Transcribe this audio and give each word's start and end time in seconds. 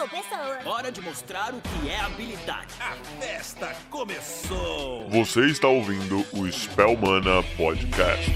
ou 0.00 0.08
pessoa. 0.08 0.58
Hora 0.64 0.90
de 0.90 1.00
mostrar 1.00 1.54
o 1.54 1.60
que 1.60 1.88
é 1.88 2.00
habilidade. 2.00 2.74
A 2.80 2.94
festa 3.20 3.74
começou! 3.90 5.08
Você 5.08 5.46
está 5.46 5.68
ouvindo 5.68 6.24
o 6.32 6.50
Spellmana 6.50 7.42
Podcast. 7.56 8.32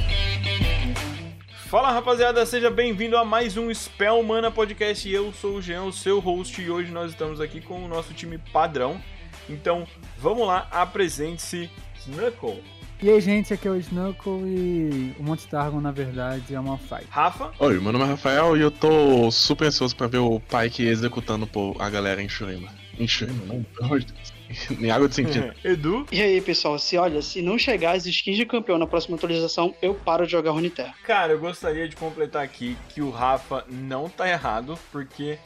Fala 1.68 1.90
rapaziada, 1.90 2.46
seja 2.46 2.70
bem-vindo 2.70 3.16
a 3.16 3.24
mais 3.24 3.56
um 3.56 3.70
Spellmana 3.70 4.50
Podcast. 4.50 5.10
Eu 5.10 5.32
sou 5.32 5.56
o 5.56 5.62
Jean, 5.62 5.84
o 5.84 5.92
seu 5.92 6.20
host, 6.20 6.62
e 6.62 6.70
hoje 6.70 6.90
nós 6.90 7.10
estamos 7.10 7.40
aqui 7.40 7.60
com 7.60 7.84
o 7.84 7.88
nosso 7.88 8.14
time 8.14 8.38
padrão. 8.38 9.02
Então, 9.48 9.86
vamos 10.16 10.46
lá, 10.46 10.68
apresente-se 10.70 11.68
Snuckle. 11.98 12.62
E 13.00 13.08
aí, 13.08 13.20
gente, 13.20 13.54
aqui 13.54 13.68
é 13.68 13.70
o 13.70 13.76
Snuckle 13.76 14.42
e 14.44 15.14
o 15.20 15.22
Monte 15.22 15.46
Targon, 15.46 15.80
na 15.80 15.92
verdade, 15.92 16.52
é 16.52 16.58
uma 16.58 16.76
fight. 16.76 17.06
Rafa. 17.08 17.52
Oi, 17.60 17.78
meu 17.78 17.92
nome 17.92 18.04
é 18.04 18.08
Rafael 18.08 18.56
e 18.56 18.60
eu 18.60 18.72
tô 18.72 19.30
super 19.30 19.66
ansioso 19.66 19.94
pra 19.94 20.08
ver 20.08 20.18
o 20.18 20.40
Pike 20.40 20.84
executando 20.84 21.48
a 21.78 21.88
galera 21.88 22.20
em 22.20 22.28
Shurima. 22.28 22.68
Em 22.98 23.06
Shurima, 23.06 23.44
não, 23.46 23.62
pelo 23.62 23.84
amor 23.84 24.00
de 24.00 24.12
Deus. 24.12 24.32
em 24.80 24.90
água 24.90 25.08
de 25.08 25.14
sentido. 25.14 25.54
Edu. 25.62 26.06
E 26.10 26.20
aí, 26.20 26.40
pessoal, 26.40 26.76
se 26.76 26.96
olha, 26.96 27.22
se 27.22 27.40
não 27.40 27.56
chegar 27.56 27.92
as 27.92 28.04
skins 28.04 28.36
de 28.36 28.44
campeão 28.44 28.78
na 28.78 28.86
próxima 28.86 29.16
atualização, 29.16 29.72
eu 29.80 29.94
paro 29.94 30.26
de 30.26 30.32
jogar 30.32 30.50
Runeterra. 30.50 30.92
Cara, 31.04 31.32
eu 31.32 31.38
gostaria 31.38 31.88
de 31.88 31.94
completar 31.94 32.42
aqui 32.42 32.76
que 32.88 33.00
o 33.00 33.10
Rafa 33.10 33.64
não 33.68 34.08
tá 34.08 34.28
errado, 34.28 34.76
porque 34.90 35.38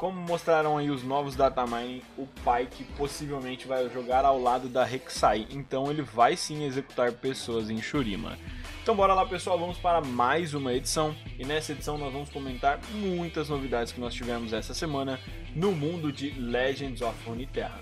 como 0.00 0.18
mostraram 0.18 0.78
aí 0.78 0.90
os 0.90 1.04
novos 1.04 1.36
datamining, 1.36 2.00
o 2.16 2.26
Pike 2.26 2.84
possivelmente 2.96 3.68
vai 3.68 3.86
jogar 3.90 4.24
ao 4.24 4.40
lado 4.40 4.66
da 4.66 4.82
Rek'Sai, 4.82 5.46
então 5.50 5.90
ele 5.90 6.00
vai 6.00 6.38
sim 6.38 6.64
executar 6.64 7.12
pessoas 7.12 7.68
em 7.68 7.82
Shurima. 7.82 8.38
Então 8.82 8.96
bora 8.96 9.12
lá 9.12 9.26
pessoal, 9.26 9.58
vamos 9.58 9.76
para 9.76 10.00
mais 10.00 10.54
uma 10.54 10.72
edição 10.72 11.14
e 11.38 11.44
nessa 11.44 11.72
edição 11.72 11.98
nós 11.98 12.14
vamos 12.14 12.30
comentar 12.30 12.80
muitas 12.94 13.50
novidades 13.50 13.92
que 13.92 14.00
nós 14.00 14.14
tivemos 14.14 14.54
essa 14.54 14.72
semana 14.72 15.20
no 15.54 15.72
mundo 15.72 16.10
de 16.10 16.30
Legends 16.30 17.02
of 17.02 17.14
Runeterra. 17.26 17.80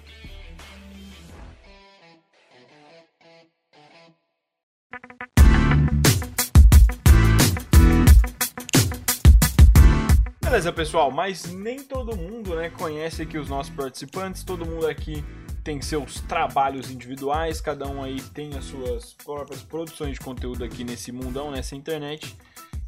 Beleza, 10.49 10.73
pessoal, 10.73 11.11
mas 11.11 11.53
nem 11.53 11.81
todo 11.81 12.17
mundo 12.17 12.57
né, 12.57 12.71
conhece 12.71 13.21
aqui 13.21 13.37
os 13.37 13.51
nossos 13.51 13.71
participantes, 13.71 14.43
todo 14.43 14.65
mundo 14.65 14.87
aqui 14.87 15.23
tem 15.63 15.79
seus 15.83 16.23
trabalhos 16.23 16.91
individuais, 16.91 17.61
cada 17.61 17.87
um 17.87 18.03
aí 18.03 18.19
tem 18.33 18.57
as 18.57 18.65
suas 18.65 19.13
próprias 19.13 19.63
produções 19.63 20.15
de 20.15 20.21
conteúdo 20.21 20.65
aqui 20.65 20.85
nesse 20.85 21.13
mundão, 21.13 21.51
nessa 21.51 21.77
internet. 21.77 22.35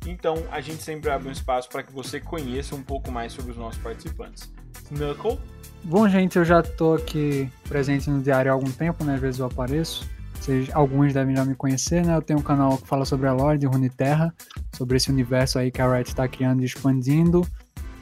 Então 0.07 0.37
a 0.51 0.63
gente 0.63 0.83
sempre 0.83 1.11
abre 1.11 1.29
um 1.29 1.31
espaço 1.31 1.69
para 1.69 1.83
que 1.83 1.93
você 1.93 2.19
conheça 2.19 2.75
um 2.75 2.83
pouco 2.83 3.13
mais 3.13 3.35
sobre 3.35 3.51
os 3.51 3.59
nossos 3.59 3.79
participantes. 3.83 4.51
Knuckle. 4.91 5.39
Bom, 5.85 6.09
gente, 6.09 6.39
eu 6.39 6.47
já 6.47 6.63
tô 6.63 6.95
aqui 6.95 7.47
presente 7.69 8.09
no 8.09 8.23
diário 8.23 8.51
há 8.51 8.55
algum 8.55 8.73
tempo, 8.73 9.05
né? 9.05 9.17
Às 9.17 9.21
vezes 9.21 9.39
eu 9.39 9.45
apareço. 9.45 10.09
Vocês, 10.41 10.71
alguns 10.73 11.13
devem 11.13 11.37
já 11.37 11.45
me 11.45 11.55
conhecer, 11.55 12.07
né? 12.07 12.17
Eu 12.17 12.23
tenho 12.23 12.39
um 12.39 12.43
canal 12.43 12.79
que 12.79 12.87
fala 12.87 13.05
sobre 13.05 13.29
a 13.29 13.35
lore 13.35 13.59
de 13.59 13.67
Runeterra, 13.67 14.35
sobre 14.81 14.97
esse 14.97 15.11
universo 15.11 15.59
aí 15.59 15.71
que 15.71 15.83
a 15.83 15.93
Riot 15.93 16.09
está 16.09 16.27
criando 16.27 16.63
e 16.63 16.65
expandindo. 16.65 17.47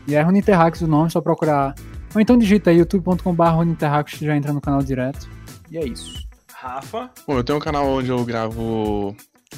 E 0.06 0.14
é 0.14 0.22
Runeterrax 0.22 0.80
o 0.80 0.86
nome, 0.86 1.10
só 1.10 1.20
procurar. 1.20 1.74
Ou 2.14 2.20
então 2.20 2.38
digita 2.38 2.70
aí 2.70 2.78
youtube.com.br 2.78 3.42
Runeterrax 3.42 4.12
já 4.12 4.36
entra 4.36 4.52
no 4.52 4.60
canal 4.60 4.80
direto. 4.80 5.28
E 5.72 5.76
é 5.76 5.84
isso. 5.84 6.24
Rafa. 6.54 7.10
Bom, 7.26 7.36
eu 7.36 7.42
tenho 7.42 7.58
um 7.58 7.60
canal 7.60 7.84
onde 7.88 8.10
eu 8.10 8.24
gravo 8.24 9.14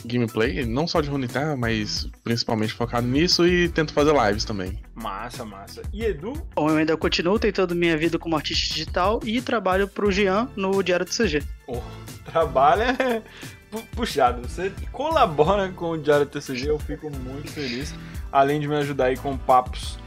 gameplay, 0.06 0.64
não 0.64 0.86
só 0.86 1.02
de 1.02 1.10
Runeterra, 1.10 1.56
mas 1.56 2.08
principalmente 2.24 2.72
focado 2.72 3.06
nisso 3.06 3.46
e 3.46 3.68
tento 3.68 3.92
fazer 3.92 4.14
lives 4.14 4.46
também. 4.46 4.78
Massa, 4.94 5.44
massa. 5.44 5.82
E 5.92 6.02
Edu? 6.02 6.32
Bom, 6.54 6.70
eu 6.70 6.76
ainda 6.76 6.96
continuo 6.96 7.38
tentando 7.38 7.74
minha 7.74 7.98
vida 7.98 8.18
como 8.18 8.34
artista 8.34 8.72
digital 8.72 9.20
e 9.24 9.42
trabalho 9.42 9.86
pro 9.86 10.10
Jean 10.10 10.48
no 10.56 10.82
Diário 10.82 11.04
do 11.04 11.12
CG. 11.12 11.42
Oh, 11.66 11.82
trabalho 12.24 12.82
é 12.82 13.22
puxado. 13.94 14.42
Você 14.42 14.72
colabora 14.92 15.70
com 15.70 15.90
o 15.90 15.98
Diário 15.98 16.26
TCG, 16.26 16.68
eu 16.68 16.78
fico 16.78 17.10
muito 17.10 17.50
feliz. 17.50 17.94
Além 18.32 18.60
de 18.60 18.68
me 18.68 18.76
ajudar 18.76 19.06
aí 19.06 19.16
com 19.16 19.36
papos 19.36 19.98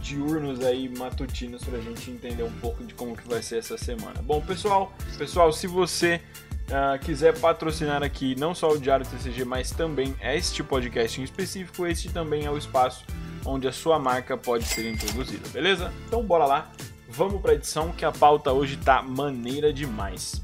diurnos 0.00 0.64
aí 0.64 0.88
matutinos 0.88 1.62
pra 1.62 1.78
gente 1.80 2.10
entender 2.10 2.42
um 2.42 2.52
pouco 2.52 2.82
de 2.84 2.94
como 2.94 3.16
que 3.16 3.28
vai 3.28 3.42
ser 3.42 3.58
essa 3.58 3.76
semana. 3.76 4.20
Bom, 4.22 4.40
pessoal, 4.40 4.92
pessoal, 5.18 5.52
se 5.52 5.66
você 5.66 6.20
uh, 6.68 6.98
quiser 6.98 7.38
patrocinar 7.38 8.02
aqui 8.02 8.34
não 8.36 8.54
só 8.54 8.70
o 8.70 8.78
Diário 8.78 9.06
TCG, 9.06 9.44
mas 9.44 9.70
também 9.70 10.14
este 10.22 10.62
podcast 10.62 11.20
em 11.20 11.24
específico, 11.24 11.86
este 11.86 12.10
também 12.10 12.46
é 12.46 12.50
o 12.50 12.56
espaço 12.56 13.04
onde 13.44 13.66
a 13.68 13.72
sua 13.72 13.98
marca 13.98 14.36
pode 14.36 14.64
ser 14.64 14.90
introduzida, 14.90 15.48
beleza? 15.48 15.92
Então 16.06 16.22
bora 16.22 16.46
lá, 16.46 16.70
vamos 17.08 17.40
pra 17.40 17.54
edição 17.54 17.92
que 17.92 18.04
a 18.04 18.12
pauta 18.12 18.52
hoje 18.52 18.76
tá 18.76 19.02
maneira 19.02 19.72
demais. 19.72 20.42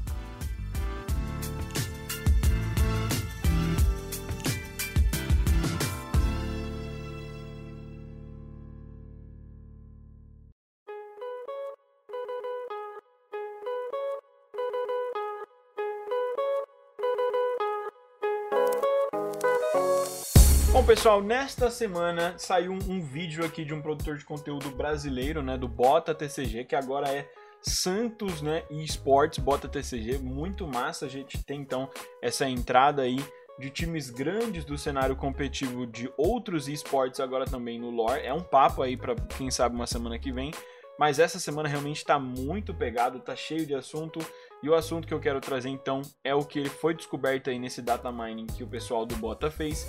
Pessoal, 20.87 21.21
nesta 21.21 21.69
semana 21.69 22.33
saiu 22.37 22.71
um, 22.71 22.79
um, 22.87 23.01
vídeo 23.03 23.43
aqui 23.43 23.65
de 23.65 23.73
um 23.73 23.81
produtor 23.81 24.15
de 24.15 24.23
conteúdo 24.23 24.69
brasileiro, 24.69 25.43
né, 25.43 25.57
do 25.57 25.67
Bota 25.67 26.15
TCG, 26.15 26.63
que 26.63 26.77
agora 26.77 27.09
é 27.09 27.29
Santos, 27.61 28.41
né, 28.41 28.63
e 28.71 28.85
Esportes 28.85 29.39
Bota 29.39 29.67
TCG, 29.67 30.17
muito 30.17 30.65
massa. 30.65 31.05
A 31.05 31.09
gente 31.09 31.43
tem 31.43 31.59
então 31.59 31.89
essa 32.21 32.47
entrada 32.47 33.01
aí 33.01 33.17
de 33.59 33.69
times 33.69 34.09
grandes 34.09 34.63
do 34.63 34.77
cenário 34.77 35.13
competitivo 35.17 35.85
de 35.85 36.09
outros 36.15 36.69
esportes 36.69 37.19
agora 37.19 37.43
também 37.43 37.77
no 37.77 37.89
lore. 37.89 38.21
É 38.21 38.33
um 38.33 38.39
papo 38.39 38.81
aí 38.81 38.95
para 38.95 39.13
quem 39.37 39.51
sabe 39.51 39.75
uma 39.75 39.87
semana 39.87 40.17
que 40.17 40.31
vem. 40.31 40.51
Mas 40.97 41.19
essa 41.19 41.37
semana 41.37 41.67
realmente 41.67 41.97
está 41.97 42.17
muito 42.17 42.73
pegado, 42.73 43.19
tá 43.19 43.35
cheio 43.35 43.65
de 43.65 43.75
assunto. 43.75 44.19
E 44.63 44.69
o 44.69 44.73
assunto 44.73 45.05
que 45.05 45.13
eu 45.13 45.19
quero 45.19 45.41
trazer 45.41 45.67
então 45.67 46.01
é 46.23 46.33
o 46.33 46.45
que 46.45 46.63
foi 46.69 46.93
descoberto 46.93 47.49
aí 47.49 47.59
nesse 47.59 47.81
data 47.81 48.09
mining 48.09 48.47
que 48.47 48.63
o 48.63 48.67
pessoal 48.67 49.05
do 49.05 49.17
Bota 49.17 49.51
fez 49.51 49.85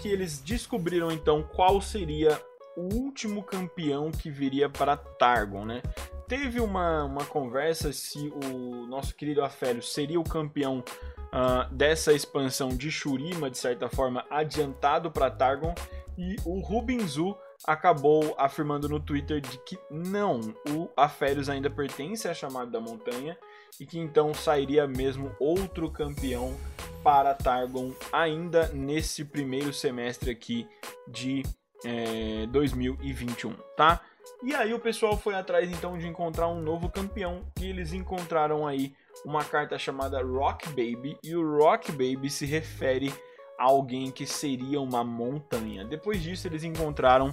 que 0.00 0.08
eles 0.08 0.40
descobriram 0.40 1.10
então 1.10 1.42
qual 1.42 1.80
seria 1.80 2.40
o 2.76 2.94
último 2.94 3.42
campeão 3.42 4.10
que 4.10 4.30
viria 4.30 4.68
para 4.68 4.96
Targon, 4.96 5.64
né? 5.64 5.82
Teve 6.26 6.60
uma, 6.60 7.04
uma 7.04 7.24
conversa 7.24 7.92
se 7.92 8.32
o 8.50 8.86
nosso 8.86 9.14
querido 9.14 9.42
Afélio 9.42 9.82
seria 9.82 10.18
o 10.18 10.24
campeão 10.24 10.78
uh, 10.78 11.72
dessa 11.72 12.12
expansão 12.12 12.70
de 12.70 12.90
Shurima, 12.90 13.50
de 13.50 13.58
certa 13.58 13.88
forma, 13.88 14.24
adiantado 14.30 15.10
para 15.10 15.30
Targon, 15.30 15.74
e 16.16 16.36
o 16.44 16.60
Rubinzu 16.60 17.36
acabou 17.66 18.34
afirmando 18.38 18.88
no 18.88 19.00
Twitter 19.00 19.40
de 19.40 19.58
que 19.58 19.78
não, 19.90 20.40
o 20.70 20.88
Aférios 20.96 21.48
ainda 21.48 21.70
pertence 21.70 22.28
à 22.28 22.34
chamada 22.34 22.70
da 22.70 22.80
montanha 22.80 23.36
e 23.80 23.86
que 23.86 23.98
então 23.98 24.32
sairia 24.32 24.86
mesmo 24.86 25.34
outro 25.38 25.90
campeão 25.90 26.54
para 27.02 27.34
Targon 27.34 27.92
ainda 28.12 28.68
nesse 28.68 29.24
primeiro 29.24 29.72
semestre 29.72 30.30
aqui 30.30 30.66
de 31.06 31.42
é, 31.84 32.46
2021, 32.46 33.52
tá? 33.76 34.00
E 34.42 34.54
aí 34.54 34.72
o 34.72 34.78
pessoal 34.78 35.16
foi 35.16 35.34
atrás 35.34 35.70
então 35.70 35.98
de 35.98 36.06
encontrar 36.06 36.48
um 36.48 36.60
novo 36.60 36.88
campeão 36.88 37.42
e 37.60 37.66
eles 37.66 37.92
encontraram 37.92 38.66
aí 38.66 38.94
uma 39.24 39.44
carta 39.44 39.78
chamada 39.78 40.22
Rock 40.22 40.68
Baby 40.68 41.18
e 41.22 41.34
o 41.36 41.58
Rock 41.58 41.92
Baby 41.92 42.30
se 42.30 42.46
refere 42.46 43.12
a 43.58 43.64
alguém 43.64 44.10
que 44.10 44.26
seria 44.26 44.80
uma 44.80 45.04
montanha. 45.04 45.84
Depois 45.84 46.22
disso 46.22 46.46
eles 46.46 46.64
encontraram 46.64 47.32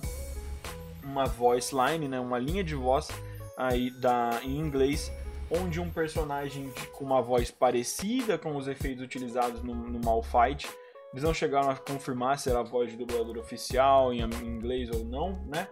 uma 1.03 1.25
voice 1.25 1.73
line, 1.73 2.07
né, 2.07 2.19
uma 2.19 2.38
linha 2.38 2.63
de 2.63 2.75
voz 2.75 3.09
aí 3.57 3.89
da 3.99 4.39
em 4.43 4.57
inglês 4.57 5.11
onde 5.51 5.80
um 5.80 5.89
personagem 5.89 6.71
com 6.94 7.03
uma 7.03 7.21
voz 7.21 7.51
parecida 7.51 8.38
com 8.38 8.56
os 8.56 8.68
efeitos 8.68 9.03
utilizados 9.03 9.62
no, 9.62 9.75
no 9.75 10.00
Malfight, 10.03 10.69
eles 11.12 11.24
não 11.24 11.33
chegaram 11.33 11.69
a 11.69 11.75
confirmar 11.75 12.39
se 12.39 12.50
era 12.50 12.59
a 12.59 12.63
voz 12.63 12.92
de 12.92 12.98
dublador 12.98 13.38
oficial 13.38 14.13
em, 14.13 14.21
em 14.21 14.48
inglês 14.48 14.89
ou 14.89 15.03
não, 15.03 15.33
né? 15.45 15.68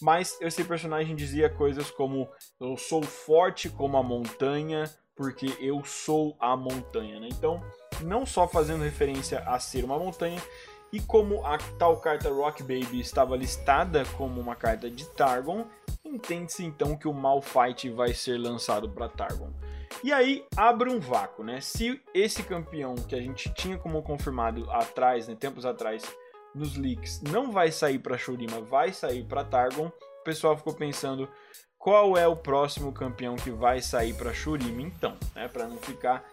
Mas 0.00 0.38
esse 0.40 0.64
personagem 0.64 1.14
dizia 1.14 1.48
coisas 1.48 1.90
como: 1.90 2.28
Eu 2.60 2.76
sou 2.76 3.02
forte 3.02 3.68
como 3.68 3.96
a 3.96 4.02
montanha, 4.02 4.84
porque 5.16 5.56
eu 5.60 5.84
sou 5.84 6.36
a 6.40 6.56
montanha, 6.56 7.20
né? 7.20 7.28
Então, 7.30 7.62
não 8.02 8.24
só 8.26 8.48
fazendo 8.48 8.84
referência 8.84 9.40
a 9.40 9.58
ser 9.58 9.84
uma 9.84 9.98
montanha, 9.98 10.40
e 10.92 11.00
como 11.00 11.44
a 11.46 11.56
tal 11.78 11.96
carta 11.96 12.28
Rock 12.30 12.62
Baby 12.62 13.00
estava 13.00 13.36
listada 13.36 14.04
como 14.16 14.40
uma 14.40 14.54
carta 14.54 14.90
de 14.90 15.06
Targon, 15.06 15.66
entende-se 16.04 16.64
então 16.64 16.96
que 16.96 17.08
o 17.08 17.14
Malfight 17.14 17.88
vai 17.90 18.12
ser 18.12 18.38
lançado 18.38 18.88
para 18.88 19.08
Targon. 19.08 19.50
E 20.04 20.12
aí 20.12 20.44
abre 20.56 20.90
um 20.90 21.00
vácuo, 21.00 21.44
né? 21.44 21.60
Se 21.60 22.00
esse 22.12 22.42
campeão 22.42 22.94
que 22.94 23.14
a 23.14 23.20
gente 23.20 23.52
tinha 23.54 23.78
como 23.78 24.02
confirmado 24.02 24.70
atrás, 24.70 25.28
né, 25.28 25.34
tempos 25.34 25.64
atrás, 25.64 26.02
nos 26.54 26.76
leaks, 26.76 27.22
não 27.22 27.50
vai 27.50 27.72
sair 27.72 27.98
para 27.98 28.18
Shurima, 28.18 28.60
vai 28.60 28.92
sair 28.92 29.24
para 29.24 29.44
Targon, 29.44 29.86
o 29.86 30.24
pessoal 30.24 30.56
ficou 30.56 30.74
pensando 30.74 31.28
qual 31.78 32.16
é 32.16 32.26
o 32.28 32.36
próximo 32.36 32.92
campeão 32.92 33.36
que 33.36 33.50
vai 33.50 33.80
sair 33.80 34.14
para 34.14 34.34
Shurima 34.34 34.82
então, 34.82 35.16
né, 35.34 35.48
para 35.48 35.66
não 35.66 35.78
ficar 35.78 36.24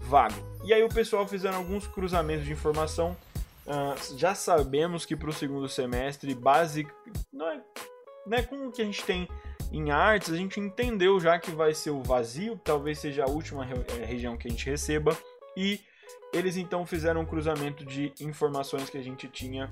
vago. 0.00 0.36
E 0.64 0.72
aí 0.72 0.82
o 0.82 0.88
pessoal 0.88 1.26
fizeram 1.26 1.58
alguns 1.58 1.86
cruzamentos 1.86 2.44
de 2.44 2.52
informação. 2.52 3.16
Uh, 3.66 4.16
já 4.16 4.34
sabemos 4.34 5.04
que 5.04 5.16
para 5.16 5.28
o 5.28 5.32
segundo 5.32 5.68
semestre, 5.68 6.34
base, 6.34 6.86
não 7.32 7.48
é, 7.48 7.60
né, 8.26 8.42
com 8.42 8.68
o 8.68 8.72
que 8.72 8.80
a 8.80 8.84
gente 8.84 9.02
tem 9.04 9.28
em 9.72 9.90
artes, 9.90 10.32
a 10.32 10.36
gente 10.36 10.60
entendeu 10.60 11.18
já 11.18 11.38
que 11.38 11.50
vai 11.50 11.74
ser 11.74 11.90
o 11.90 12.02
vazio, 12.02 12.60
talvez 12.62 12.98
seja 12.98 13.24
a 13.24 13.28
última 13.28 13.64
re 13.64 13.74
eh, 14.00 14.04
região 14.04 14.36
que 14.36 14.46
a 14.46 14.50
gente 14.50 14.68
receba. 14.68 15.16
E 15.56 15.80
eles 16.32 16.56
então 16.56 16.86
fizeram 16.86 17.22
um 17.22 17.26
cruzamento 17.26 17.84
de 17.84 18.12
informações 18.20 18.90
que 18.90 18.98
a 18.98 19.02
gente 19.02 19.26
tinha, 19.28 19.70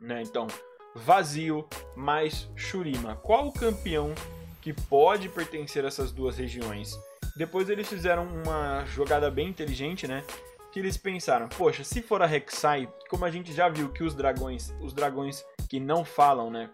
né? 0.00 0.22
Então, 0.22 0.46
vazio 0.94 1.66
mais 1.96 2.50
Shurima. 2.56 3.16
Qual 3.16 3.48
o 3.48 3.52
campeão 3.52 4.12
que 4.60 4.72
pode 4.72 5.28
pertencer 5.28 5.84
a 5.84 5.88
essas 5.88 6.12
duas 6.12 6.36
regiões? 6.36 6.92
Depois 7.36 7.70
eles 7.70 7.88
fizeram 7.88 8.26
uma 8.26 8.84
jogada 8.84 9.30
bem 9.30 9.48
inteligente, 9.48 10.06
né? 10.06 10.24
Que 10.72 10.80
eles 10.80 10.96
pensaram, 10.96 11.48
poxa, 11.48 11.84
se 11.84 12.00
for 12.02 12.22
a 12.22 12.26
Rek'Sai, 12.26 12.90
como 13.08 13.24
a 13.24 13.30
gente 13.30 13.52
já 13.52 13.68
viu 13.68 13.90
que 13.90 14.02
os 14.02 14.14
dragões, 14.14 14.74
os 14.80 14.92
dragões 14.92 15.44
que 15.68 15.78
não 15.78 16.04
falam, 16.04 16.50
né? 16.50 16.70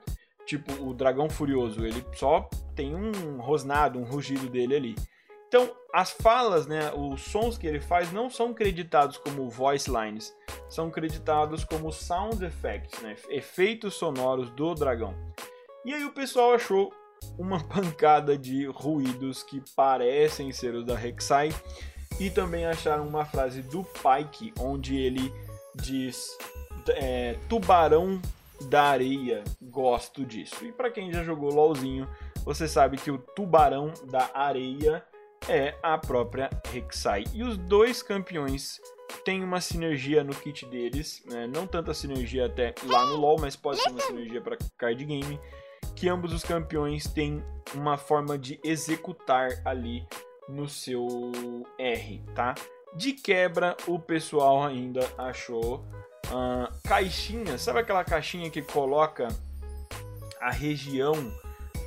Tipo 0.46 0.72
o 0.84 0.94
dragão 0.94 1.28
furioso, 1.28 1.84
ele 1.84 2.04
só 2.14 2.48
tem 2.74 2.94
um 2.94 3.40
rosnado, 3.40 3.98
um 3.98 4.04
rugido 4.04 4.48
dele 4.48 4.76
ali. 4.76 4.94
Então, 5.48 5.74
as 5.92 6.10
falas, 6.10 6.66
né, 6.66 6.92
os 6.92 7.22
sons 7.22 7.56
que 7.56 7.66
ele 7.66 7.80
faz 7.80 8.12
não 8.12 8.28
são 8.28 8.52
creditados 8.52 9.16
como 9.16 9.48
voice 9.48 9.90
lines, 9.90 10.36
são 10.68 10.90
creditados 10.90 11.64
como 11.64 11.90
sound 11.90 12.44
effects, 12.44 13.00
né, 13.00 13.16
efeitos 13.30 13.94
sonoros 13.94 14.50
do 14.50 14.74
dragão. 14.74 15.14
E 15.86 15.94
aí 15.94 16.04
o 16.04 16.12
pessoal 16.12 16.52
achou 16.52 16.92
uma 17.38 17.64
pancada 17.66 18.36
de 18.36 18.66
ruídos 18.66 19.42
que 19.42 19.62
parecem 19.74 20.52
ser 20.52 20.74
os 20.74 20.84
da 20.84 20.94
Rek'Sai 20.94 21.50
e 22.18 22.30
também 22.30 22.66
acharam 22.66 23.06
uma 23.06 23.24
frase 23.24 23.62
do 23.62 23.84
Pike 23.84 24.52
onde 24.58 24.96
ele 24.96 25.32
diz 25.74 26.36
é, 26.90 27.36
tubarão 27.48 28.20
da 28.62 28.84
areia, 28.84 29.44
gosto 29.62 30.24
disso. 30.24 30.64
E 30.64 30.72
para 30.72 30.90
quem 30.90 31.12
já 31.12 31.22
jogou 31.22 31.52
LoLzinho, 31.52 32.08
você 32.44 32.66
sabe 32.66 32.96
que 32.96 33.10
o 33.10 33.18
tubarão 33.18 33.92
da 34.10 34.30
areia 34.34 35.04
é 35.48 35.74
a 35.82 35.96
própria 35.96 36.50
Rek'Sai. 36.72 37.24
E 37.32 37.42
os 37.42 37.56
dois 37.56 38.02
campeões 38.02 38.80
têm 39.24 39.44
uma 39.44 39.60
sinergia 39.60 40.24
no 40.24 40.34
kit 40.34 40.66
deles, 40.66 41.22
né? 41.26 41.46
não 41.46 41.66
tanta 41.66 41.94
sinergia 41.94 42.46
até 42.46 42.74
lá 42.84 43.06
no 43.06 43.16
LoL, 43.16 43.38
mas 43.40 43.54
pode 43.54 43.80
ser 43.80 43.90
uma 43.90 44.00
sinergia 44.00 44.40
para 44.40 44.58
card 44.76 45.04
game 45.04 45.38
que 45.94 46.08
ambos 46.08 46.32
os 46.32 46.44
campeões 46.44 47.08
têm 47.08 47.42
uma 47.74 47.96
forma 47.96 48.38
de 48.38 48.60
executar 48.62 49.48
ali 49.64 50.06
no 50.48 50.68
seu 50.68 51.66
R, 51.78 52.22
tá? 52.34 52.54
De 52.94 53.12
quebra, 53.12 53.76
o 53.86 53.98
pessoal 53.98 54.64
ainda 54.64 55.00
achou 55.18 55.84
uh, 56.28 56.88
caixinha, 56.88 57.58
sabe 57.58 57.80
aquela 57.80 58.04
caixinha 58.04 58.50
que 58.50 58.62
coloca 58.62 59.28
a 60.40 60.50
região 60.50 61.14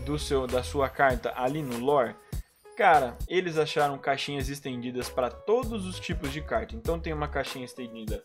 do 0.05 0.17
seu 0.19 0.45
da 0.45 0.63
sua 0.63 0.89
carta 0.89 1.33
ali 1.35 1.61
no 1.61 1.79
lore? 1.79 2.15
Cara, 2.77 3.17
eles 3.27 3.57
acharam 3.57 3.97
caixinhas 3.97 4.49
estendidas 4.49 5.09
para 5.09 5.29
todos 5.29 5.85
os 5.85 5.99
tipos 5.99 6.31
de 6.31 6.41
carta. 6.41 6.75
Então 6.75 6.99
tem 6.99 7.13
uma 7.13 7.27
caixinha 7.27 7.65
estendida 7.65 8.23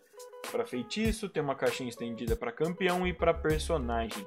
para 0.50 0.65
feitiço, 0.65 1.29
tem 1.29 1.43
uma 1.43 1.55
caixinha 1.55 1.88
estendida 1.88 2.37
para 2.37 2.53
campeão 2.53 3.06
e 3.06 3.12
para 3.12 3.35
personagem. 3.35 4.27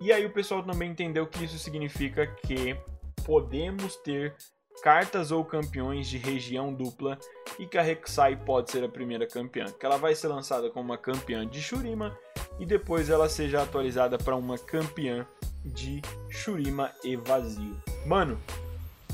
E 0.00 0.12
aí 0.12 0.24
o 0.26 0.32
pessoal 0.32 0.62
também 0.62 0.90
entendeu 0.90 1.26
que 1.26 1.44
isso 1.44 1.58
significa 1.58 2.26
que 2.26 2.76
podemos 3.24 3.96
ter 3.96 4.36
cartas 4.82 5.30
ou 5.30 5.44
campeões 5.44 6.06
de 6.08 6.18
região 6.18 6.72
dupla 6.72 7.18
e 7.58 7.66
que 7.66 7.78
a 7.78 7.82
Rek'Sai 7.82 8.36
pode 8.36 8.70
ser 8.70 8.84
a 8.84 8.88
primeira 8.88 9.26
campeã, 9.26 9.66
que 9.66 9.84
ela 9.84 9.96
vai 9.96 10.14
ser 10.14 10.28
lançada 10.28 10.70
como 10.70 10.84
uma 10.84 10.98
campeã 10.98 11.46
de 11.46 11.60
Shurima 11.60 12.16
e 12.58 12.66
depois 12.66 13.10
ela 13.10 13.28
seja 13.28 13.62
atualizada 13.62 14.18
para 14.18 14.36
uma 14.36 14.58
campeã 14.58 15.26
de 15.64 16.02
Shurima 16.28 16.92
e 17.02 17.16
Vazio. 17.16 17.76
Mano, 18.06 18.38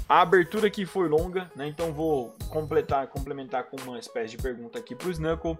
a 0.08 0.22
abertura 0.22 0.66
aqui 0.66 0.84
foi 0.84 1.08
longa, 1.08 1.50
né? 1.54 1.68
Então 1.68 1.92
vou 1.92 2.34
completar, 2.50 3.06
complementar 3.06 3.64
com 3.64 3.76
uma 3.82 3.98
espécie 3.98 4.36
de 4.36 4.42
pergunta 4.42 4.78
aqui 4.78 4.94
pro 4.94 5.10
Snuckle. 5.10 5.56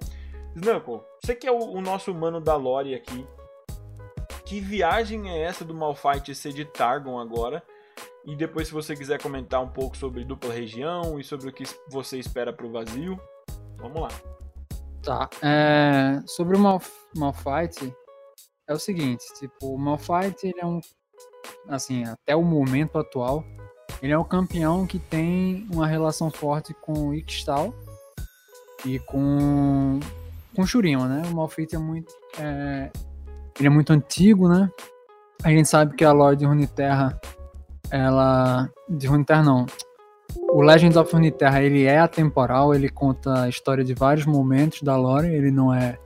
Snuckle, 0.57 1.01
você 1.23 1.37
que 1.37 1.47
é 1.47 1.53
o, 1.53 1.59
o 1.59 1.81
nosso 1.81 2.13
mano 2.13 2.41
da 2.41 2.57
lore 2.57 2.95
aqui, 2.95 3.25
que 4.45 4.59
viagem 4.59 5.31
é 5.31 5.43
essa 5.43 5.65
do 5.65 5.73
Malphite 5.73 6.35
ser 6.35 6.53
de 6.53 6.65
Targon 6.65 7.21
agora? 7.21 7.63
E 8.25 8.37
depois, 8.37 8.69
se 8.69 8.75
você 8.75 8.95
quiser 8.95 9.21
comentar 9.21 9.63
um 9.63 9.69
pouco 9.69 9.97
sobre 9.97 10.25
dupla 10.25 10.53
região 10.53 11.19
e 11.19 11.25
sobre 11.25 11.49
o 11.49 11.53
que 11.53 11.65
você 11.89 12.19
espera 12.19 12.53
para 12.53 12.67
o 12.67 12.71
vazio, 12.71 13.19
vamos 13.79 14.01
lá. 14.01 14.09
Tá. 15.03 15.31
É, 15.43 16.21
sobre 16.27 16.57
o 16.57 16.61
Malf 16.61 16.91
Malphite, 17.17 17.95
é 18.69 18.75
o 18.75 18.79
seguinte: 18.79 19.25
tipo, 19.39 19.75
o 19.75 19.79
Malphite 19.79 20.47
ele 20.47 20.61
é 20.61 20.67
um. 20.67 20.81
Assim, 21.69 22.05
até 22.05 22.37
o 22.37 22.43
momento 22.43 22.99
atual, 22.99 23.43
ele 24.03 24.13
é 24.13 24.19
um 24.19 24.25
campeão 24.25 24.87
que 24.87 24.99
tem 24.99 25.67
uma 25.73 25.87
relação 25.87 26.31
forte 26.31 26.75
com 26.75 27.09
o 27.09 27.15
Ixtal 27.15 27.75
e 28.85 28.99
com, 28.99 30.01
com 30.55 30.67
Shurima, 30.67 31.09
né? 31.09 31.23
O 31.31 31.35
Malphite 31.35 31.75
é 31.75 31.79
muito. 31.79 32.13
É, 32.39 32.91
ele 33.59 33.67
é 33.67 33.71
muito 33.71 33.93
antigo, 33.93 34.49
né? 34.49 34.71
A 35.43 35.51
gente 35.51 35.69
sabe 35.69 35.97
que 35.97 36.05
a 36.05 36.13
lore 36.13 36.37
de 36.37 36.45
Runeterra, 36.45 37.19
ela... 37.91 38.71
De 38.89 39.07
Runeterra 39.07 39.43
não. 39.43 39.67
O 40.53 40.63
Legends 40.63 40.97
of 40.97 41.13
Runeterra, 41.13 41.63
ele 41.63 41.85
é 41.85 41.99
atemporal, 41.99 42.75
ele 42.75 42.89
conta 42.89 43.43
a 43.43 43.49
história 43.49 43.85
de 43.85 43.95
vários 43.95 44.27
momentos 44.27 44.83
da 44.83 44.97
lore, 44.97 45.29
ele 45.29 45.51
não 45.51 45.73
é... 45.73 45.99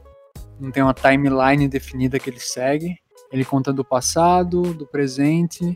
Não 0.59 0.71
tem 0.71 0.83
uma 0.83 0.95
timeline 0.95 1.67
definida 1.69 2.19
que 2.19 2.31
ele 2.31 2.41
segue. 2.41 2.97
Ele 3.33 3.45
conta 3.45 3.73
do 3.73 3.85
passado, 3.85 4.75
do 4.75 4.87
presente 4.87 5.75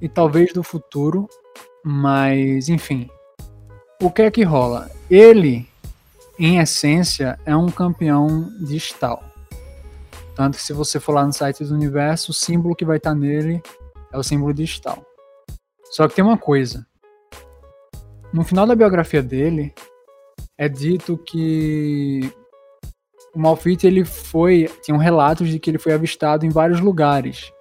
e 0.00 0.08
talvez 0.08 0.52
do 0.52 0.62
futuro, 0.62 1.28
mas 1.84 2.68
enfim. 2.68 3.08
O 4.02 4.10
que 4.10 4.22
é 4.22 4.30
que 4.30 4.42
rola? 4.42 4.90
Ele, 5.08 5.68
em 6.38 6.58
essência, 6.58 7.38
é 7.46 7.56
um 7.56 7.68
campeão 7.68 8.50
de 8.60 8.76
Stal. 8.76 9.22
Tanto 10.34 10.56
que 10.56 10.62
se 10.62 10.72
você 10.72 11.00
for 11.00 11.12
lá 11.12 11.24
no 11.24 11.32
site 11.32 11.64
do 11.64 11.74
universo, 11.74 12.30
o 12.30 12.34
símbolo 12.34 12.76
que 12.76 12.84
vai 12.84 12.96
estar 12.96 13.10
tá 13.10 13.16
nele 13.16 13.62
é 14.12 14.18
o 14.18 14.22
símbolo 14.22 14.52
digital. 14.52 15.04
Só 15.90 16.06
que 16.06 16.14
tem 16.14 16.24
uma 16.24 16.38
coisa. 16.38 16.86
No 18.32 18.44
final 18.44 18.66
da 18.66 18.74
biografia 18.74 19.22
dele, 19.22 19.74
é 20.56 20.68
dito 20.68 21.16
que 21.16 22.32
o 23.34 23.40
Malfit 23.40 23.86
ele 23.86 24.04
foi, 24.04 24.70
tinham 24.82 24.98
relatos 24.98 25.48
de 25.48 25.58
que 25.58 25.70
ele 25.70 25.78
foi 25.78 25.92
avistado 25.92 26.44
em 26.44 26.50
vários 26.50 26.80
lugares. 26.80 27.52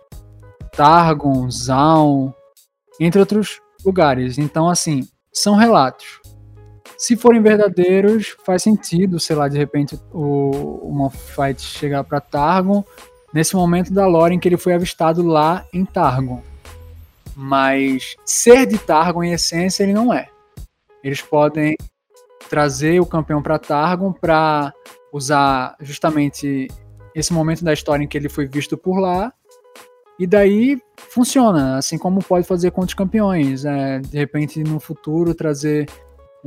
Targon, 0.71 1.49
Zaun, 1.49 2.33
entre 2.99 3.19
outros 3.19 3.61
lugares. 3.85 4.37
Então, 4.37 4.67
assim, 4.67 5.07
são 5.31 5.55
relatos. 5.55 6.19
Se 6.97 7.15
forem 7.15 7.41
verdadeiros, 7.41 8.35
faz 8.43 8.63
sentido, 8.63 9.19
sei 9.19 9.35
lá, 9.35 9.47
de 9.47 9.57
repente 9.57 9.99
o, 10.11 10.89
o 10.89 10.91
Malphite 10.91 11.61
chegar 11.61 12.03
para 12.03 12.19
Targon 12.19 12.83
nesse 13.37 13.55
momento 13.55 13.93
da 13.93 14.07
lore 14.07 14.33
em 14.33 14.39
que 14.39 14.49
ele 14.49 14.57
foi 14.57 14.73
avistado 14.73 15.21
lá 15.21 15.63
em 15.71 15.85
Targon. 15.85 16.41
Mas 17.35 18.15
ser 18.25 18.65
de 18.65 18.79
Targon 18.79 19.23
em 19.23 19.31
essência 19.31 19.83
ele 19.83 19.93
não 19.93 20.11
é. 20.11 20.27
Eles 21.03 21.21
podem 21.21 21.77
trazer 22.49 22.99
o 22.99 23.05
campeão 23.05 23.39
para 23.39 23.59
Targon 23.59 24.11
para 24.11 24.73
usar 25.13 25.75
justamente 25.79 26.67
esse 27.13 27.31
momento 27.31 27.63
da 27.63 27.71
história 27.71 28.03
em 28.03 28.07
que 28.07 28.17
ele 28.17 28.27
foi 28.27 28.47
visto 28.47 28.75
por 28.75 28.99
lá. 28.99 29.31
E 30.17 30.25
daí 30.25 30.81
funciona, 30.97 31.77
assim 31.77 31.95
como 31.95 32.23
pode 32.23 32.47
fazer 32.47 32.71
com 32.71 32.81
os 32.81 32.95
campeões. 32.95 33.65
É, 33.65 33.99
de 33.99 34.17
repente, 34.17 34.63
no 34.63 34.79
futuro, 34.79 35.35
trazer 35.35 35.87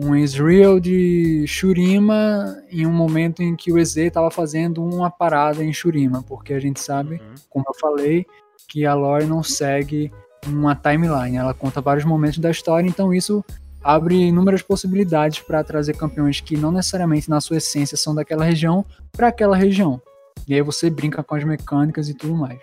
um 0.02 0.16
Israel 0.16 0.80
de 0.80 1.44
Shurima 1.46 2.56
em 2.70 2.86
um 2.86 2.92
momento 2.92 3.42
em 3.42 3.54
que 3.54 3.70
o 3.70 3.78
EZ 3.78 3.98
estava 3.98 4.30
fazendo 4.30 4.82
uma 4.82 5.10
parada 5.10 5.62
em 5.62 5.72
Shurima, 5.72 6.22
porque 6.22 6.54
a 6.54 6.60
gente 6.60 6.80
sabe, 6.80 7.16
uhum. 7.16 7.34
como 7.50 7.64
eu 7.68 7.74
falei, 7.78 8.26
que 8.66 8.86
a 8.86 8.94
lore 8.94 9.26
não 9.26 9.42
segue 9.42 10.10
uma 10.46 10.74
timeline, 10.74 11.36
ela 11.36 11.52
conta 11.52 11.82
vários 11.82 12.06
momentos 12.06 12.38
da 12.38 12.50
história, 12.50 12.88
então 12.88 13.12
isso 13.12 13.44
abre 13.82 14.16
inúmeras 14.16 14.62
possibilidades 14.62 15.40
para 15.40 15.62
trazer 15.62 15.96
campeões 15.96 16.40
que 16.40 16.56
não 16.56 16.72
necessariamente 16.72 17.28
na 17.28 17.40
sua 17.40 17.58
essência 17.58 17.96
são 17.96 18.14
daquela 18.14 18.44
região 18.44 18.84
para 19.12 19.28
aquela 19.28 19.56
região. 19.56 20.00
E 20.48 20.54
aí 20.54 20.62
você 20.62 20.88
brinca 20.88 21.22
com 21.22 21.34
as 21.34 21.44
mecânicas 21.44 22.08
e 22.08 22.14
tudo 22.14 22.34
mais. 22.34 22.58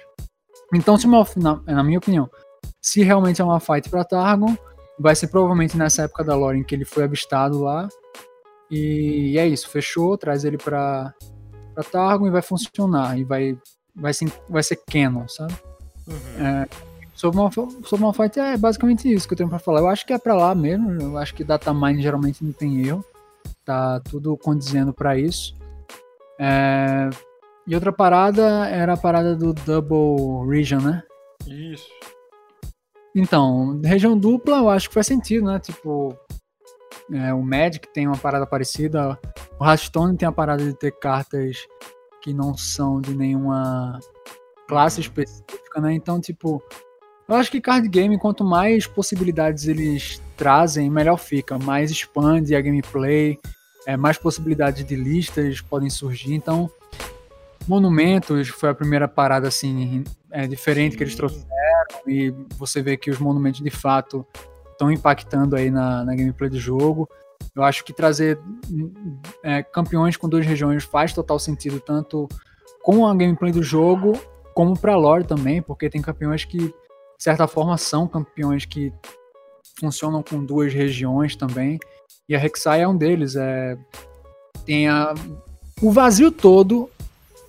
Então, 0.73 0.97
se 0.97 1.05
uma, 1.05 1.25
na, 1.35 1.59
na 1.65 1.83
minha 1.83 1.99
opinião, 1.99 2.29
se 2.81 3.03
realmente 3.03 3.41
é 3.41 3.45
uma 3.45 3.59
fight 3.59 3.89
para 3.89 4.03
Targon, 4.03 4.55
Vai 4.99 5.15
ser 5.15 5.27
provavelmente 5.27 5.77
nessa 5.77 6.03
época 6.03 6.23
da 6.23 6.35
lore 6.35 6.59
em 6.59 6.63
que 6.63 6.73
ele 6.73 6.85
foi 6.85 7.03
avistado 7.03 7.61
lá. 7.61 7.87
E 8.69 9.37
é 9.37 9.47
isso, 9.47 9.69
fechou, 9.69 10.17
traz 10.17 10.43
ele 10.43 10.57
pra, 10.57 11.13
pra 11.73 11.83
Targon 11.83 12.27
e 12.27 12.31
vai 12.31 12.41
funcionar. 12.41 13.17
E 13.17 13.23
vai, 13.23 13.57
vai, 13.95 14.13
ser, 14.13 14.31
vai 14.49 14.63
ser 14.63 14.77
canon, 14.89 15.27
sabe? 15.27 15.53
Uhum. 16.07 16.45
É, 16.45 16.67
Sobre 17.17 17.39
uma, 17.39 17.49
sobre 17.51 18.05
uma 18.05 18.13
fight 18.13 18.39
é 18.39 18.55
basicamente 18.55 19.11
isso 19.11 19.27
que 19.27 19.33
eu 19.33 19.37
tenho 19.37 19.49
pra 19.49 19.57
falar. 19.57 19.79
Eu 19.79 19.87
acho 19.87 20.05
que 20.05 20.13
é 20.13 20.19
pra 20.19 20.35
lá 20.35 20.53
mesmo. 20.53 20.91
Eu 21.01 21.17
acho 21.17 21.33
que 21.33 21.43
datamine 21.43 21.99
geralmente 21.99 22.43
não 22.43 22.53
tem 22.53 22.85
erro. 22.85 23.03
Tá 23.65 23.99
tudo 24.01 24.37
condizendo 24.37 24.93
pra 24.93 25.17
isso. 25.17 25.55
É, 26.39 27.09
E 27.65 27.73
outra 27.73 27.91
parada 27.91 28.67
era 28.67 28.93
a 28.93 28.97
parada 28.97 29.35
do 29.35 29.51
Double 29.51 30.47
Region, 30.47 30.79
né? 30.79 31.01
Isso. 31.47 31.87
Então, 33.19 33.81
região 33.83 34.15
dupla 34.15 34.57
eu 34.57 34.69
acho 34.69 34.89
que 34.89 34.93
faz 34.93 35.07
sentido, 35.07 35.47
né? 35.47 35.59
Tipo, 35.59 36.15
é, 37.11 37.33
o 37.33 37.41
Magic 37.41 37.91
tem 37.91 38.05
uma 38.05 38.15
parada 38.15 38.45
parecida. 38.45 39.17
O 39.59 39.65
Hearthstone 39.65 40.15
tem 40.15 40.27
a 40.27 40.31
parada 40.31 40.63
de 40.63 40.71
ter 40.75 40.91
cartas 40.91 41.57
que 42.21 42.31
não 42.31 42.55
são 42.55 43.01
de 43.01 43.15
nenhuma 43.15 43.99
classe 44.67 45.01
específica, 45.01 45.81
né? 45.81 45.93
Então, 45.93 46.21
tipo, 46.21 46.61
eu 47.27 47.35
acho 47.35 47.49
que 47.49 47.59
card 47.59 47.87
game, 47.89 48.19
quanto 48.19 48.43
mais 48.43 48.85
possibilidades 48.85 49.67
eles 49.67 50.21
trazem, 50.37 50.87
melhor 50.87 51.17
fica. 51.17 51.57
Mais 51.57 51.89
expande 51.89 52.55
a 52.55 52.61
gameplay, 52.61 53.39
é, 53.87 53.97
mais 53.97 54.19
possibilidades 54.19 54.85
de 54.85 54.95
listas 54.95 55.59
podem 55.59 55.89
surgir. 55.89 56.35
Então, 56.35 56.69
Monumentos 57.67 58.47
foi 58.47 58.69
a 58.69 58.73
primeira 58.73 59.07
parada 59.09 59.47
assim 59.47 60.03
é, 60.31 60.47
diferente 60.47 60.95
que 60.95 61.03
eles 61.03 61.13
Sim. 61.15 61.45
E 62.05 62.33
você 62.57 62.81
vê 62.81 62.97
que 62.97 63.09
os 63.09 63.19
monumentos 63.19 63.61
de 63.61 63.69
fato 63.69 64.25
estão 64.71 64.91
impactando 64.91 65.55
aí 65.55 65.71
na, 65.71 66.05
na 66.05 66.15
gameplay 66.15 66.49
do 66.49 66.59
jogo. 66.59 67.09
Eu 67.55 67.63
acho 67.63 67.83
que 67.83 67.91
trazer 67.91 68.39
hum, 68.69 69.19
é, 69.43 69.63
campeões 69.63 70.15
com 70.15 70.29
duas 70.29 70.45
regiões 70.45 70.83
faz 70.83 71.13
total 71.13 71.39
sentido, 71.39 71.79
tanto 71.79 72.27
com 72.83 73.05
a 73.05 73.15
gameplay 73.15 73.51
do 73.51 73.63
jogo, 73.63 74.13
como 74.53 74.79
pra 74.79 74.95
lore 74.95 75.23
também, 75.23 75.61
porque 75.61 75.89
tem 75.89 76.01
campeões 76.01 76.45
que, 76.45 76.57
de 76.57 76.73
certa 77.17 77.47
forma, 77.47 77.77
são 77.77 78.07
campeões 78.07 78.65
que 78.65 78.93
funcionam 79.79 80.23
com 80.23 80.43
duas 80.43 80.73
regiões 80.73 81.35
também. 81.35 81.79
E 82.29 82.35
a 82.35 82.39
Rek'Sai 82.39 82.81
é 82.81 82.87
um 82.87 82.95
deles. 82.95 83.35
É, 83.35 83.77
tem 84.65 84.87
a, 84.87 85.13
o 85.81 85.91
vazio 85.91 86.31
todo, 86.31 86.89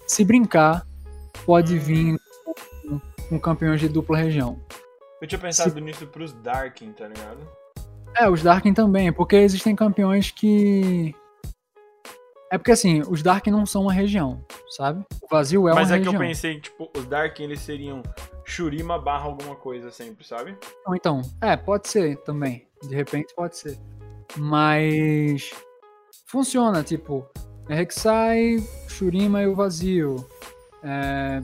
se 0.07 0.25
brincar, 0.25 0.87
pode 1.45 1.79
vir 1.79 2.19
com, 3.29 3.39
campeões 3.39 3.81
de 3.81 3.89
dupla 3.89 4.17
região. 4.17 4.59
Eu 5.21 5.27
tinha 5.27 5.39
pensado 5.39 5.81
nisso 5.81 6.07
pros 6.07 6.33
Darkin, 6.33 6.93
tá 6.93 7.09
ligado? 7.09 7.39
É, 8.17 8.29
os 8.29 8.43
Darkin 8.43 8.73
também, 8.73 9.13
porque 9.13 9.37
existem 9.37 9.75
campeões 9.75 10.31
que. 10.31 11.15
É 12.51 12.57
porque 12.57 12.73
assim, 12.73 13.03
os 13.09 13.23
Darkin 13.23 13.51
não 13.51 13.67
são 13.67 13.83
uma 13.83 13.93
região, 13.93 14.43
sabe? 14.71 15.05
O 15.23 15.29
vazio 15.29 15.69
é 15.69 15.75
Mas 15.75 15.91
uma 15.91 15.97
é 15.97 15.99
que 15.99 16.05
região. 16.07 16.23
eu 16.23 16.29
pensei, 16.29 16.61
tipo, 16.61 16.91
os 16.97 17.05
Darkin 17.07 17.43
eles 17.43 17.61
seriam 17.61 18.03
Shurima 18.45 18.99
barra 18.99 19.27
alguma 19.27 19.55
coisa 19.55 19.91
sempre, 19.91 20.27
sabe? 20.27 20.57
Então, 20.95 21.21
é, 21.43 21.57
pode 21.57 21.89
ser 21.89 22.17
também. 22.23 22.67
De 22.83 22.95
repente 22.95 23.35
pode 23.35 23.57
ser. 23.59 23.79
Mas 24.37 25.51
funciona, 26.27 26.83
tipo, 26.83 27.29
é 27.69 27.75
Rek'Sai, 27.75 28.57
Shurima 28.89 29.43
e 29.43 29.47
o 29.47 29.55
vazio. 29.55 30.27
É, 30.83 31.43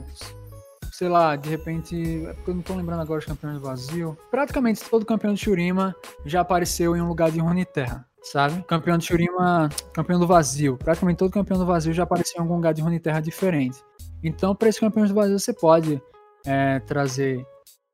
sei 0.97 1.09
lá, 1.09 1.35
de 1.35 1.49
repente. 1.49 2.25
É 2.25 2.33
porque 2.33 2.51
eu 2.51 2.55
não 2.55 2.61
tô 2.61 2.73
lembrando 2.75 3.01
agora 3.01 3.19
os 3.19 3.25
campeões 3.25 3.55
do 3.55 3.61
vazio. 3.61 4.17
Praticamente 4.31 4.83
todo 4.89 5.05
campeão 5.05 5.33
de 5.33 5.41
Shurima 5.41 5.95
já 6.25 6.41
apareceu 6.41 6.95
em 6.95 7.01
um 7.01 7.07
lugar 7.07 7.31
de 7.31 7.39
Runeterra. 7.39 8.05
Sabe? 8.23 8.63
Campeão 8.63 8.97
de 8.97 9.05
Shurima, 9.05 9.69
campeão 9.93 10.19
do 10.19 10.25
vazio. 10.25 10.77
Praticamente 10.77 11.17
todo 11.17 11.31
campeão 11.31 11.59
do 11.59 11.65
vazio 11.65 11.93
já 11.93 12.03
apareceu 12.03 12.39
em 12.39 12.41
algum 12.41 12.55
lugar 12.55 12.73
de 12.73 12.81
Runeterra 12.81 13.21
diferente. 13.21 13.77
Então, 14.23 14.55
para 14.55 14.69
esses 14.69 14.79
campeões 14.79 15.09
do 15.09 15.15
vazio, 15.15 15.37
você 15.37 15.53
pode 15.53 16.01
é, 16.43 16.79
trazer 16.79 17.45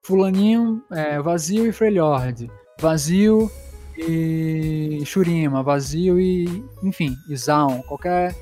Fulaninho, 0.03 0.81
é, 0.89 1.21
Vazio 1.21 1.67
e 1.67 1.71
Freljord. 1.73 2.49
Vazio 2.79 3.51
e 3.97 5.03
Shurima. 5.05 5.61
Vazio 5.61 6.19
e. 6.19 6.63
Enfim, 6.81 7.15
Zaun. 7.35 7.81
Qualquer 7.81 8.33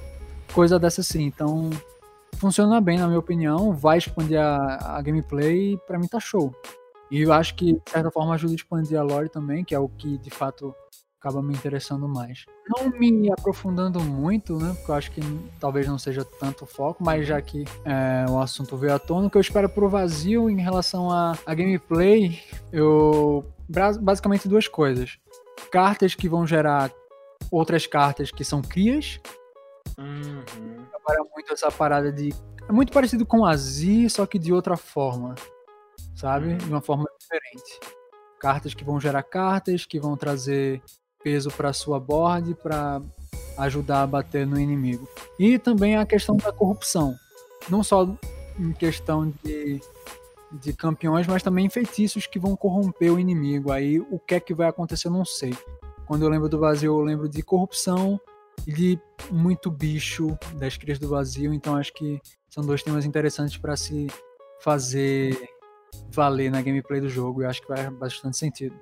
coisa 0.54 0.78
dessa 0.78 1.02
assim. 1.02 1.24
Então, 1.24 1.72
funciona 2.40 2.80
bem, 2.80 2.98
na 2.98 3.08
minha 3.08 3.20
opinião. 3.20 3.74
Vai 3.74 3.98
expandir 3.98 4.40
a, 4.40 4.98
a 4.98 5.02
gameplay 5.02 5.74
e 5.74 5.78
pra 5.78 6.00
mim 6.00 6.08
tá 6.08 6.20
show. 6.20 6.54
E 7.12 7.22
eu 7.22 7.34
acho 7.34 7.56
que, 7.56 7.74
de 7.74 7.92
certa 7.92 8.12
forma, 8.12 8.34
ajuda 8.34 8.54
a 8.54 8.56
expandir 8.56 9.00
a 9.00 9.04
lore 9.04 9.30
também, 9.30 9.64
que 9.64 9.74
é 9.74 9.80
o 9.80 9.90
que 9.90 10.18
de 10.18 10.30
fato 10.30 10.74
acaba 11.20 11.42
me 11.42 11.54
interessando 11.54 12.08
mais. 12.08 12.46
Não 12.68 12.90
me 12.90 13.32
aprofundando 13.32 14.00
muito, 14.00 14.58
né? 14.58 14.74
Porque 14.76 14.92
eu 14.92 14.96
acho 14.96 15.12
que 15.12 15.22
talvez 15.60 15.88
não 15.88 16.00
seja 16.00 16.24
tanto 16.24 16.66
foco, 16.66 17.04
mas 17.04 17.28
já 17.28 17.42
que 17.42 17.66
é, 17.84 18.26
o 18.30 18.40
assunto 18.40 18.78
veio 18.78 18.94
à 18.94 19.00
tona, 19.00 19.28
o 19.28 19.30
que 19.30 19.38
eu 19.38 19.42
espero 19.42 19.68
pro 19.68 19.90
vazio 19.90 20.50
em 20.50 20.62
relação 20.62 21.12
a, 21.12 21.38
a 21.46 21.54
gameplay, 21.54 22.40
eu. 22.72 23.46
Basicamente 24.02 24.48
duas 24.48 24.68
coisas. 24.68 25.20
Cartas 25.72 26.16
que 26.16 26.28
vão 26.28 26.48
gerar 26.48 26.92
outras 27.52 27.86
cartas 27.86 28.32
que 28.32 28.44
são 28.44 28.64
crias. 28.64 29.20
Uhum. 29.98 30.79
Trabalha 31.10 31.28
muito 31.34 31.54
essa 31.54 31.72
parada 31.72 32.12
de. 32.12 32.34
É 32.68 32.72
muito 32.72 32.94
parecido 32.94 33.26
com 33.26 33.44
a 33.44 33.56
Z, 33.58 34.10
só 34.10 34.26
que 34.28 34.38
de 34.38 34.54
outra 34.54 34.78
forma. 34.78 35.34
Sabe? 36.16 36.56
De 36.56 36.70
uma 36.70 36.82
forma 36.82 37.06
diferente. 37.20 37.80
Cartas 38.40 38.74
que 38.74 38.84
vão 38.84 39.00
gerar 39.00 39.24
cartas, 39.24 39.86
que 39.86 40.00
vão 40.00 40.16
trazer 40.16 40.82
peso 41.24 41.50
para 41.50 41.74
sua 41.74 42.00
board 42.00 42.56
para 42.56 43.02
ajudar 43.58 44.04
a 44.04 44.08
bater 44.08 44.46
no 44.46 44.60
inimigo. 44.60 45.08
E 45.38 45.58
também 45.58 45.98
a 45.98 46.06
questão 46.06 46.38
da 46.38 46.52
corrupção. 46.54 47.16
Não 47.70 47.84
só 47.84 48.08
em 48.58 48.72
questão 48.72 49.34
de, 49.44 49.82
de 50.52 50.74
campeões, 50.74 51.26
mas 51.28 51.42
também 51.42 51.70
feitiços 51.70 52.28
que 52.28 52.40
vão 52.40 52.56
corromper 52.56 53.12
o 53.12 53.20
inimigo. 53.20 53.72
Aí 53.72 54.00
o 54.00 54.20
que 54.20 54.36
é 54.36 54.40
que 54.40 54.54
vai 54.54 54.68
acontecer, 54.68 55.08
eu 55.08 55.12
não 55.12 55.26
sei. 55.26 55.58
Quando 56.06 56.24
eu 56.24 56.30
lembro 56.30 56.48
do 56.48 56.60
vazio, 56.60 56.94
eu 56.94 57.02
lembro 57.02 57.28
de 57.28 57.42
corrupção 57.42 58.20
e 58.70 58.72
de 58.72 59.00
muito 59.32 59.72
bicho 59.72 60.38
das 60.54 60.78
crias 60.78 61.00
do 61.00 61.10
vazio. 61.10 61.52
Então 61.52 61.76
acho 61.76 61.92
que 61.92 62.22
são 62.48 62.64
dois 62.64 62.84
temas 62.84 63.04
interessantes 63.04 63.58
para 63.58 63.76
se 63.76 64.06
fazer 64.62 65.36
valer 66.12 66.52
na 66.52 66.62
gameplay 66.62 67.02
do 67.02 67.10
jogo. 67.10 67.42
E 67.42 67.46
acho 67.46 67.62
que 67.62 67.68
faz 67.68 67.90
bastante 67.90 68.38
sentido. 68.38 68.80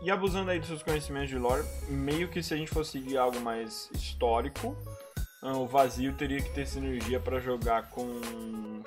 E 0.00 0.10
abusando 0.10 0.50
aí 0.50 0.58
dos 0.58 0.68
seus 0.68 0.82
conhecimentos 0.82 1.28
de 1.28 1.36
lore, 1.36 1.62
meio 1.88 2.28
que 2.28 2.42
se 2.42 2.54
a 2.54 2.56
gente 2.56 2.70
fosse 2.70 2.92
seguir 2.92 3.18
algo 3.18 3.38
mais 3.40 3.90
histórico, 3.94 4.74
o 5.42 5.66
vazio 5.66 6.14
teria 6.14 6.40
que 6.40 6.50
ter 6.54 6.66
sinergia 6.66 7.20
pra 7.20 7.38
jogar 7.38 7.90
com 7.90 8.08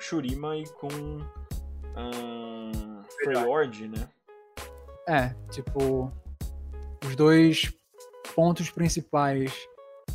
Shurima 0.00 0.56
e 0.56 0.66
com 0.66 0.88
ah, 1.94 3.04
Freyord, 3.22 3.86
né? 3.86 4.08
É, 5.08 5.34
tipo, 5.52 6.12
os 7.04 7.14
dois 7.14 7.72
pontos 8.34 8.70
principais 8.70 9.52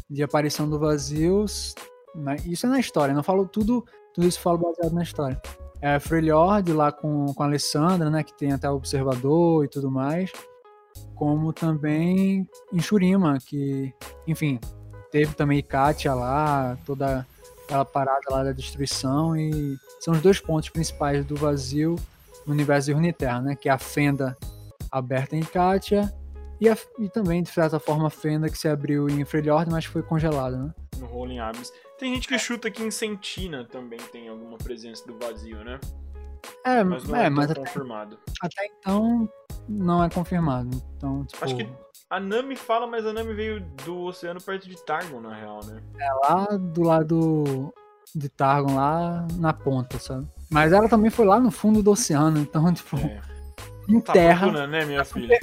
de 0.10 0.24
aparição 0.24 0.70
do 0.70 0.80
vazio, 0.80 1.46
né, 2.14 2.36
isso 2.46 2.66
é 2.66 2.70
na 2.70 2.80
história, 2.80 3.14
não 3.14 3.24
falo 3.24 3.48
tudo, 3.48 3.86
tudo 4.14 4.28
isso 4.28 4.40
falo 4.40 4.58
baseado 4.58 4.94
na 4.94 5.04
história. 5.04 5.42
É 5.82 6.00
Freljord 6.00 6.72
lá 6.72 6.92
com, 6.92 7.34
com 7.34 7.44
a 7.44 7.46
Alessandra, 7.46 8.10
né, 8.10 8.24
que 8.24 8.36
tem 8.38 8.52
até 8.52 8.70
o 8.70 8.76
observador 8.76 9.66
e 9.66 9.68
tudo 9.68 9.92
mais, 9.92 10.32
como 11.16 11.52
também 11.52 12.48
em 12.72 12.80
Shurima, 12.80 13.38
que, 13.46 13.94
enfim, 14.28 14.60
teve 15.12 15.34
também 15.34 15.62
Katia 15.62 16.14
lá, 16.14 16.78
toda 16.86 17.26
aquela 17.66 17.86
parada 17.86 18.22
lá 18.30 18.44
da 18.44 18.52
destruição 18.52 19.36
e 19.36 19.76
são 20.00 20.14
os 20.14 20.22
dois 20.22 20.40
pontos 20.40 20.70
principais 20.70 21.26
do 21.26 21.36
vazio 21.36 21.96
no 22.46 22.54
universo 22.54 22.88
de 22.88 22.94
Runeterra, 22.94 23.42
né, 23.42 23.56
que 23.56 23.68
é 23.68 23.72
a 23.72 23.78
fenda 23.78 24.38
aberta 24.92 25.36
em 25.36 25.42
Katia 25.42 26.14
e, 26.60 26.70
a- 26.70 26.78
e 27.00 27.10
também, 27.10 27.42
de 27.44 27.50
certa 27.50 27.80
forma, 27.80 28.08
a 28.08 28.10
fenda 28.10 28.50
que 28.50 28.58
se 28.58 28.68
abriu 28.68 29.08
em 29.10 29.24
Freljord, 29.26 29.72
mas 29.72 29.86
foi 29.86 30.02
congelada, 30.04 30.58
né? 30.58 30.74
No 31.00 31.06
Rolling 31.08 31.40
Abyss. 31.40 31.72
Tem 31.98 32.14
gente 32.14 32.28
que 32.28 32.38
chuta 32.38 32.70
que 32.72 32.84
em 32.84 32.92
Sentina 32.92 33.66
também 33.66 34.00
tem 34.12 34.28
alguma 34.30 34.58
presença 34.58 35.06
do 35.06 35.18
vazio, 35.18 35.64
né? 35.64 35.80
É, 36.64 36.84
Mas 36.84 37.04
não 37.06 37.16
é, 37.16 37.26
é, 37.26 37.30
mas 37.30 37.50
até, 37.50 37.60
confirmado. 37.60 38.20
até 38.42 38.68
então 38.80 39.28
não 39.68 40.04
é 40.04 40.10
confirmado. 40.10 40.70
Então, 40.96 41.26
tipo, 41.26 41.44
Acho 41.44 41.56
que 41.56 41.68
a 42.10 42.20
Nami 42.20 42.56
fala, 42.56 42.86
mas 42.86 43.06
a 43.06 43.12
Nami 43.14 43.34
veio 43.34 43.62
do 43.84 44.02
oceano 44.04 44.40
perto 44.42 44.68
de 44.70 44.76
Targon, 44.86 45.22
na 45.22 45.34
real, 45.36 45.60
né? 45.66 45.82
é 46.00 46.14
lá 46.14 46.46
do 46.58 46.84
lado 46.84 47.74
de 48.14 48.30
Targon, 48.30 48.76
lá 48.76 49.26
na 49.40 49.54
ponta, 49.54 49.98
sabe? 49.98 50.28
Mas 50.52 50.72
ela 50.72 50.88
também 50.88 51.10
foi 51.10 51.26
lá 51.26 51.40
no 51.40 51.50
fundo 51.50 51.82
do 51.82 51.92
oceano, 51.92 52.38
então, 52.40 52.72
tipo, 52.74 52.96
É. 52.98 53.20
em 53.90 54.00
Tá 54.00 54.14
terra, 54.14 54.42
procurando, 54.48 54.70
né, 54.72 54.86
minha 54.86 55.04
filha? 55.04 55.40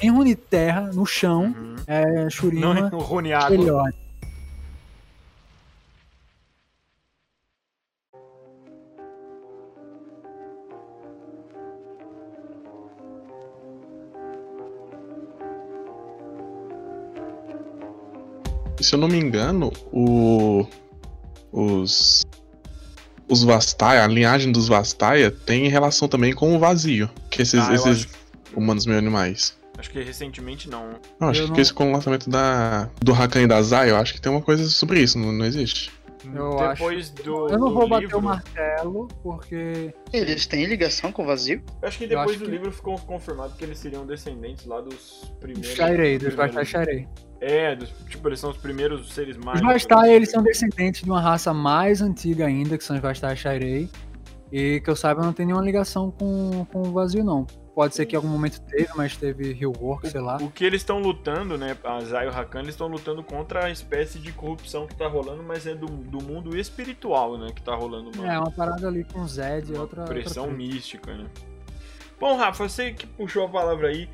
Em 0.00 0.10
Runeterra, 0.10 0.90
no 0.92 1.04
chão, 1.06 1.54
Uhum. 1.56 1.76
é 1.86 2.22
Não 2.24 2.30
Shurima 2.30 2.88
é 2.92 2.94
o 2.94 2.98
Roneado. 2.98 3.58
melhor. 3.58 3.90
Se 18.80 18.94
eu 18.94 18.98
não 18.98 19.08
me 19.08 19.18
engano, 19.18 19.72
o. 19.92 20.66
Os. 21.52 22.24
Os 23.28 23.42
Vastaia, 23.42 24.04
a 24.04 24.06
linhagem 24.06 24.52
dos 24.52 24.68
Vastaia 24.68 25.32
tem 25.32 25.66
relação 25.68 26.06
também 26.06 26.32
com 26.32 26.54
o 26.54 26.58
vazio. 26.60 27.10
que 27.30 27.42
esses, 27.42 27.60
Ah, 27.60 27.74
esses 27.74 27.86
acho- 28.06 28.08
humanos 28.56 28.86
meio 28.86 28.98
animais. 28.98 29.56
Acho 29.78 29.90
que 29.90 30.02
recentemente 30.02 30.70
não. 30.70 30.94
Eu 31.20 31.28
acho 31.28 31.40
Eu 31.42 31.44
que 31.46 31.52
não- 31.52 31.60
esse 31.60 31.72
com 31.74 31.90
o 31.90 31.92
lançamento 31.92 32.30
da, 32.30 32.88
do 33.02 33.12
Hakan 33.12 33.42
e 33.42 33.46
da 33.46 33.60
Zai, 33.60 33.90
eu 33.90 33.96
acho 33.96 34.14
que 34.14 34.20
tem 34.20 34.32
uma 34.32 34.40
coisa 34.40 34.64
sobre 34.68 35.00
isso, 35.00 35.18
não, 35.18 35.30
não 35.32 35.44
existe. 35.44 35.92
Eu 36.34 36.56
Depois 36.56 37.10
do. 37.10 37.46
Eu 37.48 37.58
não 37.58 37.68
do 37.68 37.74
vou 37.74 37.88
bater 37.88 38.04
livro, 38.04 38.18
o 38.18 38.22
martelo, 38.22 39.06
porque. 39.22 39.94
Eles 40.12 40.46
têm 40.46 40.64
ligação 40.64 41.12
com 41.12 41.22
o 41.22 41.26
vazio? 41.26 41.62
Eu 41.82 41.86
acho 41.88 41.98
que 41.98 42.06
depois 42.06 42.30
acho 42.30 42.38
do 42.40 42.44
que- 42.46 42.50
livro 42.50 42.72
ficou 42.72 42.98
confirmado 42.98 43.54
que 43.56 43.62
eles 43.64 43.78
seriam 43.78 44.04
descendentes 44.06 44.64
lá 44.66 44.80
dos 44.80 45.30
primeiros. 45.38 45.68
Shirei, 45.76 46.18
dos 46.18 46.34
primeiros- 46.34 46.68
Shirei. 46.68 47.06
É, 47.40 47.76
dos- 47.76 47.92
tipo, 48.08 48.28
eles 48.28 48.40
são 48.40 48.50
os 48.50 48.56
primeiros 48.56 49.12
seres 49.12 49.36
Os 49.36 49.44
mágicos. 49.44 49.70
Vastai, 49.72 50.14
eles 50.14 50.30
são 50.30 50.42
descendentes 50.42 51.02
de 51.02 51.10
uma 51.10 51.20
raça 51.20 51.52
mais 51.54 52.00
antiga 52.00 52.46
ainda, 52.46 52.76
que 52.78 52.82
são 52.82 52.96
os 52.96 53.02
Vastai 53.02 53.36
Shirei. 53.36 53.88
E 54.50 54.80
que 54.80 54.88
eu 54.90 54.96
saiba, 54.96 55.22
não 55.22 55.32
tem 55.34 55.44
nenhuma 55.46 55.62
ligação 55.64 56.10
com, 56.10 56.64
com 56.72 56.80
o 56.88 56.92
vazio, 56.92 57.22
não. 57.22 57.46
Pode 57.76 57.94
ser 57.94 58.06
que 58.06 58.14
em 58.14 58.16
algum 58.16 58.28
momento 58.28 58.58
teve, 58.62 58.88
mas 58.96 59.18
teve 59.18 59.52
rework, 59.52 60.08
sei 60.08 60.18
lá. 60.22 60.38
O 60.38 60.50
que 60.50 60.64
eles 60.64 60.80
estão 60.80 60.98
lutando, 60.98 61.58
né? 61.58 61.76
A 61.84 62.00
Zai 62.00 62.24
e 62.24 62.30
o 62.30 62.32
Hakan, 62.34 62.60
eles 62.60 62.70
estão 62.70 62.86
lutando 62.88 63.22
contra 63.22 63.66
a 63.66 63.70
espécie 63.70 64.18
de 64.18 64.32
corrupção 64.32 64.86
que 64.86 64.94
tá 64.94 65.06
rolando, 65.06 65.42
mas 65.42 65.66
é 65.66 65.74
do, 65.74 65.84
do 65.86 66.22
mundo 66.22 66.56
espiritual, 66.56 67.36
né? 67.36 67.48
Que 67.54 67.60
tá 67.60 67.74
rolando 67.74 68.10
uma, 68.14 68.32
É, 68.32 68.38
uma 68.38 68.50
parada 68.50 68.88
ali 68.88 69.04
com 69.04 69.28
Zed, 69.28 69.70
uma 69.72 69.82
outra. 69.82 70.04
pressão 70.04 70.44
outra 70.44 70.56
mística, 70.56 71.14
né? 71.14 71.26
Bom, 72.18 72.34
Rafa, 72.38 72.66
você 72.66 72.94
que 72.94 73.06
puxou 73.06 73.44
a 73.44 73.48
palavra 73.50 73.88
aí, 73.88 74.08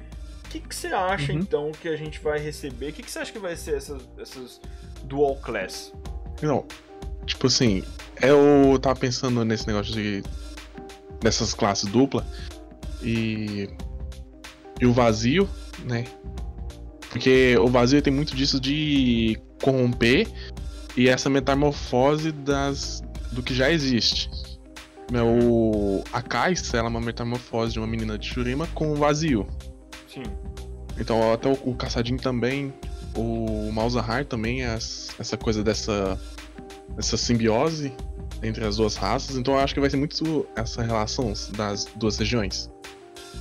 o 0.45 0.49
que, 0.49 0.59
que 0.59 0.75
você 0.75 0.89
acha 0.89 1.33
Uhum. 1.33 1.39
então 1.39 1.71
que 1.71 1.87
a 1.89 1.95
gente 1.97 2.19
vai 2.19 2.41
receber? 2.41 2.89
O 2.91 2.93
que, 2.93 3.03
que 3.05 3.11
você 3.13 3.21
acha 3.21 3.31
que 3.33 3.39
vai 3.39 3.55
ser 3.55 3.77
essas, 3.77 4.03
essas 4.19 4.61
dual 5.05 5.37
class? 5.37 5.93
Não, 6.43 6.67
tipo 7.25 7.47
assim, 7.47 7.85
eu 8.21 8.77
tava 8.81 8.99
pensando 8.99 9.45
nesse 9.45 9.69
negócio 9.69 9.93
de. 9.93 10.25
dessas 11.21 11.55
classes 11.55 11.89
dupla 11.89 12.27
e. 13.03 13.69
e 14.81 14.87
o 14.87 14.93
vazio, 14.93 15.49
né? 15.85 16.05
Porque 17.11 17.57
o 17.59 17.69
vazio 17.69 18.01
tem 18.01 18.13
muito 18.13 18.35
disso 18.35 18.59
de 18.59 19.39
corromper 19.63 20.27
e 20.97 21.09
essa 21.09 21.29
metamorfose 21.29 22.33
das 22.33 23.03
do 23.33 23.43
que 23.43 23.55
já 23.55 23.71
existe. 23.71 24.31
Né, 25.11 25.21
O, 25.23 26.03
a 26.13 26.23
Kaisa, 26.23 26.77
ela 26.79 26.87
é 26.87 26.91
uma 26.91 27.01
metamorfose 27.01 27.73
de 27.75 27.79
uma 27.79 27.87
menina 27.87 28.17
de 28.19 28.27
Shurima 28.27 28.67
com 28.75 28.93
o 28.93 28.95
vazio. 28.97 29.47
Sim. 30.09 30.23
Então 30.99 31.33
até 31.33 31.49
o, 31.51 31.59
o 31.65 31.75
Caçadinho 31.75 32.19
também, 32.19 32.73
o 33.15 33.71
Malzahar 33.73 34.25
também, 34.25 34.63
é 34.63 34.69
as- 34.69 35.11
essa 35.19 35.37
coisa 35.37 35.63
dessa, 35.63 36.19
dessa 36.97 37.19
simbiose 37.19 37.93
entre 38.43 38.65
as 38.65 38.77
duas 38.79 38.97
raças. 38.97 39.37
Então 39.37 39.55
eu 39.55 39.61
acho 39.61 39.75
que 39.75 39.81
vai 39.81 39.91
ser 39.91 39.99
muito 39.99 40.47
essa 40.57 40.83
relação 40.83 41.33
das 41.57 41.85
duas 41.97 42.17
regiões. 42.17 42.71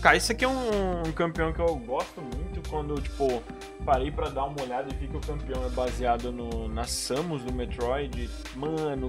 Aqui 0.03 0.46
é 0.46 0.48
um, 0.48 1.08
um 1.08 1.12
campeão 1.12 1.53
que 1.53 1.62
eu 1.62 1.75
gosto 1.75 2.22
muito 2.22 2.67
quando, 2.67 3.00
tipo, 3.00 3.43
parei 3.86 4.10
pra 4.10 4.29
dar 4.29 4.46
uma 4.46 4.60
olhada 4.60 4.91
e 4.91 4.96
vi 4.96 5.08
que 5.08 5.15
o 5.15 5.22
campeão 5.22 5.63
é 5.63 5.70
baseado 5.70 6.31
no, 6.31 6.67
nas 6.67 6.89
Samus 6.89 7.43
do 7.43 7.53
Metroid. 7.53 8.27
Mano, 8.55 9.08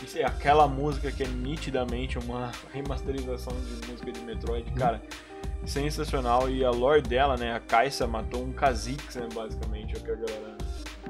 isso 0.00 0.18
é 0.18 0.24
aquela 0.24 0.68
música 0.68 1.10
que 1.10 1.24
é 1.24 1.26
nitidamente 1.26 2.20
uma 2.20 2.52
remasterização 2.72 3.52
de 3.52 3.90
música 3.90 4.12
de 4.12 4.20
Metroid, 4.20 4.70
cara. 4.72 5.02
Sensacional. 5.66 6.48
E 6.48 6.64
a 6.64 6.70
lore 6.70 7.02
dela, 7.02 7.36
né? 7.36 7.52
A 7.52 7.60
Kaisa 7.60 8.06
matou 8.06 8.44
um 8.44 8.52
Kha'Zix, 8.52 9.16
né? 9.16 9.26
Basicamente, 9.34 9.96
é 9.96 9.98
o 9.98 10.02
que 10.04 10.10
a 10.12 10.14
galera 10.14 10.56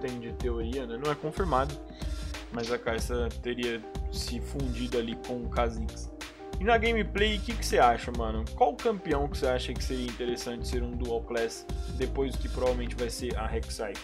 tem 0.00 0.20
de 0.20 0.32
teoria, 0.32 0.86
né? 0.86 0.98
Não 1.02 1.12
é 1.12 1.14
confirmado, 1.14 1.78
mas 2.50 2.72
a 2.72 2.78
Kaisa 2.78 3.28
teria 3.42 3.78
se 4.10 4.40
fundido 4.40 4.96
ali 4.96 5.16
com 5.26 5.34
o 5.34 5.50
Kha'Zix. 5.50 6.10
E 6.62 6.64
na 6.64 6.78
gameplay, 6.78 7.38
o 7.38 7.40
que, 7.40 7.54
que 7.54 7.66
você 7.66 7.80
acha, 7.80 8.12
mano? 8.16 8.44
Qual 8.54 8.72
campeão 8.76 9.26
que 9.26 9.36
você 9.36 9.48
acha 9.48 9.74
que 9.74 9.82
seria 9.82 10.06
interessante 10.06 10.68
ser 10.68 10.80
um 10.80 10.92
dual 10.92 11.20
class 11.22 11.66
depois 11.98 12.36
do 12.36 12.38
que 12.38 12.48
provavelmente 12.48 12.94
vai 12.94 13.10
ser 13.10 13.36
a 13.36 13.48
Rek'Sai? 13.48 13.94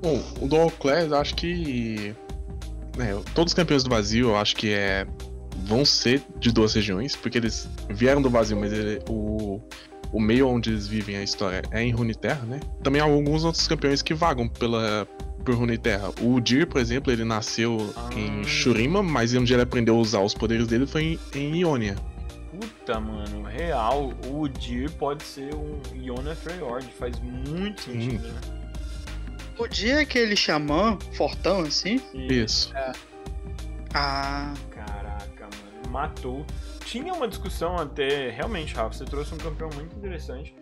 Bom, 0.00 0.22
o 0.40 0.46
Dual 0.46 0.70
Class, 0.70 1.10
acho 1.10 1.34
que. 1.34 2.14
né, 2.96 3.20
todos 3.34 3.50
os 3.50 3.54
campeões 3.54 3.82
do 3.82 3.90
vazio, 3.90 4.28
eu 4.28 4.36
acho 4.36 4.54
que 4.54 4.72
é. 4.72 5.04
vão 5.64 5.84
ser 5.84 6.22
de 6.38 6.52
duas 6.52 6.74
regiões, 6.74 7.16
porque 7.16 7.38
eles 7.38 7.68
vieram 7.90 8.22
do 8.22 8.30
vazio, 8.30 8.56
mas 8.56 8.72
ele- 8.72 9.00
o, 9.08 9.60
o 10.12 10.20
meio 10.20 10.46
onde 10.48 10.70
eles 10.70 10.86
vivem 10.86 11.16
a 11.16 11.24
história 11.24 11.62
é 11.72 11.82
em 11.82 11.90
Runeterra, 11.90 12.46
né? 12.46 12.60
Também 12.84 13.00
há 13.02 13.04
alguns 13.04 13.42
outros 13.42 13.66
campeões 13.66 14.00
que 14.00 14.14
vagam 14.14 14.46
pela, 14.48 15.08
por 15.46 15.54
Runeterra. 15.54 16.10
O 16.20 16.40
Dir, 16.40 16.66
por 16.66 16.80
exemplo, 16.80 17.12
ele 17.12 17.24
nasceu 17.24 17.92
Ah. 17.96 18.10
em 18.14 18.44
Shurima, 18.44 19.02
mas 19.02 19.32
onde 19.34 19.52
ele 19.54 19.62
aprendeu 19.62 19.94
a 19.96 19.98
usar 19.98 20.20
os 20.20 20.34
poderes 20.34 20.66
dele 20.66 20.86
foi 20.86 21.18
em, 21.34 21.38
em 21.38 21.60
Ionia. 21.60 21.94
Puta, 22.50 22.98
mano, 22.98 23.42
real, 23.44 24.12
o 24.28 24.48
Dir 24.48 24.90
pode 24.92 25.22
ser 25.22 25.54
um 25.54 25.80
Iona 25.94 26.34
Freyord, 26.34 26.86
faz 26.98 27.18
muito 27.20 27.82
sentido, 27.82 28.26
né? 28.26 28.40
O 29.58 29.66
dia 29.68 30.00
aquele 30.00 30.34
xamã 30.36 30.98
fortão 31.12 31.60
assim. 31.60 32.00
Isso. 32.12 32.72
Ah, 33.94 34.52
Caraca, 34.70 35.44
mano, 35.44 35.90
matou. 35.90 36.44
Tinha 36.84 37.12
uma 37.14 37.26
discussão 37.26 37.76
até, 37.76 38.30
realmente, 38.30 38.74
Rafa, 38.74 38.96
você 38.98 39.04
trouxe 39.04 39.34
um 39.34 39.38
campeão 39.38 39.70
muito 39.74 39.96
interessante. 39.96 40.54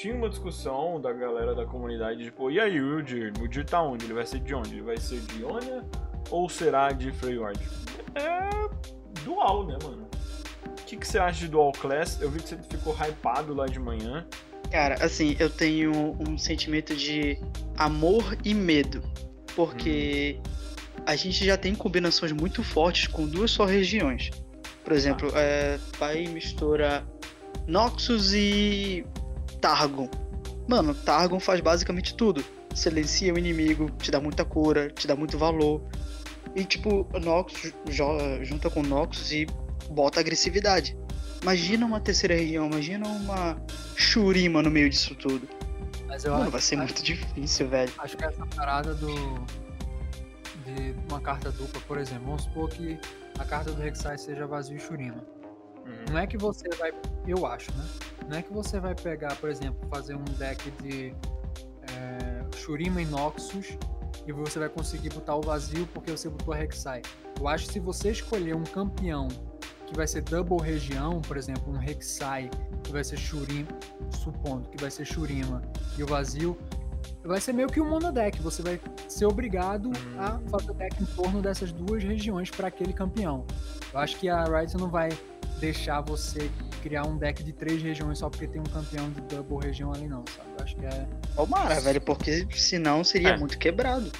Tinha 0.00 0.14
uma 0.14 0.28
discussão 0.28 1.00
da 1.00 1.12
galera 1.12 1.56
da 1.56 1.66
comunidade, 1.66 2.22
tipo, 2.22 2.52
e 2.52 2.60
aí 2.60 2.80
o 2.80 3.02
Dir? 3.02 3.32
O 3.40 3.48
Dir 3.48 3.64
tá 3.64 3.82
onde? 3.82 4.04
Ele 4.04 4.14
vai 4.14 4.24
ser 4.24 4.38
de 4.38 4.54
onde? 4.54 4.74
Ele 4.74 4.82
vai 4.82 4.96
ser 4.96 5.18
de 5.18 5.40
Ionia 5.40 5.84
ou 6.30 6.48
será 6.48 6.92
de 6.92 7.10
Freyord? 7.10 7.58
É 8.14 8.48
dual, 9.24 9.66
né, 9.66 9.76
mano? 9.82 10.08
O 10.66 10.84
que, 10.86 10.96
que 10.96 11.04
você 11.04 11.18
acha 11.18 11.40
de 11.40 11.48
dual 11.48 11.72
class? 11.72 12.22
Eu 12.22 12.30
vi 12.30 12.40
que 12.40 12.48
você 12.48 12.56
ficou 12.70 12.94
hypado 12.94 13.52
lá 13.52 13.66
de 13.66 13.80
manhã. 13.80 14.24
cara, 14.70 15.04
assim, 15.04 15.34
eu 15.40 15.50
tenho 15.50 15.90
um 16.20 16.38
sentimento 16.38 16.94
de 16.94 17.36
amor 17.76 18.38
e 18.44 18.54
medo. 18.54 19.02
Porque 19.56 20.38
a 21.04 21.16
gente 21.16 21.44
já 21.44 21.56
tem 21.56 21.74
combinações 21.74 22.30
muito 22.30 22.62
fortes 22.62 23.08
com 23.08 23.26
duas 23.26 23.50
só 23.50 23.64
regiões. 23.64 24.30
Por 24.84 24.92
exemplo, 24.92 25.32
é, 25.34 25.76
vai 25.98 26.22
e 26.22 26.28
mistura 26.28 27.04
Noxus 27.66 28.32
e 28.32 29.04
Targon. 29.60 30.08
Mano, 30.66 30.94
Targon 30.94 31.40
faz 31.40 31.60
basicamente 31.60 32.14
tudo. 32.14 32.44
Silencia 32.74 33.32
o 33.32 33.38
inimigo, 33.38 33.90
te 33.98 34.10
dá 34.10 34.20
muita 34.20 34.44
cura, 34.44 34.90
te 34.90 35.06
dá 35.06 35.16
muito 35.16 35.38
valor. 35.38 35.82
E 36.54 36.64
tipo, 36.64 37.06
Noxus 37.22 37.72
junta 38.42 38.70
com 38.70 38.82
Noxus 38.82 39.32
e 39.32 39.46
bota 39.90 40.20
agressividade. 40.20 40.96
Imagina 41.42 41.86
uma 41.86 42.00
terceira 42.00 42.34
região, 42.34 42.66
imagina 42.66 43.06
uma 43.06 43.60
Shurima 43.96 44.62
no 44.62 44.70
meio 44.70 44.90
disso 44.90 45.14
tudo. 45.14 45.48
Mas 46.06 46.24
eu 46.24 46.32
Mano, 46.32 46.44
acho, 46.44 46.52
vai 46.52 46.60
ser 46.60 46.76
muito 46.76 47.02
difícil, 47.02 47.68
velho. 47.68 47.92
acho 47.98 48.16
que 48.16 48.24
essa 48.24 48.44
parada 48.46 48.94
do. 48.94 49.14
de 50.64 50.94
uma 51.08 51.20
carta 51.20 51.50
dupla, 51.52 51.80
por 51.86 51.98
exemplo, 51.98 52.24
vamos 52.26 52.42
supor 52.44 52.68
que 52.70 52.98
a 53.38 53.44
carta 53.44 53.70
do 53.72 53.80
Rek'Sai 53.80 54.18
seja 54.18 54.46
vazio 54.46 54.76
e 54.76 54.80
Shurima. 54.80 55.22
Uhum. 55.88 56.12
Não 56.12 56.18
é 56.18 56.26
que 56.26 56.36
você 56.36 56.68
vai. 56.76 56.92
Eu 57.26 57.46
acho, 57.46 57.70
né? 57.72 57.84
Não 58.28 58.36
é 58.38 58.42
que 58.42 58.52
você 58.52 58.78
vai 58.78 58.94
pegar, 58.94 59.34
por 59.36 59.48
exemplo, 59.48 59.88
fazer 59.88 60.14
um 60.14 60.24
deck 60.24 60.70
de 60.82 61.14
é, 61.90 62.56
Shurima 62.56 63.00
e 63.00 63.06
Noxus 63.06 63.78
e 64.26 64.32
você 64.32 64.58
vai 64.58 64.68
conseguir 64.68 65.08
botar 65.10 65.36
o 65.36 65.40
vazio 65.40 65.88
porque 65.94 66.10
você 66.10 66.28
botou 66.28 66.52
a 66.52 66.56
Rek'Sai. 66.56 67.02
Eu 67.38 67.48
acho 67.48 67.66
que 67.66 67.72
se 67.72 67.80
você 67.80 68.10
escolher 68.10 68.54
um 68.54 68.64
campeão 68.64 69.28
que 69.86 69.96
vai 69.96 70.06
ser 70.06 70.20
double 70.20 70.58
região, 70.58 71.22
por 71.22 71.36
exemplo, 71.36 71.72
um 71.72 71.78
Rek'Sai 71.78 72.50
que 72.84 72.92
vai 72.92 73.02
ser 73.02 73.16
Shurima, 73.16 73.68
supondo 74.10 74.68
que 74.68 74.76
vai 74.78 74.90
ser 74.90 75.06
Shurima 75.06 75.62
e 75.96 76.02
o 76.02 76.06
vazio, 76.06 76.58
vai 77.24 77.40
ser 77.40 77.54
meio 77.54 77.68
que 77.68 77.80
um 77.80 77.88
monodeck. 77.88 78.40
Você 78.42 78.62
vai 78.62 78.78
ser 79.08 79.24
obrigado 79.24 79.90
a 80.18 80.38
fazer 80.50 80.74
deck 80.74 81.02
em 81.02 81.06
torno 81.06 81.40
dessas 81.40 81.72
duas 81.72 82.02
regiões 82.02 82.50
para 82.50 82.68
aquele 82.68 82.92
campeão. 82.92 83.46
Eu 83.92 84.00
acho 84.00 84.18
que 84.18 84.28
a 84.28 84.44
Riot 84.44 84.76
não 84.76 84.90
vai 84.90 85.08
deixar 85.58 86.00
você 86.00 86.50
criar 86.82 87.04
um 87.06 87.16
deck 87.16 87.42
de 87.42 87.52
três 87.52 87.82
regiões 87.82 88.18
só 88.18 88.30
porque 88.30 88.46
tem 88.46 88.60
um 88.60 88.64
campeão 88.64 89.10
de 89.10 89.20
double 89.22 89.58
região 89.58 89.92
ali, 89.92 90.06
não, 90.08 90.24
sabe? 90.36 90.48
Eu 90.58 90.64
acho 90.64 90.76
que 90.76 90.86
é. 90.86 91.06
Tomara, 91.34 91.80
velho, 91.80 92.00
porque 92.00 92.46
senão 92.54 93.02
seria 93.04 93.30
É. 93.30 93.36
muito 93.36 93.58
quebrado. 93.58 94.10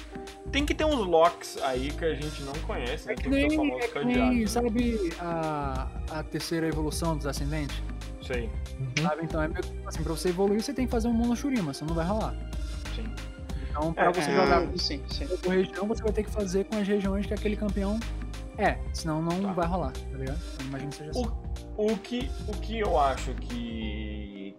Tem 0.51 0.65
que 0.65 0.73
ter 0.73 0.83
uns 0.85 1.05
locks 1.05 1.57
aí 1.63 1.89
que 1.91 2.03
a 2.05 2.13
gente 2.13 2.41
não 2.43 2.53
conhece, 2.65 3.07
né? 3.07 3.13
É 3.13 3.15
que 3.15 3.23
Tem 3.29 3.47
nem, 3.47 3.57
famosos 3.57 3.83
é 3.83 3.87
que 3.87 4.05
nem 4.05 4.39
né? 4.41 4.47
sabe, 4.47 5.13
a, 5.19 5.87
a 6.11 6.23
terceira 6.23 6.67
evolução 6.67 7.15
dos 7.15 7.25
ascendentes? 7.27 7.81
Isso 8.21 8.33
aí. 8.33 8.49
Sabe? 9.01 9.23
Então 9.23 9.41
é 9.41 9.47
meio 9.47 9.61
que 9.63 9.71
assim, 9.85 10.03
pra 10.03 10.13
você 10.13 10.29
evoluir, 10.29 10.61
você 10.61 10.73
tem 10.73 10.85
que 10.85 10.91
fazer 10.91 11.07
um 11.07 11.13
mono 11.13 11.35
Shurima, 11.35 11.73
senão 11.73 11.89
não 11.89 11.95
vai 11.95 12.05
rolar. 12.05 12.35
Sim. 12.95 13.05
Então, 13.69 13.93
pra 13.93 14.05
É, 14.05 14.13
você 14.13 14.31
é, 14.31 14.35
jogar 14.35 14.67
sim, 14.77 15.01
sim. 15.09 15.25
por 15.41 15.53
região, 15.53 15.87
você 15.87 16.01
vai 16.03 16.11
ter 16.11 16.23
que 16.23 16.31
fazer 16.31 16.65
com 16.65 16.77
as 16.77 16.87
regiões 16.87 17.25
que 17.25 17.33
aquele 17.33 17.55
campeão 17.55 17.99
é, 18.59 18.77
senão 18.93 19.21
não 19.21 19.41
Tá. 19.41 19.53
vai 19.53 19.67
rolar, 19.67 19.91
tá 19.93 20.17
ligado? 20.17 20.39
Eu 20.59 20.65
imagino 20.65 20.89
que 20.89 20.95
seja 20.97 21.11
assim. 21.11 21.31
O 21.77 21.97
que, 21.97 22.29
o 22.47 22.51
que 22.53 22.79
eu 22.79 22.99
acho 22.99 23.33
que 23.35 24.55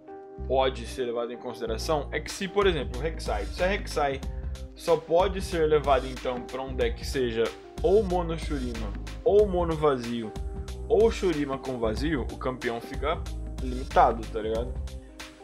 pode 0.48 0.86
ser 0.86 1.04
levado 1.04 1.32
em 1.32 1.36
consideração 1.36 2.08
é 2.10 2.18
que 2.18 2.32
se, 2.32 2.48
por 2.48 2.66
exemplo, 2.66 2.98
o 2.98 3.02
Rek'Sai, 3.02 3.44
se 3.46 3.62
a 3.62 3.66
Rek'Sai 3.66 4.20
só 4.74 4.96
pode 4.96 5.42
ser 5.42 5.66
levado 5.66 6.06
então 6.06 6.40
para 6.42 6.62
um 6.62 6.74
deck 6.74 6.96
que 6.98 7.06
seja 7.06 7.44
ou 7.82 8.02
mono 8.02 8.38
Shurima, 8.38 8.90
ou 9.22 9.46
mono 9.46 9.74
vazio, 9.76 10.32
ou 10.88 11.10
Shurima 11.10 11.58
com 11.58 11.78
vazio, 11.78 12.26
o 12.32 12.36
campeão 12.36 12.80
fica 12.80 13.18
limitado, 13.62 14.26
tá 14.32 14.40
ligado? 14.40 14.72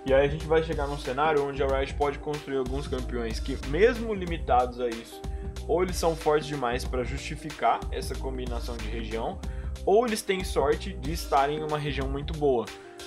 E 0.05 0.15
aí 0.15 0.25
a 0.25 0.29
gente 0.29 0.47
vai 0.47 0.63
chegar 0.63 0.87
num 0.87 0.99
cenário 0.99 1.47
onde 1.47 1.63
a 1.63 1.67
Riot 1.67 1.95
pode 1.95 2.19
construir 2.21 2.57
alguns 2.59 2.87
campeões 2.89 3.41
que, 3.41 3.59
mesmo 3.69 4.15
limitados 4.15 4.81
a 4.81 4.89
isso, 4.89 5.21
ou 5.67 5.83
eles 5.83 5.97
são 5.97 6.15
fortes 6.17 6.47
demais 6.47 6.85
para 6.85 7.05
justificar 7.05 7.81
essa 7.91 8.15
combinação 8.15 8.77
de 8.77 8.89
região, 8.89 9.39
ou 9.85 10.07
eles 10.07 10.23
têm 10.23 10.43
sorte 10.45 10.93
de 10.93 11.13
estarem 11.13 11.59
em 11.59 11.63
uma 11.63 11.79
região 11.79 12.09
muito 12.09 12.33
boa. 12.35 12.67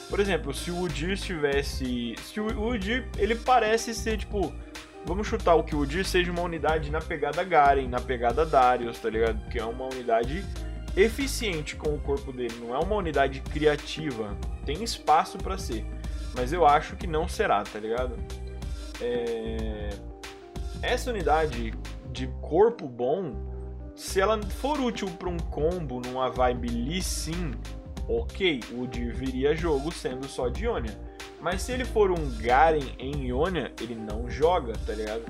Por 0.09 0.19
exemplo, 0.19 0.53
se 0.53 0.71
o 0.71 0.81
Udyr 0.81 1.11
estivesse. 1.11 2.15
Se 2.23 2.39
o 2.39 2.69
Udyr, 2.69 3.07
ele 3.17 3.35
parece 3.35 3.93
ser 3.93 4.17
tipo. 4.17 4.53
Vamos 5.05 5.27
chutar 5.27 5.55
o 5.55 5.63
que 5.63 5.75
o 5.75 5.79
Udyr 5.79 6.05
seja 6.05 6.31
uma 6.31 6.41
unidade 6.41 6.91
na 6.91 6.99
pegada 6.99 7.43
Garen, 7.43 7.87
na 7.87 8.01
pegada 8.01 8.45
Darius, 8.45 8.99
tá 8.99 9.09
ligado? 9.09 9.49
Que 9.49 9.57
é 9.57 9.63
uma 9.63 9.85
unidade 9.85 10.43
eficiente 10.95 11.75
com 11.75 11.95
o 11.95 11.99
corpo 11.99 12.33
dele, 12.33 12.53
não 12.59 12.75
é 12.75 12.79
uma 12.79 12.95
unidade 12.95 13.39
criativa. 13.39 14.35
Tem 14.65 14.83
espaço 14.83 15.37
para 15.37 15.57
ser. 15.57 15.85
Mas 16.35 16.51
eu 16.51 16.65
acho 16.65 16.95
que 16.95 17.07
não 17.07 17.27
será, 17.27 17.63
tá 17.63 17.79
ligado? 17.79 18.15
É... 18.99 19.89
Essa 20.81 21.11
unidade 21.11 21.73
de 22.11 22.27
corpo 22.41 22.87
bom, 22.87 23.33
se 23.95 24.19
ela 24.21 24.41
for 24.43 24.79
útil 24.79 25.09
para 25.17 25.29
um 25.29 25.37
combo 25.37 25.99
numa 25.99 26.29
vibe 26.29 26.69
Lee 26.69 27.01
Sin, 27.01 27.51
ok, 28.07 28.61
o 28.71 28.83
Udyr 28.83 29.13
viria 29.13 29.55
jogo 29.55 29.91
sendo 29.91 30.27
só 30.27 30.49
de 30.49 30.65
Ionia. 30.65 30.97
Mas 31.41 31.61
se 31.61 31.71
ele 31.71 31.85
for 31.85 32.11
um 32.11 32.37
Garen 32.37 32.95
em 32.97 33.27
Ionia, 33.27 33.71
ele 33.79 33.95
não 33.95 34.29
joga, 34.29 34.73
tá 34.85 34.93
ligado? 34.93 35.23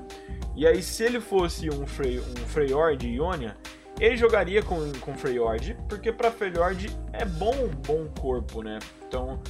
E 0.56 0.66
aí, 0.66 0.82
se 0.82 1.04
ele 1.04 1.20
fosse 1.20 1.70
um, 1.70 1.86
Frey, 1.86 2.18
um 2.18 2.46
Freyord 2.46 3.06
Ionia, 3.06 3.56
ele 4.00 4.16
jogaria 4.16 4.62
com, 4.62 4.92
com 5.00 5.14
Freyord, 5.14 5.76
porque 5.88 6.10
pra 6.10 6.30
Freyord 6.30 6.90
é 7.12 7.24
bom 7.24 7.68
bom 7.86 8.08
corpo, 8.20 8.62
né? 8.62 8.78
Então, 9.06 9.40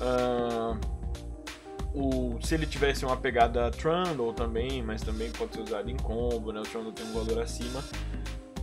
uh, 0.00 0.78
o, 1.98 2.38
se 2.40 2.54
ele 2.54 2.64
tivesse 2.64 3.04
uma 3.04 3.16
pegada 3.16 3.70
Trundle 3.72 4.32
também, 4.32 4.82
mas 4.82 5.02
também 5.02 5.30
pode 5.32 5.54
ser 5.54 5.62
usado 5.62 5.90
em 5.90 5.96
combo, 5.96 6.52
né? 6.52 6.60
O 6.60 6.62
Trundle 6.62 6.92
tem 6.92 7.04
um 7.06 7.12
valor 7.12 7.42
acima. 7.42 7.82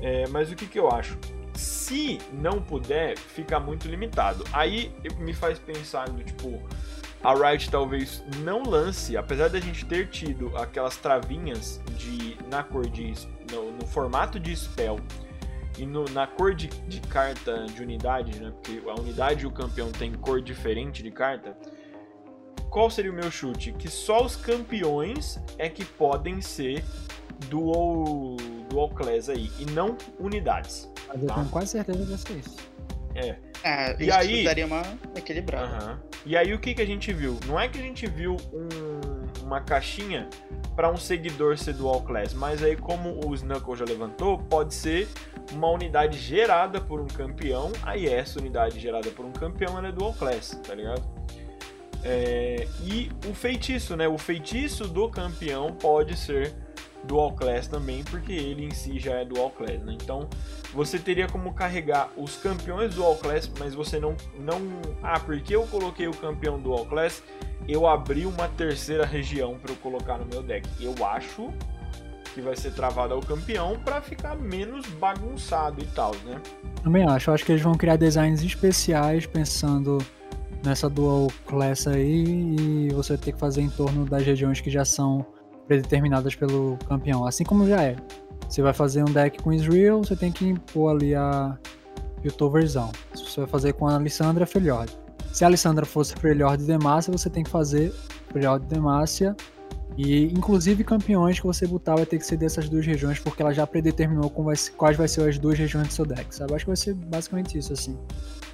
É, 0.02 0.26
mas 0.30 0.50
o 0.52 0.56
que, 0.56 0.66
que 0.66 0.80
eu 0.80 0.90
acho? 0.90 1.18
Se 1.54 2.18
não 2.32 2.62
puder, 2.62 3.18
fica 3.18 3.60
muito 3.60 3.88
limitado. 3.88 4.46
Aí 4.54 4.94
me 5.18 5.34
faz 5.34 5.60
pensar 5.60 6.10
do 6.10 6.24
tipo, 6.24 6.62
a 7.22 7.34
Riot 7.34 7.70
talvez 7.70 8.24
não 8.44 8.64
lance, 8.64 9.18
apesar 9.18 9.50
da 9.50 9.60
gente 9.60 9.86
ter 9.86 10.08
tido 10.08 10.56
aquelas 10.56 10.96
travinhas 10.96 11.82
de 11.98 12.38
na 12.50 12.64
cor 12.64 12.88
de 12.88 13.14
no, 13.52 13.72
no 13.74 13.86
formato 13.86 14.40
de 14.40 14.56
spell 14.56 15.00
e 15.78 15.86
no, 15.86 16.06
na 16.06 16.26
cor 16.26 16.56
de, 16.56 16.68
de, 16.68 17.02
carta 17.02 17.66
de 17.66 17.82
unidade, 17.82 18.40
né? 18.40 18.52
Porque 18.52 18.82
a 18.90 18.94
unidade 19.00 19.44
e 19.44 19.48
o 19.48 19.52
campeão 19.52 19.92
tem 19.92 20.14
cor 20.14 20.42
diferente 20.42 21.04
de 21.04 21.12
carta. 21.12 21.58
Qual 22.76 22.90
seria 22.90 23.10
o 23.10 23.14
meu 23.16 23.32
chute? 23.32 23.72
Que 23.72 23.90
só 23.90 24.22
os 24.26 24.36
campeões 24.36 25.40
é 25.58 25.70
que 25.70 25.86
podem 25.86 26.42
ser 26.42 26.84
dual, 27.50 28.36
dual 28.70 28.90
class 28.90 29.30
aí, 29.30 29.50
e 29.58 29.66
não 29.68 29.96
unidades. 30.20 30.92
Mas 31.08 31.22
eu 31.22 31.28
tá? 31.30 31.36
tenho 31.36 31.48
quase 31.48 31.72
certeza 31.72 32.00
que 32.00 32.06
vai 32.06 32.18
ser 32.18 32.34
isso. 32.34 32.58
É. 33.16 33.36
É, 33.64 33.96
E 33.98 34.10
isso 34.10 34.18
aí- 34.18 34.44
daria 34.44 34.66
uma 34.66 34.82
equilibrada. 35.16 35.74
Aham. 35.74 36.00
E 36.26 36.36
aí 36.36 36.54
o 36.54 36.60
que, 36.60 36.74
que 36.74 36.82
a 36.82 36.86
gente 36.86 37.14
viu? 37.14 37.40
Não 37.48 37.58
é 37.58 37.70
que 37.70 37.80
a 37.80 37.82
gente 37.82 38.08
viu 38.08 38.36
um- 38.52 39.42
uma 39.46 39.62
caixinha 39.62 40.28
para 40.76 40.92
um 40.92 40.98
seguidor 40.98 41.58
ser 41.58 41.76
dual 41.76 42.02
class, 42.02 42.34
mas 42.34 42.62
aí 42.62 42.76
como 42.76 43.26
o 43.26 43.34
Snuckle 43.34 43.78
já 43.78 43.86
levantou, 43.86 44.38
pode 44.38 44.74
ser 44.74 45.08
uma 45.54 45.70
unidade 45.70 46.20
gerada 46.20 46.82
por 46.82 47.00
um 47.00 47.08
campeão, 47.08 47.72
aí 47.84 48.06
essa 48.06 48.38
unidade 48.38 48.82
gerada 48.82 49.10
por 49.12 49.24
um 49.26 49.32
campeão 49.32 49.78
ela 49.78 49.88
é 49.88 49.92
dual 49.94 50.14
class, 50.14 50.60
tá 50.68 50.76
ligado? 50.76 51.02
É, 52.08 52.68
e 52.84 53.10
o 53.28 53.34
feitiço, 53.34 53.98
né? 53.98 54.08
O 54.08 54.18
feitiço 54.18 54.88
do 54.88 55.10
campeão 55.10 55.74
pode 55.74 56.16
ser 56.16 56.54
dual 57.04 57.34
class 57.34 57.68
também, 57.68 58.04
porque 58.04 58.32
ele 58.32 58.64
em 58.64 58.72
si 58.72 59.00
já 59.00 59.16
é 59.16 59.26
dual 59.26 59.50
class, 59.50 59.82
né? 59.82 59.98
Então 60.00 60.30
você 60.72 61.00
teria 61.00 61.28
como 61.28 61.54
carregar 61.54 62.10
os 62.16 62.36
campeões 62.36 62.94
dual 62.94 63.16
class, 63.16 63.52
mas 63.60 63.74
você 63.74 64.00
não 64.00 64.16
não 64.40 64.60
ah, 65.02 65.20
porque 65.20 65.56
eu 65.56 65.66
coloquei 65.68 66.08
o 66.08 66.14
campeão 66.14 66.60
dual 66.60 66.86
class, 66.86 67.24
eu 67.68 67.88
abri 67.88 68.26
uma 68.26 68.48
terceira 68.50 69.06
região 69.06 69.58
para 69.58 69.72
eu 69.72 69.78
colocar 69.78 70.20
no 70.20 70.26
meu 70.26 70.44
deck. 70.44 70.68
Eu 70.80 70.94
acho 71.06 71.52
que 72.36 72.42
vai 72.42 72.56
ser 72.56 72.72
travado 72.74 73.14
ao 73.14 73.22
campeão 73.22 73.80
para 73.84 74.02
ficar 74.02 74.36
menos 74.36 74.86
bagunçado 74.88 75.82
e 75.82 75.88
tal, 75.88 76.14
né? 76.26 76.40
Também 76.84 77.04
acho. 77.04 77.30
Eu 77.30 77.34
acho 77.34 77.46
que 77.46 77.52
eles 77.52 77.64
vão 77.64 77.76
criar 77.76 77.96
designs 77.96 78.44
especiais 78.44 79.26
pensando 79.26 79.98
nessa 80.66 80.90
dual 80.90 81.28
class 81.46 81.88
aí 81.88 82.24
e 82.88 82.94
você 82.94 83.18
ter 83.18 83.32
que 83.32 83.40
fazer 83.40 83.62
em 83.62 83.70
torno 83.70 84.06
das 84.06 84.24
regiões 84.24 84.60
que 84.60 84.70
já 84.70 84.84
são 84.84 85.26
predeterminadas 85.68 86.36
pelo 86.36 86.78
campeão. 86.88 87.26
Assim 87.26 87.44
como 87.44 87.68
já 87.68 87.82
é. 87.82 87.96
Você 88.48 88.62
vai 88.62 88.74
fazer 88.74 89.02
um 89.02 89.12
deck 89.12 89.42
com 89.42 89.52
Israel, 89.54 90.04
você 90.04 90.16
tem 90.16 90.32
que 90.32 90.48
impor 90.48 90.96
ali 90.96 91.16
a 91.16 91.58
Piltoverzão. 92.22 92.92
Se 93.14 93.24
você 93.24 93.42
vai 93.42 93.50
fazer 93.50 93.74
com 93.74 93.88
a 93.88 93.96
Alessandra, 93.96 94.46
Freljord. 94.46 94.92
Se 95.32 95.44
a 95.44 95.48
Alessandra 95.48 95.86
fosse 95.86 96.16
Freljord 96.16 96.62
de 96.62 96.68
Demacia, 96.68 97.12
você 97.12 97.30
tem 97.30 97.44
que 97.44 97.50
fazer 97.50 97.92
Freljord 98.30 98.66
de 98.66 98.74
Demacia. 98.74 99.36
E 99.98 100.26
inclusive 100.26 100.84
campeões 100.84 101.40
que 101.40 101.46
você 101.46 101.66
botar 101.66 101.96
vai 101.96 102.06
ter 102.06 102.18
que 102.18 102.26
ser 102.26 102.38
dessas 102.38 102.68
duas 102.68 102.86
regiões, 102.86 103.18
porque 103.20 103.42
ela 103.42 103.54
já 103.54 103.66
predeterminou 103.66 104.30
vai 104.30 104.56
quais 104.78 104.98
vai 104.98 105.08
ser 105.08 105.28
as 105.28 105.38
duas 105.38 105.58
regiões 105.58 105.88
do 105.88 105.94
seu 105.94 106.06
deck, 106.06 106.36
sabe? 106.36 106.54
Acho 106.54 106.66
que 106.66 106.70
vai 106.70 106.78
ser 106.78 106.94
basicamente 106.94 107.58
isso, 107.58 107.72
assim. 107.72 107.98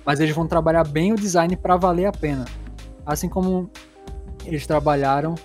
Mas 0.05 0.19
eles 0.19 0.35
vão 0.35 0.47
trabalhar 0.47 0.83
bem 0.87 1.13
o 1.13 1.15
design 1.15 1.55
para 1.55 1.77
valer 1.77 2.05
a 2.05 2.11
pena. 2.11 2.45
Assim 3.05 3.29
como 3.29 3.69
eles 4.45 4.65
trabalharam 4.65 5.35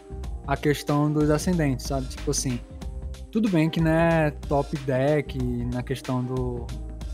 a 0.46 0.56
questão 0.56 1.12
dos 1.12 1.30
ascendentes, 1.30 1.86
sabe? 1.86 2.06
Tipo 2.06 2.30
assim, 2.30 2.60
tudo 3.30 3.48
bem 3.48 3.68
que 3.68 3.80
não 3.80 3.90
é 3.90 4.30
top 4.48 4.76
deck 4.78 5.38
na 5.72 5.82
questão 5.82 6.24
do 6.24 6.66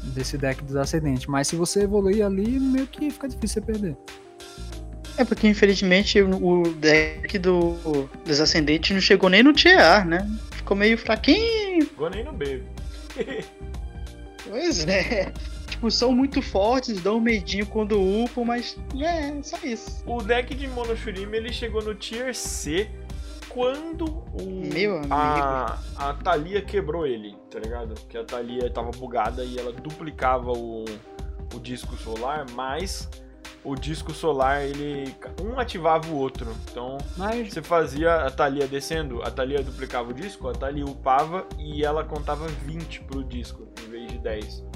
desse 0.02 0.36
deck 0.36 0.62
dos 0.64 0.74
ascendentes, 0.74 1.26
mas 1.26 1.46
se 1.46 1.54
você 1.54 1.82
evoluir 1.82 2.26
ali, 2.26 2.58
meio 2.58 2.88
que 2.88 3.08
fica 3.10 3.28
difícil 3.28 3.62
você 3.62 3.72
perder. 3.72 3.96
É 5.16 5.24
porque 5.24 5.46
infelizmente 5.46 6.20
o 6.20 6.62
deck 6.74 7.38
do, 7.38 7.76
dos 8.24 8.40
ascendentes 8.40 8.90
não 8.90 9.00
chegou 9.00 9.28
nem 9.28 9.42
no 9.42 9.52
tier, 9.52 10.06
né? 10.06 10.28
Ficou 10.52 10.76
meio 10.76 10.98
fraquinho. 10.98 11.88
Vou 11.96 12.10
nem 12.10 12.24
no 12.24 12.32
B. 12.32 12.62
Pois 14.48 14.86
é. 14.88 15.32
Tipo, 15.82 15.90
são 15.90 16.12
muito 16.12 16.40
fortes, 16.40 17.02
dão 17.02 17.16
um 17.16 17.20
medinho 17.20 17.66
quando 17.66 18.00
upam, 18.00 18.44
mas 18.44 18.78
é, 19.00 19.42
só 19.42 19.58
isso. 19.64 20.04
O 20.06 20.22
deck 20.22 20.54
de 20.54 20.68
Monoshurima 20.68 21.34
ele 21.34 21.52
chegou 21.52 21.82
no 21.82 21.92
Tier 21.92 22.32
C 22.36 22.88
quando 23.48 24.04
o, 24.32 24.62
Meu 24.72 24.98
amigo. 24.98 25.12
a, 25.12 25.76
a 25.96 26.14
Thalia 26.14 26.62
quebrou 26.62 27.04
ele, 27.04 27.36
tá 27.50 27.58
ligado? 27.58 27.94
Porque 27.94 28.16
a 28.16 28.22
Thalia 28.22 28.70
tava 28.70 28.92
bugada 28.92 29.42
e 29.42 29.58
ela 29.58 29.72
duplicava 29.72 30.52
o, 30.52 30.84
o 31.52 31.58
disco 31.58 31.96
solar, 31.96 32.46
mas 32.52 33.10
o 33.64 33.74
disco 33.74 34.12
solar 34.12 34.62
ele 34.62 35.12
um 35.42 35.58
ativava 35.58 36.06
o 36.06 36.16
outro. 36.16 36.46
Então 36.70 36.96
Mas 37.16 37.52
você 37.52 37.60
fazia 37.60 38.24
a 38.24 38.30
Thalia 38.30 38.68
descendo, 38.68 39.20
a 39.20 39.32
Thalia 39.32 39.60
duplicava 39.64 40.10
o 40.10 40.14
disco, 40.14 40.48
a 40.48 40.52
Thalia 40.52 40.84
upava 40.84 41.44
e 41.58 41.84
ela 41.84 42.04
contava 42.04 42.46
20 42.46 43.00
pro 43.00 43.24
disco 43.24 43.66
em 43.84 43.90
vez 43.90 44.12
de 44.12 44.18
10. 44.18 44.71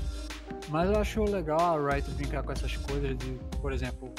Mas 0.68 0.90
eu 0.90 1.00
acho 1.00 1.24
legal 1.24 1.60
a 1.60 1.92
Riot 1.92 2.10
brincar 2.12 2.42
com 2.42 2.52
essas 2.52 2.76
coisas 2.76 3.16
de, 3.16 3.38
por 3.60 3.72
exemplo, 3.72 4.12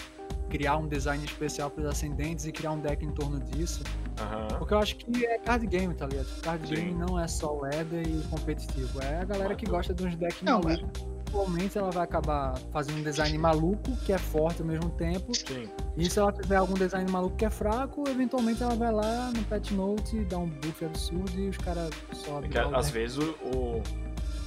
criar 0.49 0.77
um 0.77 0.87
design 0.87 1.23
especial 1.25 1.69
para 1.69 1.83
os 1.83 1.89
ascendentes 1.89 2.45
e 2.45 2.51
criar 2.51 2.71
um 2.71 2.79
deck 2.79 3.03
em 3.05 3.11
torno 3.11 3.39
disso. 3.39 3.83
Aham. 4.19 4.47
Porque 4.57 4.73
eu 4.73 4.79
acho 4.79 4.95
que 4.95 5.25
é 5.25 5.37
card 5.39 5.67
game, 5.67 5.93
tá 5.93 6.07
ligado? 6.07 6.41
Card 6.41 6.67
Sim. 6.67 6.75
game 6.75 6.93
não 6.93 7.19
é 7.19 7.27
só 7.27 7.51
ladder 7.51 8.07
e 8.07 8.21
competitivo. 8.29 9.01
É 9.01 9.21
a 9.21 9.25
galera 9.25 9.55
que 9.55 9.65
gosta 9.65 9.93
de 9.93 10.05
uns 10.05 10.15
decks 10.15 10.41
malucos. 10.41 10.83
Atualmente 11.27 11.77
ela 11.77 11.91
vai 11.91 12.05
acabar 12.05 12.57
fazendo 12.71 12.99
um 12.99 13.03
design 13.03 13.37
maluco, 13.37 13.91
que 14.05 14.13
é 14.13 14.17
forte 14.17 14.61
ao 14.61 14.67
mesmo 14.67 14.89
tempo. 14.91 15.35
Sim. 15.35 15.67
E 15.97 16.09
se 16.09 16.17
ela 16.17 16.31
tiver 16.31 16.55
algum 16.55 16.73
design 16.75 17.11
maluco 17.11 17.35
que 17.35 17.43
é 17.43 17.49
fraco, 17.49 18.05
eventualmente 18.07 18.63
ela 18.63 18.75
vai 18.75 18.93
lá 18.93 19.29
no 19.35 19.43
patch 19.43 19.71
note, 19.71 20.23
dá 20.23 20.37
um 20.37 20.47
buff 20.47 20.85
absurdo 20.85 21.37
e 21.37 21.49
os 21.49 21.57
caras 21.57 21.89
sobem. 22.13 22.49
O 22.49 22.75
às 22.75 22.85
deck. 22.85 22.97
vezes 22.97 23.17
o. 23.17 23.81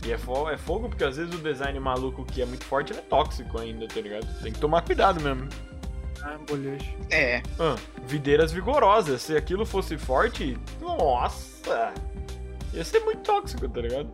E 0.06 0.12
é, 0.12 0.18
fo- 0.18 0.48
é 0.48 0.56
fogo 0.56 0.88
porque 0.88 1.04
às 1.04 1.16
vezes 1.16 1.34
o 1.34 1.38
design 1.38 1.78
maluco 1.78 2.24
que 2.24 2.40
é 2.40 2.46
muito 2.46 2.64
forte 2.64 2.92
ele 2.92 3.00
é 3.00 3.02
tóxico 3.02 3.60
ainda, 3.60 3.86
tá 3.86 4.00
ligado? 4.00 4.26
Tem 4.42 4.52
que 4.52 4.58
tomar 4.58 4.82
cuidado 4.82 5.20
mesmo. 5.20 5.48
Ah. 6.22 6.36
É. 7.10 7.42
Ah, 7.58 7.76
videiras 8.06 8.52
vigorosas. 8.52 9.22
Se 9.22 9.36
aquilo 9.36 9.64
fosse 9.66 9.96
forte, 9.98 10.56
nossa! 10.80 11.92
Ia 12.72 12.84
ser 12.84 13.00
muito 13.00 13.20
tóxico, 13.22 13.68
tá 13.68 13.80
ligado? 13.80 14.10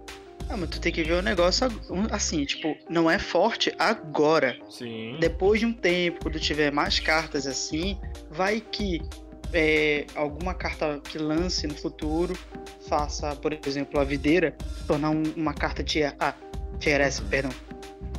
Ah, 0.48 0.56
mas 0.56 0.70
tu 0.70 0.80
tem 0.80 0.92
que 0.92 1.02
ver 1.02 1.14
o 1.14 1.22
negócio 1.22 1.66
assim, 2.12 2.44
tipo, 2.44 2.76
não 2.88 3.10
é 3.10 3.18
forte 3.18 3.74
agora. 3.78 4.56
Sim. 4.70 5.16
Depois 5.20 5.58
de 5.60 5.66
um 5.66 5.72
tempo, 5.72 6.20
quando 6.22 6.38
tiver 6.38 6.70
mais 6.70 7.00
cartas 7.00 7.46
assim, 7.46 7.98
vai 8.30 8.60
que 8.60 9.02
é, 9.52 10.06
alguma 10.14 10.54
carta 10.54 11.00
que 11.02 11.18
lance 11.18 11.66
no 11.66 11.74
futuro 11.74 12.38
faça, 12.88 13.34
por 13.36 13.56
exemplo, 13.66 13.98
a 14.00 14.04
videira 14.04 14.56
tornar 14.86 15.10
um- 15.10 15.22
uma 15.36 15.54
carta 15.54 15.82
tier 15.82 16.14
A, 16.20 16.34
tier 16.78 17.00
S, 17.00 17.20
perdão. 17.22 17.50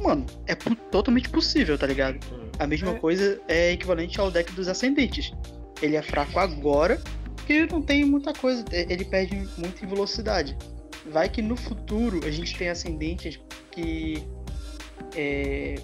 mano, 0.01 0.25
é 0.45 0.53
totalmente 0.55 1.29
possível, 1.29 1.77
tá 1.77 1.87
ligado? 1.87 2.19
Hum. 2.31 2.49
A 2.59 2.67
mesma 2.67 2.91
É. 2.91 2.99
coisa 2.99 3.41
é 3.47 3.71
equivalente 3.71 4.19
ao 4.19 4.29
deck 4.31 4.51
dos 4.53 4.67
ascendentes. 4.67 5.31
Ele 5.81 5.95
é 5.95 6.01
fraco 6.01 6.39
agora, 6.39 7.01
porque 7.35 7.65
não 7.65 7.81
tem 7.81 8.03
muita 8.05 8.33
coisa, 8.33 8.63
e- 8.71 8.91
ele 8.91 9.05
perde 9.05 9.35
muito 9.57 9.83
em 9.83 9.87
velocidade. 9.87 10.55
Vai 11.11 11.29
que 11.29 11.41
no 11.41 11.55
futuro 11.55 12.19
a 12.25 12.31
gente 12.31 12.55
tem 12.57 12.69
ascendentes 12.69 13.39
que 13.71 14.23
é, 15.15 15.75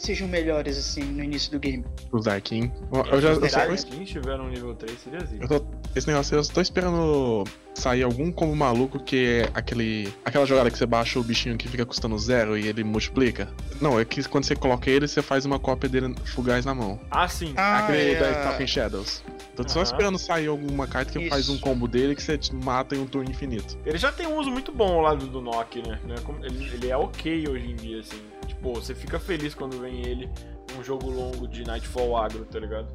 sejam 0.00 0.26
melhores 0.26 0.76
assim 0.78 1.02
no 1.02 1.22
início 1.22 1.50
do 1.52 1.58
game. 1.58 1.84
Os 2.10 2.24
Darkin. 2.24 2.70
Eu, 2.92 3.04
eu 3.06 3.20
já. 3.20 3.28
Eu 3.30 3.48
Será 3.48 3.66
tô, 3.66 3.74
que 3.74 3.84
quem 3.86 4.02
estiver 4.02 4.36
no 4.38 4.48
nível 4.48 4.74
3 4.74 4.98
seria 4.98 5.20
zica. 5.20 5.44
eu 5.44 5.60
tô- 5.60 5.66
esse 5.94 6.06
negócio 6.06 6.36
eu 6.36 6.46
tô 6.46 6.60
esperando 6.60 7.44
sair 7.74 8.02
algum 8.02 8.30
combo 8.32 8.54
maluco 8.56 8.98
que 9.02 9.42
é 9.44 9.50
aquele. 9.54 10.12
aquela 10.24 10.46
jogada 10.46 10.70
que 10.70 10.78
você 10.78 10.86
baixa 10.86 11.18
o 11.18 11.22
bichinho 11.22 11.56
que 11.58 11.68
fica 11.68 11.84
custando 11.84 12.18
zero 12.18 12.56
e 12.56 12.66
ele 12.66 12.82
multiplica. 12.84 13.48
Não, 13.80 13.98
é 13.98 14.04
que 14.04 14.22
quando 14.28 14.44
você 14.44 14.54
coloca 14.56 14.88
ele, 14.90 15.06
você 15.08 15.20
faz 15.22 15.44
uma 15.44 15.58
cópia 15.58 15.88
dele 15.88 16.14
fugaz 16.24 16.64
na 16.64 16.74
mão. 16.74 16.98
Ah, 17.10 17.28
sim. 17.28 17.52
Aquele 17.56 18.12
é, 18.12 18.20
da 18.20 18.50
Talking 18.50 18.66
Shadows. 18.66 19.22
Tô 19.56 19.68
só 19.68 19.82
esperando 19.82 20.18
sair 20.18 20.46
alguma 20.46 20.86
carta 20.86 21.12
que 21.12 21.18
Isso. 21.18 21.28
faz 21.28 21.48
um 21.50 21.58
combo 21.58 21.86
dele 21.86 22.14
que 22.14 22.22
você 22.22 22.38
te 22.38 22.54
mata 22.54 22.94
em 22.94 22.98
um 23.00 23.06
turno 23.06 23.30
infinito. 23.30 23.76
Ele 23.84 23.98
já 23.98 24.10
tem 24.10 24.26
um 24.26 24.38
uso 24.38 24.50
muito 24.50 24.72
bom 24.72 24.94
ao 24.94 25.00
lado 25.02 25.26
do 25.26 25.40
Nock, 25.42 25.82
né? 25.86 25.98
Como- 26.24 26.42
Ele, 26.44 26.64
ele 26.72 26.88
é 26.88 26.96
ok 26.96 27.46
hoje 27.48 27.66
em 27.70 27.74
dia, 27.76 28.00
assim. 28.00 28.16
Tipo, 28.46 28.74
você 28.74 28.94
fica 28.94 29.18
feliz 29.18 29.54
quando 29.54 29.78
vem 29.80 30.06
ele 30.06 30.30
num 30.74 30.82
jogo 30.82 31.10
longo 31.10 31.46
de 31.48 31.64
Nightfall 31.64 32.16
agro, 32.16 32.44
tá 32.44 32.58
ligado? 32.58 32.88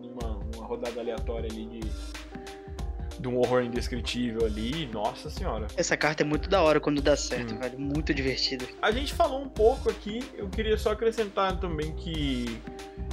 Numa 0.00 0.38
uma 0.54 0.66
rodada 0.66 1.00
aleatória 1.00 1.48
ali 1.50 1.66
de. 1.66 1.80
De 3.18 3.28
um 3.28 3.38
horror 3.38 3.62
indescritível 3.62 4.44
ali, 4.46 4.86
nossa 4.92 5.30
senhora. 5.30 5.66
Essa 5.76 5.96
carta 5.96 6.22
é 6.22 6.26
muito 6.26 6.48
da 6.50 6.62
hora 6.62 6.78
quando 6.80 7.00
dá 7.00 7.16
certo, 7.16 7.54
Hum. 7.54 7.58
velho. 7.58 7.78
Muito 7.78 8.12
divertida. 8.12 8.66
A 8.82 8.90
gente 8.90 9.14
falou 9.14 9.40
um 9.42 9.48
pouco 9.48 9.88
aqui, 9.90 10.22
eu 10.34 10.48
queria 10.48 10.76
só 10.76 10.92
acrescentar 10.92 11.58
também 11.58 11.92
que 11.94 12.60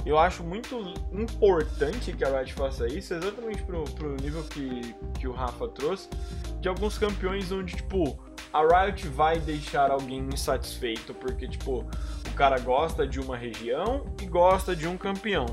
eu 0.04 0.18
acho 0.18 0.42
muito 0.44 0.92
importante 1.12 2.12
que 2.12 2.24
a 2.24 2.28
Riot 2.38 2.52
faça 2.52 2.86
isso, 2.86 3.14
exatamente 3.14 3.62
pro, 3.62 3.84
pro 3.84 4.14
nível 4.16 4.42
que, 4.44 4.94
que 5.18 5.26
o 5.26 5.32
Rafa 5.32 5.66
trouxe, 5.68 6.08
de 6.60 6.68
alguns 6.68 6.98
campeões 6.98 7.50
onde, 7.50 7.76
tipo, 7.76 8.18
a 8.52 8.60
Riot 8.84 9.08
vai 9.08 9.38
deixar 9.40 9.90
alguém 9.90 10.20
insatisfeito, 10.32 11.14
porque, 11.14 11.48
tipo, 11.48 11.84
o 12.28 12.32
cara 12.34 12.58
gosta 12.58 13.06
de 13.06 13.18
uma 13.20 13.36
região 13.36 14.06
e 14.22 14.26
gosta 14.26 14.76
de 14.76 14.86
um 14.86 14.96
campeão. 14.96 15.46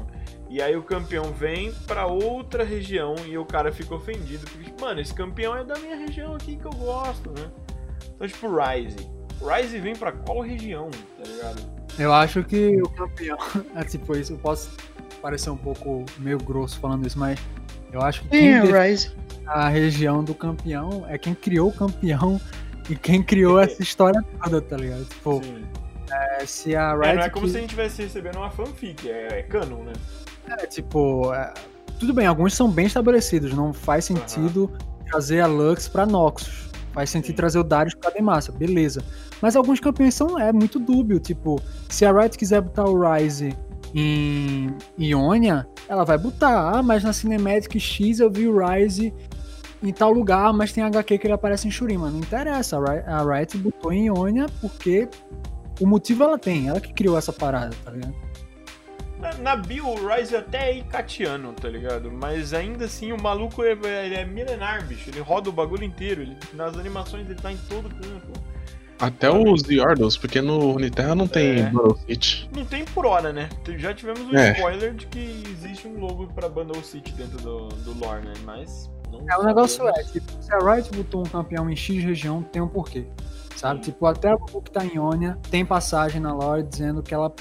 E 0.51 0.61
aí 0.61 0.75
o 0.75 0.83
campeão 0.83 1.31
vem 1.31 1.71
pra 1.87 2.05
outra 2.07 2.61
região 2.65 3.15
e 3.25 3.37
o 3.37 3.45
cara 3.45 3.71
fica 3.71 3.95
ofendido, 3.95 4.45
porque, 4.51 4.69
mano, 4.83 4.99
esse 4.99 5.13
campeão 5.13 5.55
é 5.55 5.63
da 5.63 5.79
minha 5.79 5.95
região 5.95 6.35
aqui 6.35 6.57
que 6.57 6.65
eu 6.65 6.71
gosto, 6.73 7.29
né? 7.31 7.49
Então, 8.15 8.27
tipo, 8.27 8.47
Ryze. 8.53 9.09
Ryze 9.41 9.79
vem 9.79 9.95
pra 9.95 10.11
qual 10.11 10.41
região, 10.41 10.89
tá 11.17 11.23
ligado? 11.29 11.61
Eu 11.97 12.11
acho 12.13 12.43
que 12.43 12.81
o 12.81 12.89
campeão. 12.89 13.37
É 13.75 13.83
tipo 13.85 14.13
isso, 14.15 14.33
eu 14.33 14.37
posso 14.37 14.69
parecer 15.21 15.49
um 15.49 15.57
pouco 15.57 16.05
meio 16.19 16.37
grosso 16.37 16.79
falando 16.79 17.07
isso, 17.07 17.17
mas 17.17 17.39
eu 17.93 18.01
acho 18.01 18.21
que 18.23 18.29
quem 18.29 18.59
Rise. 18.61 19.15
a 19.47 19.69
região 19.69 20.21
do 20.23 20.35
campeão 20.35 21.05
é 21.07 21.17
quem 21.17 21.33
criou 21.33 21.69
o 21.69 21.73
campeão 21.73 22.39
e 22.89 22.95
quem 22.97 23.23
criou 23.23 23.57
essa 23.57 23.81
história 23.83 24.21
toda, 24.43 24.61
tá 24.61 24.75
ligado? 24.75 25.05
Tipo, 25.05 25.41
Sim. 25.43 25.63
é, 26.11 26.45
se 26.45 26.75
a 26.75 26.91
É, 26.91 26.93
Riot. 26.93 27.15
não 27.15 27.23
é 27.23 27.29
como 27.29 27.43
quis- 27.45 27.51
se 27.53 27.57
a 27.57 27.61
gente 27.61 27.69
estivesse 27.69 28.01
recebendo 28.01 28.35
uma 28.35 28.49
fanfic, 28.51 29.09
é, 29.09 29.39
é 29.39 29.43
canon, 29.43 29.83
né? 29.83 29.93
É, 30.59 30.65
tipo, 30.65 31.33
é, 31.33 31.53
tudo 31.99 32.13
bem, 32.13 32.25
alguns 32.25 32.53
são 32.53 32.69
bem 32.69 32.85
estabelecidos, 32.85 33.53
não 33.53 33.71
faz 33.71 34.05
sentido 34.05 34.71
trazer 35.09 35.41
a 35.41 35.47
Lux 35.47 35.87
pra 35.87 36.05
Noxus. 36.05 36.69
Faz 36.93 37.09
sentido 37.09 37.31
Sim. 37.31 37.37
trazer 37.37 37.59
o 37.59 37.63
Darius 37.63 37.95
pra 37.95 38.09
Demacia, 38.09 38.53
beleza. 38.53 39.03
Mas 39.41 39.55
alguns 39.55 39.79
campeões 39.79 40.13
são 40.13 40.37
é 40.37 40.51
muito 40.51 40.77
dúbio, 40.77 41.19
tipo, 41.19 41.61
se 41.89 42.05
a 42.05 42.11
Riot 42.11 42.37
quiser 42.37 42.61
botar 42.61 42.85
o 42.85 42.99
Ryze 42.99 43.55
em 43.93 44.75
Ionia, 44.97 45.67
ela 45.87 46.03
vai 46.03 46.17
botar. 46.17 46.77
Ah, 46.77 46.83
mas 46.83 47.03
na 47.03 47.13
Cinematic 47.13 47.79
X 47.79 48.19
eu 48.19 48.29
vi 48.29 48.47
o 48.47 48.57
Ryze 48.57 49.13
em 49.81 49.91
tal 49.91 50.11
lugar, 50.11 50.53
mas 50.53 50.71
tem 50.71 50.83
HQ 50.83 51.17
que 51.17 51.27
ele 51.27 51.33
aparece 51.33 51.67
em 51.67 51.71
Shurima. 51.71 52.09
Não 52.09 52.19
interessa, 52.19 52.77
a 52.77 53.23
Riot 53.23 53.57
botou 53.57 53.91
em 53.91 54.07
Ionia 54.07 54.45
porque 54.59 55.07
o 55.79 55.87
motivo 55.87 56.23
ela 56.23 56.37
tem, 56.37 56.67
ela 56.67 56.79
que 56.79 56.93
criou 56.93 57.17
essa 57.17 57.33
parada, 57.33 57.75
tá 57.83 57.91
ligado? 57.91 58.13
Na, 59.21 59.33
na 59.35 59.55
Bill, 59.55 59.87
o 59.87 60.07
Ryze 60.07 60.35
até 60.35 60.71
é 60.71 60.77
icatiano, 60.77 61.53
tá 61.53 61.69
ligado? 61.69 62.11
Mas 62.11 62.53
ainda 62.53 62.85
assim, 62.85 63.11
o 63.11 63.21
maluco 63.21 63.63
é, 63.63 63.71
ele 64.05 64.15
é 64.15 64.25
milenar, 64.25 64.85
bicho. 64.87 65.09
Ele 65.09 65.19
roda 65.19 65.49
o 65.49 65.53
bagulho 65.53 65.83
inteiro. 65.83 66.21
Ele, 66.21 66.35
nas 66.53 66.77
animações 66.77 67.29
ele 67.29 67.39
tá 67.39 67.51
em 67.51 67.57
todo 67.69 67.89
canto. 67.89 68.51
Até 68.99 69.31
os 69.31 69.63
Yordles, 69.63 70.15
porque 70.15 70.41
no 70.41 70.73
Runeterra 70.73 71.15
não 71.15 71.27
tem 71.27 71.59
É. 71.59 71.63
Battle 71.63 71.95
Fit. 72.05 72.47
Não 72.55 72.63
tem 72.63 72.85
por 72.85 73.05
hora, 73.05 73.33
né? 73.33 73.49
Já 73.77 73.93
tivemos 73.95 74.21
um 74.21 74.35
É. 74.37 74.51
spoiler 74.51 74.93
de 74.93 75.07
que 75.07 75.43
existe 75.49 75.87
um 75.87 75.99
logo 75.99 76.27
pra 76.27 76.47
Bundle 76.47 76.83
City 76.83 77.11
dentro 77.13 77.37
do, 77.39 77.67
do 77.69 77.97
lore, 77.99 78.23
né? 78.25 78.33
Mas. 78.45 78.91
Não 79.11 79.25
É, 79.27 79.37
o 79.37 79.43
negócio 79.43 79.87
é, 79.89 80.03
tipo, 80.03 80.31
se 80.39 80.53
a 80.53 80.59
Riot 80.59 80.91
botou 80.91 81.21
um 81.21 81.29
campeão 81.29 81.67
em 81.69 81.75
X 81.75 82.03
região, 82.03 82.43
tem 82.43 82.61
um 82.61 82.67
porquê. 82.67 83.05
Sabe? 83.55 83.81
Tipo, 83.81 84.05
até 84.05 84.29
a 84.29 84.37
Bubu 84.37 84.61
que 84.61 84.71
tá 84.71 84.85
em 84.85 84.93
Ionia 84.95 85.37
tem 85.49 85.65
passagem 85.65 86.21
na 86.21 86.33
lore 86.33 86.63
dizendo 86.63 87.01
que 87.03 87.13
ela. 87.13 87.31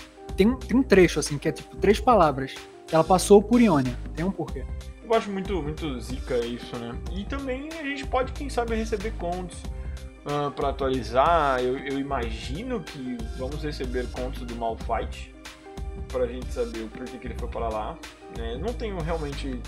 Tem, 0.41 0.57
tem 0.57 0.75
um 0.75 0.83
trecho, 0.83 1.21
assim, 1.21 1.37
que 1.37 1.51
é 1.51 1.53
tipo 1.53 1.77
três 1.77 2.01
palavras. 2.01 2.55
Ela 2.91 3.05
passou 3.05 3.43
por 3.43 3.61
Ionia. 3.61 3.95
Tem 4.17 4.25
um 4.25 4.33
porquê. 4.33 4.65
Eu 5.05 5.13
acho 5.13 5.31
muito, 5.31 5.63
muito 5.63 6.01
zica 6.01 6.39
isso, 6.39 6.75
né? 6.79 6.99
E 7.13 7.25
também 7.25 7.69
a 7.79 7.85
gente 7.85 8.07
pode, 8.07 8.33
quem 8.33 8.49
sabe, 8.49 8.75
receber 8.75 9.13
contos 9.19 9.63
ah, 10.25 10.51
pra 10.51 10.71
atualizar. 10.71 11.61
Eu, 11.63 11.77
eu 11.77 11.99
imagino 11.99 12.81
que 12.81 13.19
vamos 13.37 13.63
receber 13.63 14.07
contos 14.13 14.41
do 14.45 14.57
Malfight 14.57 15.35
pra 16.09 16.27
gente 16.27 16.51
saber 16.51 16.85
o 16.85 16.89
porquê 16.89 17.19
que 17.19 17.27
ele 17.27 17.37
foi 17.39 17.49
para 17.49 17.69
lá. 17.69 17.99
né? 18.39 18.57
Não 18.57 18.73
tenho 18.73 18.99
realmente 18.99 19.61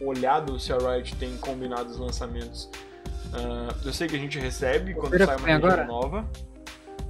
olhado 0.00 0.58
se 0.58 0.72
a 0.72 0.76
Riot 0.76 1.14
tem 1.14 1.36
combinado 1.36 1.88
os 1.88 1.98
lançamentos. 1.98 2.68
Ah, 3.32 3.72
eu 3.84 3.92
sei 3.92 4.08
que 4.08 4.16
a 4.16 4.18
gente 4.18 4.40
recebe 4.40 4.92
quando 4.92 5.16
sai 5.24 5.36
uma 5.36 5.54
agora? 5.54 5.84
nova. 5.84 6.28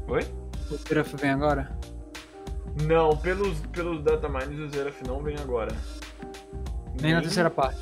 Oi? 0.06 0.22
O 0.70 0.76
Seraph 0.76 1.14
vem 1.14 1.30
agora? 1.30 1.74
Não, 2.82 3.16
pelos, 3.16 3.60
pelos 3.72 4.02
datamines 4.02 4.58
o 4.58 4.68
Zeraf 4.68 5.02
não 5.06 5.22
vem 5.22 5.36
agora. 5.38 5.74
Nem 7.00 7.14
na 7.14 7.22
terceira 7.22 7.50
parte. 7.50 7.80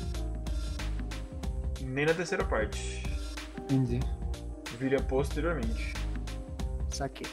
Nem 1.81 2.05
na 2.05 2.13
terceira 2.13 2.43
parte. 2.43 3.03
Entendi. 3.63 3.99
Viria 4.79 4.99
posteriormente. 5.01 5.93
Saquei. 6.89 7.27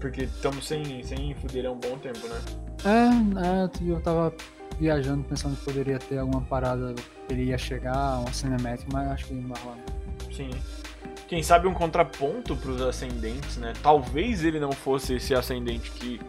Porque 0.00 0.24
estamos 0.24 0.66
sem, 0.66 1.02
sem 1.02 1.34
fuder 1.34 1.66
há 1.66 1.70
um 1.70 1.78
bom 1.78 1.96
tempo, 1.98 2.26
né? 2.28 2.40
É, 2.84 3.88
é, 3.88 3.90
eu 3.90 4.00
tava 4.00 4.34
viajando 4.78 5.22
pensando 5.24 5.56
que 5.56 5.64
poderia 5.64 5.98
ter 5.98 6.18
alguma 6.18 6.42
parada 6.42 6.94
que 6.94 7.32
ele 7.32 7.44
ia 7.44 7.58
chegar, 7.58 8.18
uma 8.18 8.32
cinematic, 8.32 8.86
mas 8.92 9.08
acho 9.12 9.26
que 9.26 9.34
não 9.34 9.48
vai 9.48 9.62
rolar. 9.62 9.78
Sim. 10.30 10.50
Quem 11.28 11.42
sabe 11.42 11.68
um 11.68 11.74
contraponto 11.74 12.56
pros 12.56 12.82
ascendentes, 12.82 13.56
né? 13.56 13.72
Talvez 13.82 14.44
ele 14.44 14.58
não 14.58 14.72
fosse 14.72 15.14
esse 15.14 15.34
ascendente 15.34 15.90
que 15.92 16.20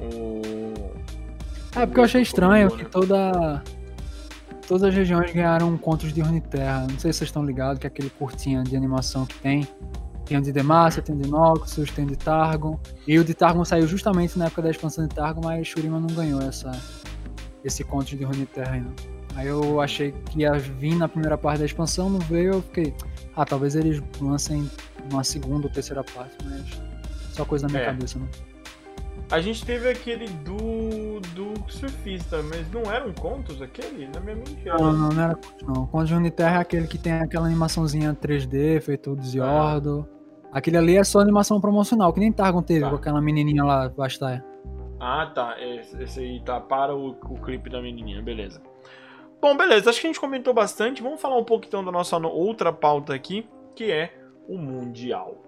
o. 0.00 0.72
É, 1.78 1.84
porque 1.86 2.00
eu 2.00 2.04
achei 2.04 2.22
estranho 2.22 2.70
que 2.70 2.84
toda. 2.84 3.62
Todas 4.66 4.82
as 4.82 4.94
regiões 4.94 5.30
ganharam 5.32 5.72
encontros 5.74 6.12
de 6.12 6.20
Runeterra. 6.20 6.80
Não 6.90 6.98
sei 6.98 7.12
se 7.12 7.18
vocês 7.18 7.28
estão 7.28 7.44
ligados 7.44 7.78
que 7.78 7.86
é 7.86 7.88
aquele 7.88 8.10
curtinha 8.10 8.64
de 8.64 8.76
animação 8.76 9.24
que 9.24 9.38
tem. 9.38 9.66
Tem 10.24 10.36
o 10.38 10.42
de 10.42 10.50
Demacia, 10.50 11.00
tem 11.00 11.14
o 11.14 11.18
de 11.20 11.30
Noxus, 11.30 11.88
tem 11.92 12.04
o 12.04 12.08
de 12.08 12.16
Targon. 12.16 12.76
E 13.06 13.16
o 13.16 13.22
de 13.24 13.32
Targon 13.32 13.64
saiu 13.64 13.86
justamente 13.86 14.36
na 14.36 14.46
época 14.46 14.62
da 14.62 14.70
expansão 14.70 15.06
de 15.06 15.14
Targon, 15.14 15.40
mas 15.44 15.68
Shurima 15.68 16.00
não 16.00 16.08
ganhou 16.08 16.42
essa, 16.42 16.72
esse 17.64 17.84
conto 17.84 18.16
de 18.16 18.24
Runeterra 18.24 18.72
ainda. 18.72 18.90
Aí 19.36 19.46
eu 19.46 19.80
achei 19.80 20.10
que 20.10 20.40
ia 20.40 20.52
vir 20.54 20.96
na 20.96 21.06
primeira 21.06 21.38
parte 21.38 21.60
da 21.60 21.64
expansão, 21.66 22.10
não 22.10 22.18
veio, 22.18 22.54
eu 22.54 22.62
fiquei. 22.62 22.92
Ah, 23.36 23.44
talvez 23.44 23.76
eles 23.76 24.02
lancem 24.20 24.68
uma 25.12 25.22
segunda 25.22 25.68
ou 25.68 25.72
terceira 25.72 26.02
parte, 26.02 26.34
mas. 26.44 26.64
Só 27.32 27.44
coisa 27.44 27.66
na 27.68 27.72
minha 27.72 27.82
É. 27.84 27.86
cabeça, 27.86 28.18
né? 28.18 28.26
A 29.30 29.40
gente 29.40 29.64
teve 29.66 29.88
aquele 29.88 30.28
do. 30.28 31.20
do 31.34 31.54
surfista, 31.70 32.42
mas 32.44 32.70
não 32.70 32.90
eram 32.90 33.12
contos 33.12 33.60
aquele? 33.60 34.06
Na 34.08 34.20
minha 34.20 34.36
mente 34.36 34.68
era. 34.68 34.78
Não, 34.78 34.92
não, 34.92 35.08
não 35.08 35.22
era 35.22 35.34
conto, 35.34 35.66
não. 35.66 35.86
Conto 35.86 36.04
de 36.06 36.14
Uniterra 36.14 36.58
é 36.58 36.60
aquele 36.60 36.86
que 36.86 36.96
tem 36.96 37.12
aquela 37.12 37.46
animação,zinha 37.46 38.14
3D, 38.14 38.80
feito 38.80 39.16
do 39.16 39.22
Ziordo. 39.24 40.08
Aquele 40.52 40.76
ali 40.78 40.96
é 40.96 41.02
só 41.02 41.18
animação 41.20 41.60
promocional, 41.60 42.12
que 42.12 42.20
nem 42.20 42.32
Targon 42.32 42.62
teve 42.62 42.80
Tá. 42.82 42.90
com 42.90 42.96
aquela 42.96 43.20
menininha 43.20 43.64
lá, 43.64 43.88
Bastaia. 43.88 44.44
Ah, 45.00 45.30
tá. 45.34 45.56
Esse, 45.60 46.00
esse 46.02 46.20
aí 46.20 46.40
tá 46.44 46.60
para 46.60 46.94
o, 46.94 47.10
o 47.10 47.34
clipe 47.42 47.68
da 47.68 47.82
menininha, 47.82 48.22
beleza. 48.22 48.62
Bom, 49.42 49.56
beleza. 49.56 49.90
Acho 49.90 50.00
que 50.00 50.06
a 50.06 50.10
gente 50.10 50.20
comentou 50.20 50.54
bastante. 50.54 51.02
Vamos 51.02 51.20
falar 51.20 51.36
um 51.36 51.44
pouco 51.44 51.66
então 51.66 51.84
da 51.84 51.90
nossa 51.92 52.18
no- 52.18 52.30
outra 52.30 52.72
pauta 52.72 53.12
aqui, 53.12 53.46
que 53.74 53.90
é 53.90 54.14
o 54.48 54.56
Mundial. 54.56 55.42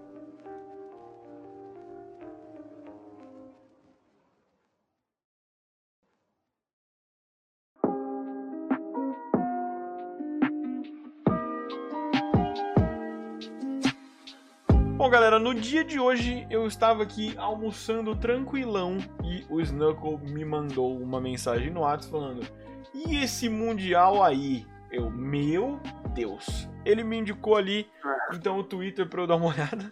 Bom, 15.09 15.13
galera, 15.13 15.39
no 15.39 15.55
dia 15.55 15.83
de 15.83 15.99
hoje 15.99 16.45
eu 16.51 16.67
estava 16.67 17.01
aqui 17.01 17.33
almoçando 17.35 18.15
tranquilão 18.15 18.99
e 19.23 19.43
o 19.49 19.59
Snuckle 19.59 20.19
me 20.19 20.45
mandou 20.45 20.95
uma 21.01 21.19
mensagem 21.19 21.71
no 21.71 21.79
WhatsApp 21.79 22.11
falando: 22.11 22.47
E 22.93 23.15
esse 23.15 23.49
Mundial 23.49 24.23
aí? 24.23 24.67
Eu, 24.91 25.09
meu 25.09 25.79
Deus. 26.13 26.69
Ele 26.85 27.03
me 27.03 27.17
indicou 27.17 27.55
ali, 27.55 27.87
então 28.31 28.59
o 28.59 28.63
Twitter 28.63 29.09
pra 29.09 29.23
eu 29.23 29.25
dar 29.25 29.37
uma 29.37 29.47
olhada. 29.47 29.91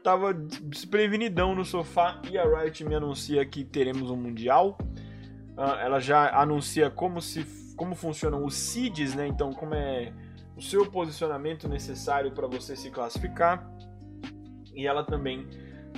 Tava 0.00 0.32
desprevenidão 0.32 1.56
no 1.56 1.64
sofá 1.64 2.22
e 2.30 2.38
a 2.38 2.44
Riot 2.44 2.84
me 2.84 2.94
anuncia 2.94 3.44
que 3.44 3.64
teremos 3.64 4.12
um 4.12 4.16
Mundial. 4.16 4.78
Ah, 5.56 5.80
ela 5.80 5.98
já 5.98 6.40
anuncia 6.40 6.88
como, 6.88 7.20
se, 7.20 7.44
como 7.76 7.96
funcionam 7.96 8.44
os 8.44 8.54
seeds, 8.54 9.12
né? 9.16 9.26
Então, 9.26 9.52
como 9.52 9.74
é 9.74 10.12
o 10.56 10.62
seu 10.62 10.88
posicionamento 10.88 11.68
necessário 11.68 12.30
para 12.30 12.46
você 12.46 12.76
se 12.76 12.90
classificar. 12.90 13.68
E 14.74 14.86
ela 14.86 15.04
também 15.04 15.46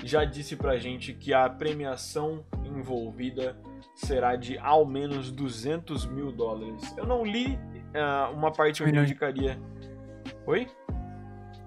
já 0.03 0.25
disse 0.25 0.57
pra 0.57 0.77
gente 0.77 1.13
que 1.13 1.33
a 1.33 1.49
premiação 1.49 2.45
envolvida 2.65 3.57
será 3.95 4.35
de 4.37 4.59
ao 4.59 4.85
menos 4.85 5.31
200 5.31 6.07
mil 6.07 6.33
dólares. 6.33 6.95
Eu 6.97 7.07
não 7.07 7.25
li 7.25 7.59
uh, 7.95 8.35
uma 8.35 8.51
parte 8.51 8.83
onde 8.83 8.99
indicaria. 8.99 9.59
Oi? 10.47 10.67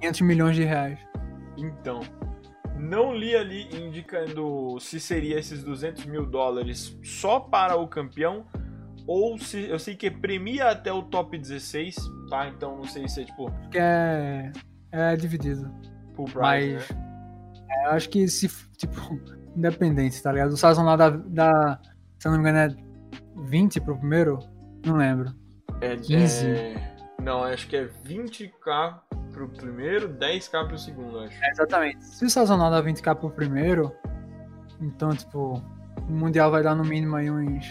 500 0.02 0.22
milhões 0.22 0.56
de 0.56 0.64
reais. 0.64 1.00
Então. 1.58 2.02
Não 2.80 3.12
li 3.16 3.36
ali 3.36 3.68
indicando 3.76 4.80
se 4.80 5.00
seria 5.00 5.40
esses 5.40 5.64
200 5.64 6.06
mil 6.06 6.28
dólares 6.28 6.96
só 7.04 7.40
para 7.40 7.76
o 7.76 7.88
campeão 7.88 8.46
ou 9.08 9.40
se. 9.40 9.68
Eu 9.68 9.80
sei 9.80 9.96
que 9.96 10.12
premia 10.12 10.70
até 10.70 10.94
o 10.94 11.02
top 11.02 11.36
16, 11.40 11.96
tá? 12.30 12.48
Então 12.48 12.78
não 12.78 12.84
sei 12.84 13.08
se 13.08 13.22
é 13.22 13.26
tipo 13.26 13.52
Que 13.72 13.80
é, 13.80 14.52
é 14.92 15.16
dividido. 15.16 15.74
Price, 16.26 16.40
Mas 16.40 16.90
né? 16.90 17.66
é, 17.70 17.88
eu 17.88 17.92
acho 17.92 18.10
que 18.10 18.28
se, 18.28 18.48
tipo, 18.78 19.20
independente, 19.56 20.22
tá 20.22 20.32
ligado? 20.32 20.52
O 20.52 20.58
sazonal 20.58 20.98
da, 20.98 21.10
da. 21.10 21.80
Se 22.20 22.28
eu 22.28 22.32
não 22.32 22.42
me 22.42 22.50
engano, 22.50 22.74
é 22.74 23.42
20 23.50 23.80
pro 23.82 23.98
primeiro? 23.98 24.40
Não 24.86 24.96
lembro. 24.96 25.34
É, 25.82 25.96
15. 25.96 26.48
é- 26.48 26.96
Não, 27.22 27.44
acho 27.44 27.68
que 27.68 27.76
é 27.76 27.90
20k 28.06 29.00
pro 29.34 29.50
primeiro, 29.50 30.10
10k 30.10 30.68
pro 30.68 30.78
segundo, 30.78 31.20
acho. 31.20 31.44
É, 31.44 31.50
exatamente. 31.52 32.04
Se 32.06 32.26
o 32.26 32.30
sazonal 32.30 32.72
dá 32.72 32.82
20k 32.82 33.16
pro 33.16 33.30
primeiro, 33.30 33.94
então, 34.82 35.10
tipo, 35.16 35.62
o 36.08 36.12
Mundial 36.12 36.50
vai 36.50 36.64
dar 36.64 36.76
no 36.76 36.84
mínimo 36.84 37.16
aí 37.16 37.30
uns 37.30 37.66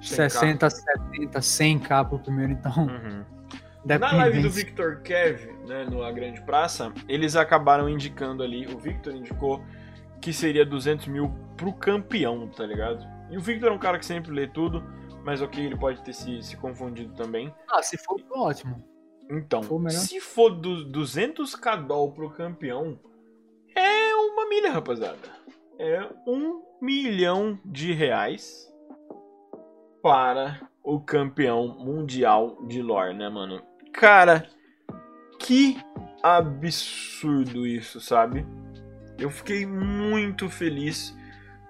100K. 0.00 0.28
60, 0.30 0.70
70, 0.70 1.38
100k 1.40 2.08
pro 2.08 2.18
primeiro, 2.18 2.52
então. 2.52 2.72
Uhum. 2.86 3.24
Na 3.84 4.12
live 4.12 4.42
do. 4.42 4.50
Victor 4.50 5.00
Kev, 5.02 5.52
né, 5.66 5.84
no 5.84 6.04
A 6.04 6.12
Grande 6.12 6.40
Praça, 6.42 6.92
eles 7.08 7.34
acabaram 7.34 7.88
indicando 7.88 8.42
ali, 8.42 8.66
o 8.66 8.78
Victor 8.78 9.14
indicou 9.14 9.64
que 10.20 10.32
seria 10.32 10.64
200 10.64 11.08
mil 11.08 11.32
pro 11.56 11.72
campeão, 11.72 12.48
tá 12.48 12.64
ligado? 12.64 13.04
E 13.30 13.36
o 13.36 13.40
Victor 13.40 13.70
é 13.70 13.72
um 13.72 13.78
cara 13.78 13.98
que 13.98 14.06
sempre 14.06 14.30
lê 14.30 14.46
tudo, 14.46 14.84
mas 15.24 15.42
ok, 15.42 15.64
ele 15.64 15.76
pode 15.76 16.00
ter 16.02 16.12
se, 16.12 16.42
se 16.42 16.56
confundido 16.56 17.12
também. 17.14 17.52
Ah, 17.68 17.82
se 17.82 17.96
for, 17.98 18.20
ótimo. 18.30 18.82
Então, 19.28 19.62
For 19.62 19.90
se 19.90 20.20
for 20.20 20.50
do 20.50 20.90
200k 20.92 21.86
doll 21.86 22.12
pro 22.12 22.30
campeão, 22.30 22.98
é 23.74 24.14
uma 24.14 24.48
milha, 24.48 24.70
rapaziada. 24.70 25.18
É 25.78 26.06
um 26.26 26.62
milhão 26.80 27.58
de 27.64 27.92
reais 27.92 28.70
para 30.02 30.60
o 30.82 31.00
campeão 31.00 31.68
mundial 31.78 32.58
de 32.66 32.82
lore, 32.82 33.14
né, 33.14 33.28
mano? 33.28 33.62
Cara, 33.92 34.46
que 35.38 35.76
absurdo 36.22 37.66
isso, 37.66 38.00
sabe? 38.00 38.46
Eu 39.18 39.30
fiquei 39.30 39.66
muito 39.66 40.48
feliz 40.48 41.16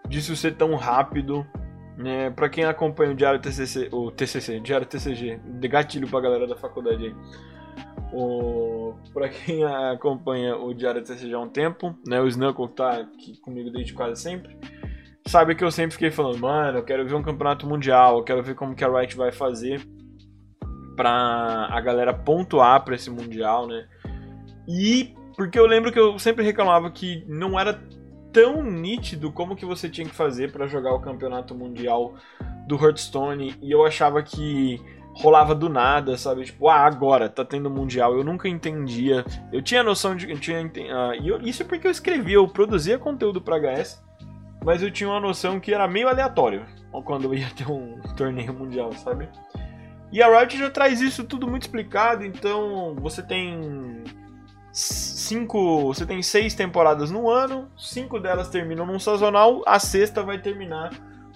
disso 0.09 0.37
ser 0.37 0.55
tão 0.55 0.75
rápido, 0.75 1.47
né? 1.97 2.31
Pra 2.31 2.49
quem 2.49 2.65
acompanha 2.65 3.13
o 3.13 3.15
Diário 3.15 3.41
TCC, 3.41 3.89
o 3.93 4.11
TCC, 4.11 4.61
Diário 4.61 4.87
TCG, 4.87 5.41
de 5.45 5.69
gatilho 5.69 6.09
pra 6.09 6.21
galera 6.21 6.47
da 6.47 6.57
faculdade 6.57 7.07
aí. 7.07 7.15
O, 8.13 8.95
pra 9.13 9.29
quem 9.29 9.65
acompanha 9.93 10.57
o 10.57 10.75
Diário 10.75 11.03
TCG 11.03 11.33
há 11.35 11.41
um 11.41 11.49
tempo, 11.49 11.97
né? 12.07 12.21
O 12.21 12.29
Snuckle 12.29 12.69
tá 12.69 13.01
aqui 13.01 13.39
comigo 13.41 13.71
desde 13.71 13.93
quase 13.95 14.21
sempre. 14.21 14.57
Sabe 15.27 15.55
que 15.55 15.65
eu 15.65 15.71
sempre 15.71 15.93
fiquei 15.93 16.11
falando, 16.11 16.39
mano, 16.39 16.79
eu 16.79 16.85
quero 16.85 17.07
ver 17.07 17.15
um 17.15 17.23
campeonato 17.23 17.67
mundial, 17.67 18.19
eu 18.19 18.25
quero 18.25 18.43
ver 18.43 18.55
como 18.55 18.75
que 18.75 18.85
a 18.85 18.89
Riot 18.89 19.17
vai 19.17 19.31
fazer 19.31 19.81
pra 21.03 21.67
a 21.69 21.81
galera 21.81 22.15
pontuar 22.15 22.85
pra 22.85 22.95
esse 22.95 23.11
mundial, 23.11 23.67
né? 23.67 23.87
E 24.69 25.13
porque 25.37 25.59
eu 25.59 25.67
lembro 25.67 25.91
que 25.91 25.99
eu 25.99 26.17
sempre 26.19 26.45
reclamava 26.45 26.89
que 26.93 27.25
não 27.27 27.59
era 27.59 27.83
tão 28.33 28.63
nítido 28.63 29.33
como 29.33 29.57
que 29.57 29.65
você 29.67 29.89
tinha 29.89 30.07
que 30.07 30.15
fazer 30.15 30.53
pra 30.53 30.69
jogar 30.69 30.95
o 30.95 31.01
campeonato 31.01 31.55
mundial 31.57 32.15
do 32.69 32.77
Hearthstone 32.77 33.57
e 33.61 33.73
eu 33.73 33.85
achava 33.85 34.23
que 34.23 34.81
rolava 35.15 35.55
do 35.57 35.69
nada, 35.69 36.17
sabe? 36.17 36.45
Tipo, 36.45 36.69
ah, 36.69 36.87
agora 36.87 37.29
tá 37.29 37.45
tendo 37.45 37.69
mundial. 37.69 38.17
Eu 38.17 38.23
nunca 38.23 38.49
entendia. 38.49 39.25
Eu 39.53 39.61
tinha 39.61 39.83
noção 39.83 40.15
de. 40.15 40.31
Eu 40.31 40.39
tinha, 40.39 40.71
ah, 40.93 41.17
e 41.21 41.29
eu- 41.29 41.41
isso 41.43 41.65
porque 41.65 41.87
eu 41.87 41.91
escrevia, 41.91 42.37
eu 42.37 42.47
produzia 42.47 42.97
conteúdo 42.97 43.41
pra 43.41 43.57
HS, 43.59 44.01
mas 44.65 44.81
eu 44.83 44.91
tinha 44.91 45.11
uma 45.11 45.21
noção 45.21 45.59
que 45.59 45.75
era 45.75 45.89
meio 45.89 46.09
aleatório 46.09 46.65
quando 47.05 47.25
eu 47.25 47.35
ia 47.35 47.49
ter 47.57 47.69
um 47.69 48.01
torneio 48.17 48.55
mundial, 48.55 48.93
sabe? 48.93 49.29
E 50.13 50.23
a 50.23 50.29
Riot 50.29 50.59
já 50.59 50.71
traz 50.71 51.01
isso 51.01 51.25
tudo 51.25 51.49
muito 51.49 51.63
explicado, 51.63 52.23
então 52.23 52.95
você 53.01 53.23
tem 53.23 54.05
cinco, 54.71 55.87
você 55.87 56.05
tem 56.05 56.23
seis 56.23 56.55
temporadas 56.55 57.11
no 57.11 57.31
ano, 57.31 57.71
cinco 57.79 58.21
delas 58.21 58.51
terminam 58.51 58.85
num 58.85 58.99
sazonal, 58.99 59.63
a 59.67 59.79
sexta 59.79 60.23
vai 60.23 60.39
terminar 60.39 60.91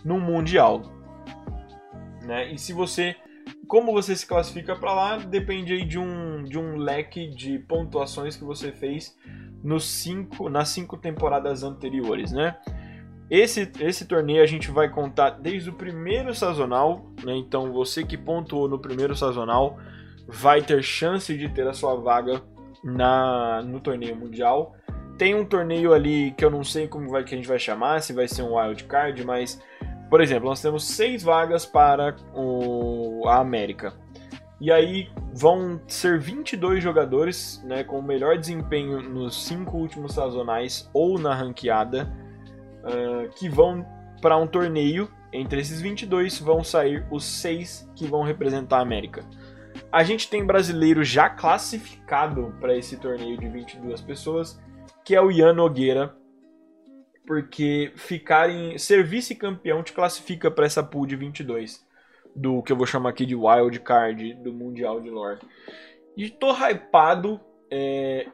num 0.04 0.20
mundial, 0.20 0.82
né? 2.22 2.52
E 2.52 2.58
se 2.58 2.74
você, 2.74 3.16
como 3.66 3.92
você 3.92 4.14
se 4.14 4.26
classifica 4.26 4.76
pra 4.76 4.92
lá, 4.92 5.16
depende 5.16 5.72
aí 5.72 5.84
de 5.84 5.98
um 5.98 6.44
de 6.44 6.58
um 6.58 6.76
leque 6.76 7.28
de 7.28 7.58
pontuações 7.58 8.36
que 8.36 8.44
você 8.44 8.72
fez 8.72 9.16
nos 9.64 9.84
cinco, 9.84 10.50
nas 10.50 10.68
cinco 10.68 10.98
temporadas 10.98 11.62
anteriores, 11.62 12.30
né? 12.30 12.58
Esse, 13.30 13.70
esse 13.80 14.04
torneio 14.06 14.42
a 14.42 14.46
gente 14.46 14.70
vai 14.70 14.88
contar 14.88 15.30
desde 15.30 15.70
o 15.70 15.72
primeiro 15.72 16.34
sazonal, 16.34 17.10
né? 17.24 17.34
Então 17.36 17.72
você 17.72 18.04
que 18.04 18.16
pontuou 18.16 18.68
no 18.68 18.78
primeiro 18.78 19.16
sazonal 19.16 19.78
vai 20.28 20.62
ter 20.62 20.82
chance 20.82 21.36
de 21.36 21.48
ter 21.48 21.66
a 21.66 21.72
sua 21.72 21.96
vaga 21.96 22.42
na 22.84 23.62
no 23.62 23.80
torneio 23.80 24.14
mundial. 24.14 24.76
Tem 25.18 25.34
um 25.34 25.44
torneio 25.44 25.92
ali 25.92 26.32
que 26.32 26.44
eu 26.44 26.50
não 26.50 26.62
sei 26.62 26.86
como 26.86 27.08
vai 27.08 27.24
que 27.24 27.34
a 27.34 27.36
gente 27.36 27.48
vai 27.48 27.58
chamar, 27.58 28.00
se 28.02 28.12
vai 28.12 28.28
ser 28.28 28.42
um 28.42 28.56
wild 28.56 28.84
card, 28.84 29.24
mas 29.24 29.60
por 30.08 30.20
exemplo, 30.20 30.48
nós 30.48 30.62
temos 30.62 30.84
seis 30.84 31.22
vagas 31.22 31.66
para 31.66 32.14
o, 32.32 33.24
a 33.26 33.40
América. 33.40 33.92
E 34.60 34.72
aí 34.72 35.10
vão 35.34 35.80
ser 35.86 36.18
22 36.18 36.82
jogadores, 36.82 37.62
né, 37.64 37.84
com 37.84 37.98
o 37.98 38.02
melhor 38.02 38.38
desempenho 38.38 39.02
nos 39.02 39.44
cinco 39.44 39.76
últimos 39.76 40.14
sazonais 40.14 40.88
ou 40.94 41.18
na 41.18 41.34
ranqueada, 41.34 42.10
ah, 42.86 43.28
que 43.36 43.48
vão 43.48 43.84
para 44.22 44.36
um 44.36 44.46
torneio. 44.46 45.10
Entre 45.32 45.60
esses 45.60 45.80
22 45.80 46.38
vão 46.38 46.64
sair 46.64 47.06
os 47.10 47.24
seis 47.24 47.90
que 47.94 48.06
vão 48.06 48.22
representar 48.22 48.78
a 48.78 48.82
América. 48.82 49.24
A 49.92 50.02
gente 50.02 50.30
tem 50.30 50.44
brasileiro 50.44 51.04
já 51.04 51.28
classificado 51.28 52.54
para 52.60 52.76
esse 52.76 52.96
torneio 52.96 53.36
de 53.36 53.48
22 53.48 54.00
pessoas, 54.00 54.58
que 55.04 55.14
é 55.14 55.20
o 55.20 55.30
Ian 55.30 55.52
Nogueira, 55.52 56.14
porque 57.26 57.92
ficar 57.96 58.48
em 58.48 58.78
ser 58.78 59.04
vice-campeão 59.04 59.82
te 59.82 59.92
classifica 59.92 60.50
para 60.50 60.64
essa 60.64 60.82
pool 60.82 61.06
de 61.06 61.16
22 61.16 61.84
do 62.34 62.62
que 62.62 62.70
eu 62.70 62.76
vou 62.76 62.86
chamar 62.86 63.10
aqui 63.10 63.26
de 63.26 63.34
wild 63.34 63.80
card 63.80 64.34
do 64.34 64.52
mundial 64.52 65.00
de 65.00 65.10
lore. 65.10 65.40
E 66.16 66.30
tô 66.30 66.52
hypado, 66.52 67.40
é, 67.70 68.28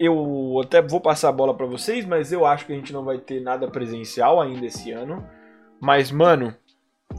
eu 0.00 0.58
até 0.64 0.80
vou 0.80 0.98
passar 0.98 1.28
a 1.28 1.32
bola 1.32 1.54
para 1.54 1.66
vocês, 1.66 2.06
mas 2.06 2.32
eu 2.32 2.46
acho 2.46 2.64
que 2.64 2.72
a 2.72 2.74
gente 2.74 2.90
não 2.90 3.04
vai 3.04 3.18
ter 3.18 3.42
nada 3.42 3.68
presencial 3.68 4.40
ainda 4.40 4.64
esse 4.64 4.90
ano. 4.90 5.22
Mas 5.78 6.10
mano, 6.10 6.56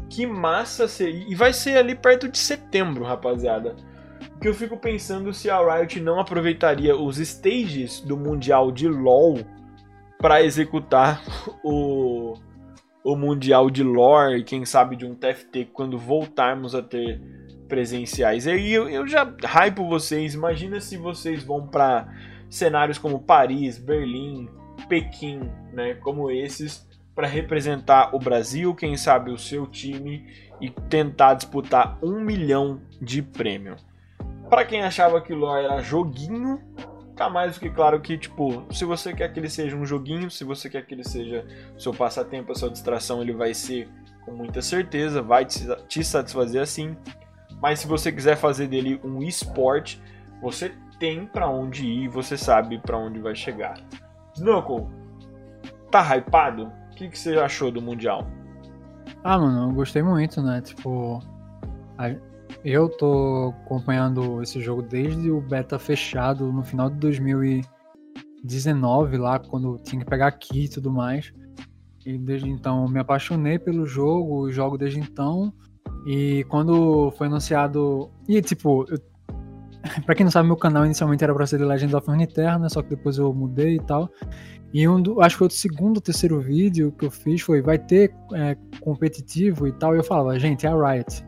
que 0.10 0.26
massa 0.26 0.88
seria. 0.88 1.24
E 1.30 1.36
vai 1.36 1.54
ser 1.54 1.78
ali 1.78 1.94
perto 1.94 2.28
de 2.28 2.40
setembro, 2.40 3.06
rapaziada. 3.06 3.76
Que 4.42 4.48
eu 4.48 4.54
fico 4.56 4.78
pensando 4.78 5.32
se 5.32 5.48
a 5.48 5.60
Riot 5.60 6.00
não 6.02 6.20
aproveitaria 6.20 6.96
os 6.96 7.20
stages 7.20 8.02
do 8.02 8.18
Mundial 8.18 8.72
de 8.72 8.88
LoL 8.88 9.38
para 10.18 10.42
executar 10.42 11.22
o, 11.64 12.34
o 13.04 13.16
Mundial 13.16 13.70
de 13.70 13.84
Lore 13.84 14.40
e 14.40 14.44
quem 14.44 14.66
sabe 14.66 14.96
de 14.96 15.06
um 15.06 15.14
TFT 15.14 15.66
quando 15.72 16.00
voltarmos 16.00 16.74
a 16.74 16.82
ter 16.82 17.22
presenciais. 17.68 18.48
E 18.48 18.52
aí 18.52 18.74
eu, 18.74 18.90
eu 18.90 19.08
já 19.08 19.24
hypo 19.24 19.88
vocês. 19.88 20.34
Imagina 20.34 20.82
se 20.82 20.98
vocês 20.98 21.44
vão 21.44 21.68
para 21.68 22.08
cenários 22.52 23.00
como 23.00 23.18
Paris, 23.18 23.80
Berlim, 23.80 24.50
Pequim, 24.90 25.40
né, 25.72 25.96
como 25.96 26.30
esses, 26.30 26.88
para 27.16 27.26
representar 27.26 28.14
o 28.14 28.20
Brasil, 28.20 28.76
quem 28.76 28.98
sabe 28.98 29.32
o 29.32 29.38
seu 29.38 29.66
time 29.66 30.28
e 30.60 30.70
tentar 30.70 31.36
disputar 31.36 31.98
um 32.04 32.20
milhão 32.20 32.82
de 33.02 33.22
prêmio. 33.22 33.78
Para 34.50 34.66
quem 34.66 34.84
achava 34.84 35.22
que 35.22 35.34
LoL 35.34 35.58
era 35.58 35.82
joguinho, 35.82 36.62
ficar 37.10 37.30
mais 37.30 37.56
do 37.56 37.62
que 37.62 37.70
claro 37.70 38.02
que, 38.02 38.18
tipo, 38.18 38.66
se 38.72 38.84
você 38.84 39.14
quer 39.14 39.32
que 39.32 39.40
ele 39.40 39.50
seja 39.50 39.78
um 39.78 39.86
joguinho, 39.86 40.30
se 40.30 40.44
você 40.44 40.70
quer 40.70 40.86
que 40.86 40.94
ele 40.94 41.06
seja 41.06 41.46
seu 41.78 41.94
passatempo, 41.94 42.54
sua 42.54 42.70
distração, 42.70 43.22
ele 43.22 43.34
vai 43.34 43.54
ser 43.54 43.88
com 44.26 44.32
muita 44.32 44.62
certeza, 44.62 45.22
vai 45.22 45.46
te 45.46 46.04
satisfazer 46.04 46.62
assim. 46.62 46.98
Mas 47.62 47.80
se 47.80 47.88
você 47.88 48.12
quiser 48.12 48.36
fazer 48.36 48.68
dele 48.68 49.00
um 49.04 49.24
esporte, 49.24 50.02
você 50.42 50.74
tem 51.02 51.26
para 51.26 51.50
onde 51.50 51.86
ir, 51.88 52.08
você 52.10 52.38
sabe 52.38 52.78
para 52.78 52.96
onde 52.96 53.20
vai 53.20 53.34
chegar. 53.34 53.74
Snowcall, 54.36 54.88
tá 55.90 56.16
hypado? 56.16 56.66
O 56.66 56.72
que, 56.96 57.10
que 57.10 57.18
você 57.18 57.40
achou 57.40 57.72
do 57.72 57.82
Mundial? 57.82 58.28
Ah, 59.24 59.40
mano, 59.40 59.72
eu 59.72 59.74
gostei 59.74 60.04
muito, 60.04 60.44
né? 60.44 60.62
Tipo, 60.62 61.20
eu 62.64 62.88
tô 62.88 63.52
acompanhando 63.66 64.44
esse 64.44 64.62
jogo 64.62 64.84
desde 64.84 65.32
o 65.32 65.42
beta 65.42 65.80
fechado 65.80 66.54
no 66.54 66.64
final 66.64 66.88
de 66.88 66.98
2019, 66.98 69.18
lá 69.18 69.40
quando 69.40 69.80
tinha 69.80 70.04
que 70.04 70.10
pegar 70.10 70.28
aqui 70.28 70.66
e 70.66 70.70
tudo 70.70 70.92
mais. 70.92 71.34
E 72.06 72.16
desde 72.16 72.48
então 72.48 72.88
me 72.88 73.00
apaixonei 73.00 73.58
pelo 73.58 73.88
jogo, 73.88 74.52
jogo 74.52 74.78
desde 74.78 75.00
então. 75.00 75.52
E 76.06 76.46
quando 76.48 77.10
foi 77.18 77.26
anunciado. 77.26 78.12
E 78.28 78.40
tipo, 78.40 78.86
eu... 78.88 79.00
pra 80.06 80.16
quem 80.16 80.24
não 80.24 80.32
sabe, 80.32 80.48
meu 80.48 80.58
canal 80.58 80.86
inicialmente 80.86 81.24
era 81.24 81.34
pra 81.34 81.46
ser 81.46 81.58
The 81.58 81.66
Legend 81.66 81.96
of 81.96 82.08
Runeterra, 82.08 82.60
né? 82.60 82.70
Só 82.70 82.82
que 82.82 82.90
depois 82.90 83.18
eu 83.18 83.34
mudei 83.34 83.76
e 83.76 83.80
tal. 83.80 84.10
E 84.74 84.88
um 84.88 85.02
do, 85.02 85.22
acho 85.22 85.36
que 85.36 85.40
foi 85.40 85.48
o 85.48 85.52
segundo 85.52 85.98
ou 85.98 86.02
terceiro 86.02 86.40
vídeo 86.40 86.94
que 86.98 87.06
eu 87.06 87.12
fiz 87.12 87.42
foi 87.42 87.62
vai 87.62 87.78
ter 87.78 88.14
é, 88.34 88.56
competitivo 88.80 89.68
e 89.68 89.72
tal. 89.74 89.96
E 89.96 90.00
eu 90.00 90.04
falava, 90.04 90.38
gente, 90.40 90.66
é 90.66 90.70
a 90.70 90.76
Riot. 90.76 91.26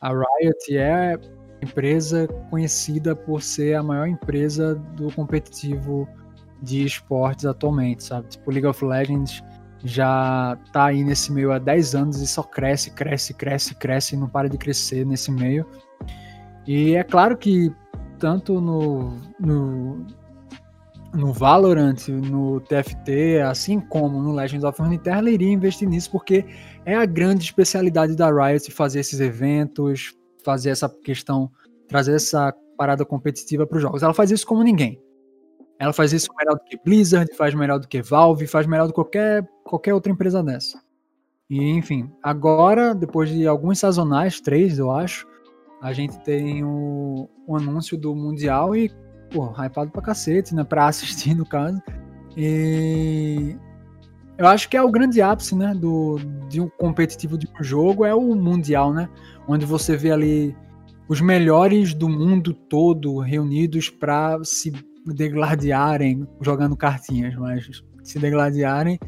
A 0.00 0.08
Riot 0.10 0.76
é 0.76 1.18
empresa 1.62 2.26
conhecida 2.48 3.14
por 3.14 3.42
ser 3.42 3.74
a 3.74 3.82
maior 3.82 4.08
empresa 4.08 4.74
do 4.96 5.12
competitivo 5.12 6.08
de 6.62 6.84
esportes 6.84 7.44
atualmente, 7.44 8.04
sabe? 8.04 8.28
Tipo, 8.28 8.50
League 8.50 8.66
of 8.66 8.84
Legends 8.84 9.42
já 9.84 10.58
tá 10.72 10.86
aí 10.86 11.02
nesse 11.04 11.32
meio 11.32 11.52
há 11.52 11.58
10 11.58 11.94
anos 11.94 12.20
e 12.20 12.26
só 12.26 12.42
cresce, 12.42 12.90
cresce, 12.90 13.32
cresce, 13.32 13.74
cresce 13.74 14.14
e 14.14 14.18
não 14.18 14.28
para 14.28 14.48
de 14.48 14.58
crescer 14.58 15.06
nesse 15.06 15.30
meio. 15.30 15.66
E 16.66 16.94
é 16.94 17.02
claro 17.02 17.36
que 17.36 17.72
tanto 18.18 18.60
no, 18.60 19.16
no, 19.38 20.06
no 21.14 21.32
Valorant, 21.32 22.08
no 22.08 22.60
TFT, 22.60 23.40
assim 23.40 23.80
como 23.80 24.22
no 24.22 24.32
Legends 24.32 24.64
of 24.64 24.80
Runeterra, 24.80 25.28
iria 25.30 25.50
investir 25.50 25.88
nisso 25.88 26.10
porque 26.10 26.44
é 26.84 26.94
a 26.94 27.06
grande 27.06 27.44
especialidade 27.44 28.14
da 28.14 28.30
Riot 28.30 28.70
fazer 28.70 29.00
esses 29.00 29.20
eventos, 29.20 30.14
fazer 30.44 30.70
essa 30.70 30.88
questão, 30.88 31.50
trazer 31.88 32.14
essa 32.14 32.54
parada 32.76 33.04
competitiva 33.04 33.66
para 33.66 33.76
os 33.76 33.82
jogos. 33.82 34.02
Ela 34.02 34.14
faz 34.14 34.30
isso 34.30 34.46
como 34.46 34.62
ninguém. 34.62 35.00
Ela 35.78 35.94
faz 35.94 36.12
isso 36.12 36.28
melhor 36.38 36.56
do 36.56 36.64
que 36.64 36.78
Blizzard, 36.84 37.34
faz 37.34 37.54
melhor 37.54 37.78
do 37.78 37.88
que 37.88 38.02
Valve, 38.02 38.46
faz 38.46 38.66
melhor 38.66 38.86
do 38.86 38.92
que 38.92 38.96
qualquer, 38.96 39.48
qualquer 39.64 39.94
outra 39.94 40.12
empresa 40.12 40.42
dessa. 40.42 40.80
E 41.48 41.70
enfim, 41.70 42.12
agora, 42.22 42.94
depois 42.94 43.30
de 43.30 43.46
alguns 43.46 43.78
sazonais, 43.78 44.40
três 44.40 44.78
eu 44.78 44.90
acho, 44.90 45.26
a 45.80 45.92
gente 45.92 46.18
tem 46.20 46.62
o, 46.62 47.28
o 47.46 47.56
anúncio 47.56 47.96
do 47.96 48.14
Mundial 48.14 48.76
e, 48.76 48.90
pô, 49.30 49.50
hypado 49.52 49.90
pra 49.90 50.02
cacete, 50.02 50.54
né? 50.54 50.62
Pra 50.62 50.86
assistir, 50.86 51.34
no 51.34 51.46
caso. 51.46 51.80
E 52.36 53.56
eu 54.36 54.46
acho 54.46 54.68
que 54.68 54.76
é 54.76 54.82
o 54.82 54.90
grande 54.90 55.22
ápice, 55.22 55.54
né? 55.56 55.74
Do, 55.74 56.18
de 56.48 56.60
um 56.60 56.68
competitivo 56.68 57.38
de 57.38 57.48
um 57.48 57.62
jogo 57.62 58.04
é 58.04 58.14
o 58.14 58.34
Mundial, 58.34 58.92
né? 58.92 59.08
Onde 59.48 59.64
você 59.64 59.96
vê 59.96 60.10
ali 60.10 60.56
os 61.08 61.20
melhores 61.20 61.94
do 61.94 62.08
mundo 62.08 62.52
todo 62.54 63.18
reunidos 63.18 63.90
para 63.90 64.38
se 64.44 64.72
degladiarem 65.06 66.26
jogando 66.40 66.76
cartinhas, 66.76 67.34
mas 67.36 67.82
se 68.04 68.18
degladiarem 68.18 68.98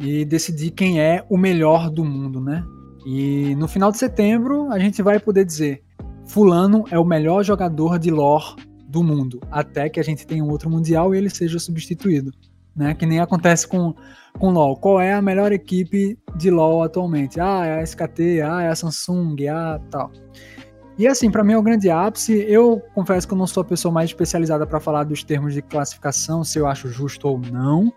e 0.00 0.24
decidir 0.24 0.70
quem 0.70 1.00
é 1.00 1.24
o 1.28 1.36
melhor 1.36 1.90
do 1.90 2.04
mundo, 2.04 2.40
né? 2.40 2.64
E 3.04 3.54
no 3.56 3.66
final 3.66 3.90
de 3.90 3.98
setembro 3.98 4.70
a 4.70 4.78
gente 4.78 5.02
vai 5.02 5.18
poder 5.18 5.44
dizer: 5.44 5.82
Fulano 6.26 6.84
é 6.90 6.98
o 6.98 7.04
melhor 7.04 7.42
jogador 7.42 7.98
de 7.98 8.10
lore 8.10 8.56
do 8.86 9.02
mundo, 9.02 9.40
até 9.50 9.88
que 9.88 9.98
a 9.98 10.04
gente 10.04 10.26
tenha 10.26 10.44
um 10.44 10.50
outro 10.50 10.68
mundial 10.70 11.14
e 11.14 11.18
ele 11.18 11.30
seja 11.30 11.58
substituído, 11.58 12.30
né? 12.76 12.94
Que 12.94 13.06
nem 13.06 13.20
acontece 13.20 13.66
com 13.66 13.94
com 14.38 14.50
LoL. 14.50 14.76
Qual 14.76 15.00
é 15.00 15.12
a 15.12 15.22
melhor 15.22 15.52
equipe 15.52 16.18
de 16.36 16.50
LoL 16.50 16.82
atualmente? 16.82 17.40
Ah, 17.40 17.64
é 17.66 17.80
a 17.80 17.82
SKT, 17.82 18.42
ah, 18.42 18.62
é 18.62 18.68
a 18.68 18.74
Samsung, 18.74 19.36
ah, 19.48 19.80
tal. 19.90 20.10
E 20.98 21.06
assim, 21.06 21.30
para 21.30 21.42
mim 21.42 21.54
é 21.54 21.58
o 21.58 21.62
grande 21.62 21.90
ápice. 21.90 22.44
Eu 22.48 22.80
confesso 22.94 23.26
que 23.26 23.34
eu 23.34 23.38
não 23.38 23.46
sou 23.46 23.62
a 23.62 23.64
pessoa 23.64 23.92
mais 23.92 24.10
especializada 24.10 24.66
para 24.66 24.78
falar 24.78 25.04
dos 25.04 25.24
termos 25.24 25.54
de 25.54 25.62
classificação, 25.62 26.44
se 26.44 26.58
eu 26.58 26.66
acho 26.66 26.88
justo 26.88 27.28
ou 27.28 27.38
não. 27.38 27.92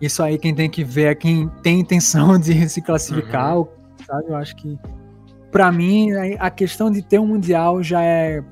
Isso 0.00 0.22
aí 0.22 0.36
quem 0.36 0.54
tem 0.54 0.68
que 0.68 0.82
ver 0.82 1.04
é 1.04 1.14
quem 1.14 1.48
tem 1.62 1.80
intenção 1.80 2.36
de 2.38 2.68
se 2.68 2.82
classificar, 2.82 3.58
Uhum. 3.58 3.66
Sabe? 4.06 4.28
Eu 4.28 4.36
acho 4.36 4.56
que 4.56 4.78
para 5.50 5.70
mim 5.70 6.12
a 6.38 6.50
questão 6.50 6.90
de 6.90 7.02
ter 7.02 7.18
um 7.18 7.26
mundial 7.26 7.82
já 7.82 8.02
é 8.02 8.42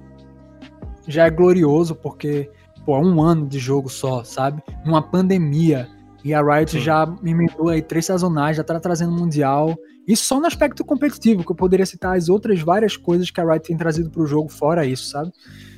já 1.06 1.26
é 1.26 1.30
glorioso 1.30 1.94
porque 1.94 2.50
pô, 2.84 2.96
é 2.96 3.00
um 3.00 3.20
ano 3.20 3.46
de 3.46 3.58
jogo 3.58 3.88
só, 3.88 4.22
sabe? 4.22 4.62
Numa 4.84 5.02
pandemia 5.02 5.88
e 6.24 6.32
a 6.32 6.40
Riot 6.40 6.70
Sim. 6.70 6.80
já 6.80 7.12
emendou 7.24 7.68
aí 7.68 7.82
três 7.82 8.06
sazonais, 8.06 8.56
já 8.56 8.62
tá 8.64 8.78
trazendo 8.78 9.12
mundial. 9.12 9.76
Isso 10.06 10.24
só 10.24 10.38
no 10.38 10.46
aspecto 10.46 10.84
competitivo, 10.84 11.44
que 11.44 11.50
eu 11.50 11.56
poderia 11.56 11.86
citar 11.86 12.16
as 12.16 12.28
outras 12.28 12.60
várias 12.60 12.96
coisas 12.96 13.30
que 13.30 13.40
a 13.40 13.44
Riot 13.44 13.66
tem 13.66 13.76
trazido 13.76 14.10
pro 14.10 14.26
jogo 14.26 14.48
fora 14.48 14.86
isso, 14.86 15.06
sabe? 15.06 15.32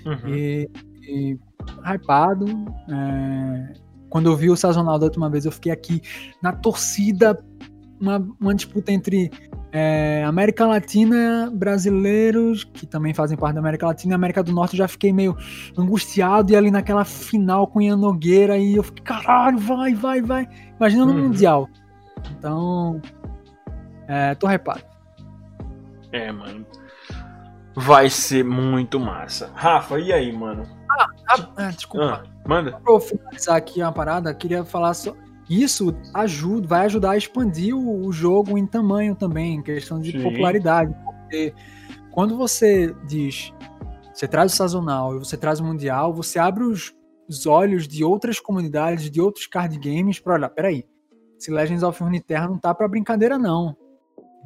Uhum. 0.05 0.35
E, 0.35 0.71
e 1.03 1.39
hypado. 1.85 2.47
é, 2.91 3.73
Quando 4.11 4.31
eu 4.31 4.37
vi 4.37 4.51
o 4.51 4.57
sazonal 4.57 4.99
da 4.99 5.07
última 5.07 5.31
vez, 5.31 5.47
eu 5.47 5.53
fiquei 5.53 5.73
aqui 5.73 6.03
na 6.43 6.53
torcida, 6.53 7.43
uma, 8.01 8.27
uma 8.39 8.55
disputa 8.55 8.93
entre 8.93 9.31
é, 9.77 10.23
América 10.25 10.65
Latina, 10.69 11.51
brasileiros, 11.53 12.63
que 12.63 12.87
também 12.87 13.13
fazem 13.13 13.37
parte 13.37 13.55
da 13.55 13.61
América 13.61 13.87
Latina, 13.87 14.15
América 14.15 14.41
do 14.41 14.53
Norte, 14.53 14.75
eu 14.75 14.79
já 14.79 14.87
fiquei 14.87 15.13
meio 15.13 15.37
angustiado, 15.77 16.53
e 16.53 16.57
ali 16.57 16.71
naquela 16.71 17.05
final 17.05 17.67
com 17.67 17.83
Ian 17.83 17.97
Nogueira, 17.97 18.57
e 18.57 18.77
eu 18.77 18.85
fiquei, 18.85 19.03
caralho, 19.03 19.59
vai, 19.59 19.93
vai, 19.93 20.23
vai. 20.23 20.49
Imagina 20.79 21.05
no 21.05 21.13
Uhum. 21.13 21.23
Mundial. 21.25 21.69
Então, 22.39 23.03
é, 24.07 24.37
tô 24.37 24.49
hypado. 24.49 24.83
É, 26.13 26.31
mano. 26.31 26.65
Vai 27.75 28.09
ser 28.09 28.45
muito 28.45 29.01
massa. 29.01 29.51
Rafa, 29.57 29.99
e 29.99 30.13
aí, 30.13 30.33
mano? 30.33 30.63
Ah, 31.57 31.71
desculpa. 31.73 32.23
Ah, 32.25 32.49
manda. 32.49 32.79
Pra 32.79 32.93
eu 32.93 33.01
finalizar 33.01 33.57
aqui 33.57 33.83
uma 33.83 33.91
parada, 33.91 34.33
queria 34.33 34.65
falar 34.65 34.95
só. 34.95 35.13
Isso 35.49 35.95
ajuda, 36.15 36.67
vai 36.67 36.87
ajudar 36.87 37.13
a 37.13 37.17
expandir 37.17 37.77
o, 37.77 38.07
o 38.07 38.13
jogo 38.13 38.57
em 38.57 38.67
tamanho 38.67 39.15
também, 39.15 39.57
em 39.57 39.63
questão 39.63 40.01
de 40.01 40.13
Sim. 40.13 40.23
popularidade. 40.23 40.95
Porque 41.05 41.55
quando 42.11 42.37
você 42.37 42.95
diz, 43.07 43.53
você 44.13 44.27
traz 44.27 44.53
o 44.53 44.57
sazonal 44.57 45.17
e 45.17 45.19
você 45.19 45.37
traz 45.37 45.61
o 45.61 45.65
mundial, 45.65 46.15
você 46.15 46.39
abre 46.39 46.65
os, 46.65 46.95
os 47.29 47.47
olhos 47.47 47.87
de 47.87 48.05
outras 48.05 48.41
comunidades, 48.41 49.11
de 49.11 49.21
outros 49.21 49.47
card 49.47 49.79
games, 49.79 50.19
pra 50.19 50.35
olhar, 50.35 50.49
peraí, 50.49 50.85
esse 51.39 51.51
Legends 51.51 51.83
of 51.83 52.03
Runeterra 52.03 52.49
não 52.49 52.59
tá 52.59 52.75
pra 52.75 52.89
brincadeira, 52.89 53.39
não. 53.39 53.77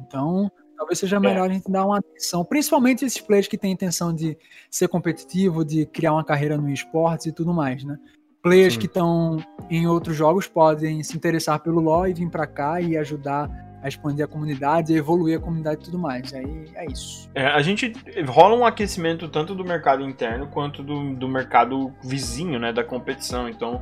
Então, 0.01 0.51
talvez 0.75 0.99
seja 0.99 1.19
melhor 1.19 1.49
a 1.49 1.53
gente 1.53 1.69
dar 1.69 1.85
uma 1.85 1.99
atenção, 1.99 2.43
principalmente 2.43 3.05
esses 3.05 3.21
players 3.21 3.47
que 3.47 3.57
têm 3.57 3.71
intenção 3.71 4.13
de 4.13 4.37
ser 4.69 4.87
competitivo, 4.87 5.63
de 5.63 5.85
criar 5.85 6.13
uma 6.13 6.23
carreira 6.23 6.57
no 6.57 6.69
esportes 6.69 7.27
e 7.27 7.31
tudo 7.31 7.53
mais, 7.53 7.83
né? 7.83 7.97
Players 8.41 8.73
Sim. 8.73 8.79
que 8.79 8.85
estão 8.85 9.37
em 9.69 9.87
outros 9.87 10.15
jogos 10.15 10.47
podem 10.47 11.03
se 11.03 11.15
interessar 11.15 11.59
pelo 11.59 11.79
LoL 11.79 12.07
e 12.07 12.13
vir 12.13 12.29
pra 12.29 12.47
cá 12.47 12.79
e 12.81 12.97
ajudar 12.97 13.49
a 13.81 13.87
expandir 13.87 14.25
a 14.25 14.27
comunidade, 14.27 14.93
a 14.93 14.97
evoluir 14.97 15.37
a 15.37 15.41
comunidade 15.41 15.81
e 15.81 15.85
tudo 15.85 15.97
mais. 15.97 16.33
Aí 16.33 16.65
é 16.75 16.85
isso. 16.85 17.29
É, 17.33 17.47
a 17.47 17.61
gente 17.61 17.93
rola 18.27 18.55
um 18.55 18.65
aquecimento 18.65 19.27
tanto 19.29 19.55
do 19.55 19.63
mercado 19.63 20.03
interno 20.03 20.47
quanto 20.47 20.83
do, 20.83 21.15
do 21.15 21.27
mercado 21.27 21.93
vizinho, 22.03 22.59
né? 22.59 22.73
Da 22.73 22.83
competição. 22.83 23.47
Então, 23.47 23.81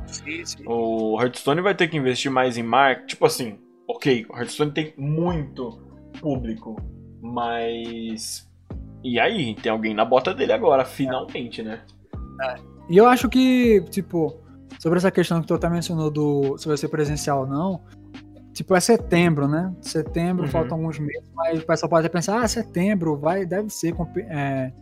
o 0.66 1.20
Hearthstone 1.20 1.60
vai 1.60 1.74
ter 1.74 1.88
que 1.88 1.96
investir 1.96 2.30
mais 2.30 2.56
em 2.56 2.62
marketing. 2.62 3.06
Tipo 3.06 3.26
assim, 3.26 3.58
ok, 3.88 4.26
o 4.28 4.36
Hearthstone 4.36 4.70
tem 4.70 4.94
muito 4.96 5.80
público, 6.20 6.76
mas. 7.20 8.48
E 9.02 9.18
aí? 9.18 9.54
Tem 9.54 9.70
alguém 9.70 9.94
na 9.94 10.04
bota 10.04 10.32
dele 10.32 10.52
agora, 10.52 10.84
finalmente, 10.84 11.62
né? 11.62 11.80
E 12.88 12.96
eu 12.96 13.06
acho 13.06 13.28
que, 13.28 13.80
tipo, 13.90 14.40
sobre 14.78 14.98
essa 14.98 15.10
questão 15.10 15.40
que 15.40 15.46
tu 15.46 15.54
até 15.54 15.68
mencionou 15.68 16.10
do 16.10 16.56
se 16.58 16.68
vai 16.68 16.76
ser 16.76 16.88
presencial 16.88 17.40
ou 17.40 17.46
não, 17.46 17.80
tipo, 18.52 18.74
é 18.74 18.80
setembro, 18.80 19.46
né? 19.48 19.72
Setembro, 19.80 20.44
Uhum. 20.44 20.50
faltam 20.50 20.78
alguns 20.78 20.98
meses, 20.98 21.30
mas 21.34 21.60
o 21.62 21.66
pessoal 21.66 21.90
pode 21.90 22.06
até 22.06 22.12
pensar, 22.12 22.42
ah, 22.42 22.48
setembro, 22.48 23.16
vai, 23.16 23.46
deve 23.46 23.70
ser 23.70 23.94
é, 24.28 24.72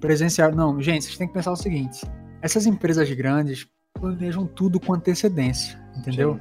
presencial. 0.00 0.52
Não, 0.54 0.80
gente, 0.80 1.04
vocês 1.04 1.16
têm 1.16 1.26
que 1.26 1.34
pensar 1.34 1.52
o 1.52 1.56
seguinte: 1.56 2.06
essas 2.40 2.66
empresas 2.66 3.10
grandes 3.12 3.66
planejam 3.94 4.46
tudo 4.46 4.78
com 4.78 4.94
antecedência, 4.94 5.78
entendeu? 5.96 6.38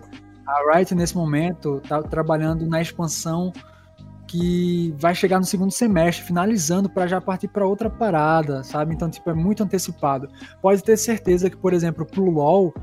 A 0.47 0.75
Riot, 0.77 0.93
nesse 0.93 1.15
momento, 1.15 1.81
tá 1.87 2.03
trabalhando 2.03 2.67
na 2.67 2.79
expansão 2.81 3.51
que 4.35 4.93
vai 4.97 5.15
chegar 5.15 5.39
no 5.39 5.45
segundo 5.45 5.71
semestre, 5.71 6.25
finalizando 6.25 6.89
para 6.89 7.07
já 7.07 7.21
partir 7.21 7.47
para 7.47 7.65
outra 7.65 7.89
parada, 7.89 8.63
sabe? 8.63 8.93
Então, 8.93 9.09
tipo, 9.09 9.29
é 9.29 9.33
muito 9.33 9.63
antecipado. 9.63 10.27
Pode 10.61 10.83
ter 10.83 10.97
certeza 10.97 11.49
que, 11.49 11.55
por 11.55 11.73
exemplo, 11.73 12.05
pro 12.05 12.29
LoL, 12.29 12.73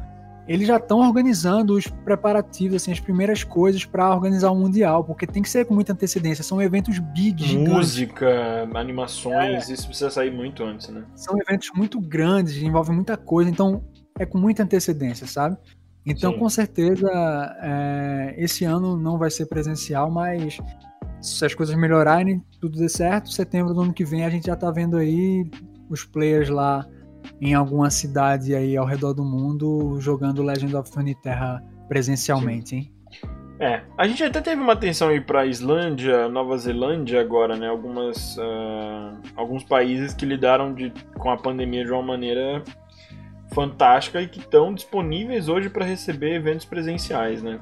eles 0.48 0.66
já 0.66 0.78
estão 0.78 1.00
organizando 1.00 1.74
os 1.74 1.86
preparativos, 1.86 2.76
assim, 2.76 2.90
as 2.90 3.00
primeiras 3.00 3.44
coisas 3.44 3.84
para 3.84 4.14
organizar 4.14 4.50
o 4.50 4.56
mundial, 4.56 5.04
porque 5.04 5.26
tem 5.26 5.42
que 5.42 5.50
ser 5.50 5.66
com 5.66 5.74
muita 5.74 5.92
antecedência. 5.92 6.42
São 6.42 6.60
eventos 6.60 6.98
big, 6.98 7.44
gigantes. 7.44 7.72
Música, 7.72 8.68
animações, 8.74 9.68
isso 9.68 9.86
precisa 9.86 10.10
sair 10.10 10.30
muito 10.30 10.64
antes, 10.64 10.88
né? 10.88 11.04
São 11.14 11.36
eventos 11.38 11.70
muito 11.76 12.00
grandes, 12.00 12.56
envolvem 12.56 12.96
muita 12.96 13.16
coisa, 13.16 13.50
então 13.50 13.84
é 14.18 14.24
com 14.24 14.38
muita 14.38 14.62
antecedência, 14.62 15.26
sabe? 15.26 15.56
Então, 16.04 16.32
Sim. 16.32 16.38
com 16.38 16.48
certeza, 16.48 17.08
é, 17.62 18.34
esse 18.38 18.64
ano 18.64 18.96
não 18.96 19.18
vai 19.18 19.30
ser 19.30 19.46
presencial, 19.46 20.10
mas 20.10 20.58
se 21.22 21.44
as 21.44 21.54
coisas 21.54 21.74
melhorarem, 21.76 22.44
tudo 22.60 22.78
der 22.78 22.90
certo, 22.90 23.30
setembro 23.30 23.72
do 23.72 23.80
ano 23.80 23.92
que 23.92 24.04
vem 24.04 24.24
a 24.24 24.30
gente 24.30 24.46
já 24.46 24.56
tá 24.56 24.70
vendo 24.70 24.96
aí 24.96 25.48
os 25.88 26.04
players 26.04 26.48
lá 26.48 26.84
em 27.40 27.54
alguma 27.54 27.90
cidade 27.90 28.54
aí 28.54 28.76
ao 28.76 28.84
redor 28.84 29.14
do 29.14 29.24
mundo 29.24 29.96
jogando 30.00 30.42
Legend 30.42 30.74
of 30.76 30.90
Runeterra 30.94 31.62
presencialmente, 31.88 32.74
hein? 32.76 32.92
É, 33.60 33.82
a 33.96 34.08
gente 34.08 34.24
até 34.24 34.40
teve 34.40 34.60
uma 34.60 34.72
atenção 34.72 35.08
aí 35.08 35.20
pra 35.20 35.46
Islândia, 35.46 36.28
Nova 36.28 36.58
Zelândia 36.58 37.20
agora, 37.20 37.54
né? 37.54 37.68
Algumas, 37.68 38.36
ah, 38.40 39.14
alguns 39.36 39.62
países 39.62 40.12
que 40.12 40.26
lidaram 40.26 40.74
de, 40.74 40.92
com 41.16 41.30
a 41.30 41.36
pandemia 41.36 41.84
de 41.84 41.92
uma 41.92 42.02
maneira 42.02 42.64
fantástica 43.54 44.20
e 44.20 44.26
que 44.26 44.40
estão 44.40 44.74
disponíveis 44.74 45.48
hoje 45.48 45.68
para 45.68 45.84
receber 45.84 46.34
eventos 46.34 46.64
presenciais, 46.64 47.40
né? 47.40 47.60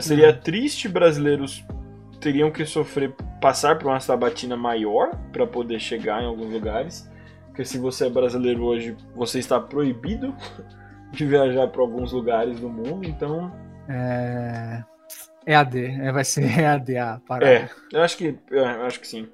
Seria 0.00 0.32
triste 0.32 0.88
brasileiros 0.88 1.64
teriam 2.24 2.50
que 2.50 2.64
sofrer, 2.64 3.12
passar 3.38 3.78
por 3.78 3.88
uma 3.88 4.00
sabatina 4.00 4.56
maior 4.56 5.14
para 5.30 5.46
poder 5.46 5.78
chegar 5.78 6.22
em 6.22 6.26
alguns 6.26 6.50
lugares, 6.50 7.06
porque 7.48 7.64
se 7.66 7.78
você 7.78 8.06
é 8.06 8.10
brasileiro 8.10 8.64
hoje, 8.64 8.96
você 9.14 9.38
está 9.38 9.60
proibido 9.60 10.34
de 11.12 11.26
viajar 11.26 11.68
para 11.68 11.82
alguns 11.82 12.12
lugares 12.12 12.58
do 12.58 12.68
mundo, 12.70 13.06
então 13.06 13.52
É... 13.88 14.82
EAD, 15.46 15.84
é, 16.00 16.10
vai 16.12 16.24
ser 16.24 16.44
EAD 16.58 16.96
a 16.96 17.20
parada. 17.26 17.46
É, 17.46 17.68
eu 17.92 18.00
acho 18.02 18.16
que, 18.16 18.38
é, 18.50 18.58
eu 18.58 18.82
acho 18.86 18.98
que 19.00 19.06
sim. 19.06 19.28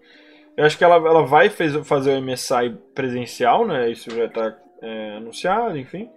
Eu 0.57 0.67
acho 0.67 0.77
que 0.77 0.85
ela, 0.85 0.97
ela 0.97 1.25
vai 1.25 1.49
fez- 1.49 1.87
fazer 1.87 2.19
o 2.19 2.23
MSI 2.23 2.77
presencial, 2.95 3.67
né? 3.67 3.89
Isso 3.91 4.11
já 4.11 4.29
tá 4.29 4.57
é, 4.83 5.17
anunciado, 5.17 5.79
enfim. 5.79 6.11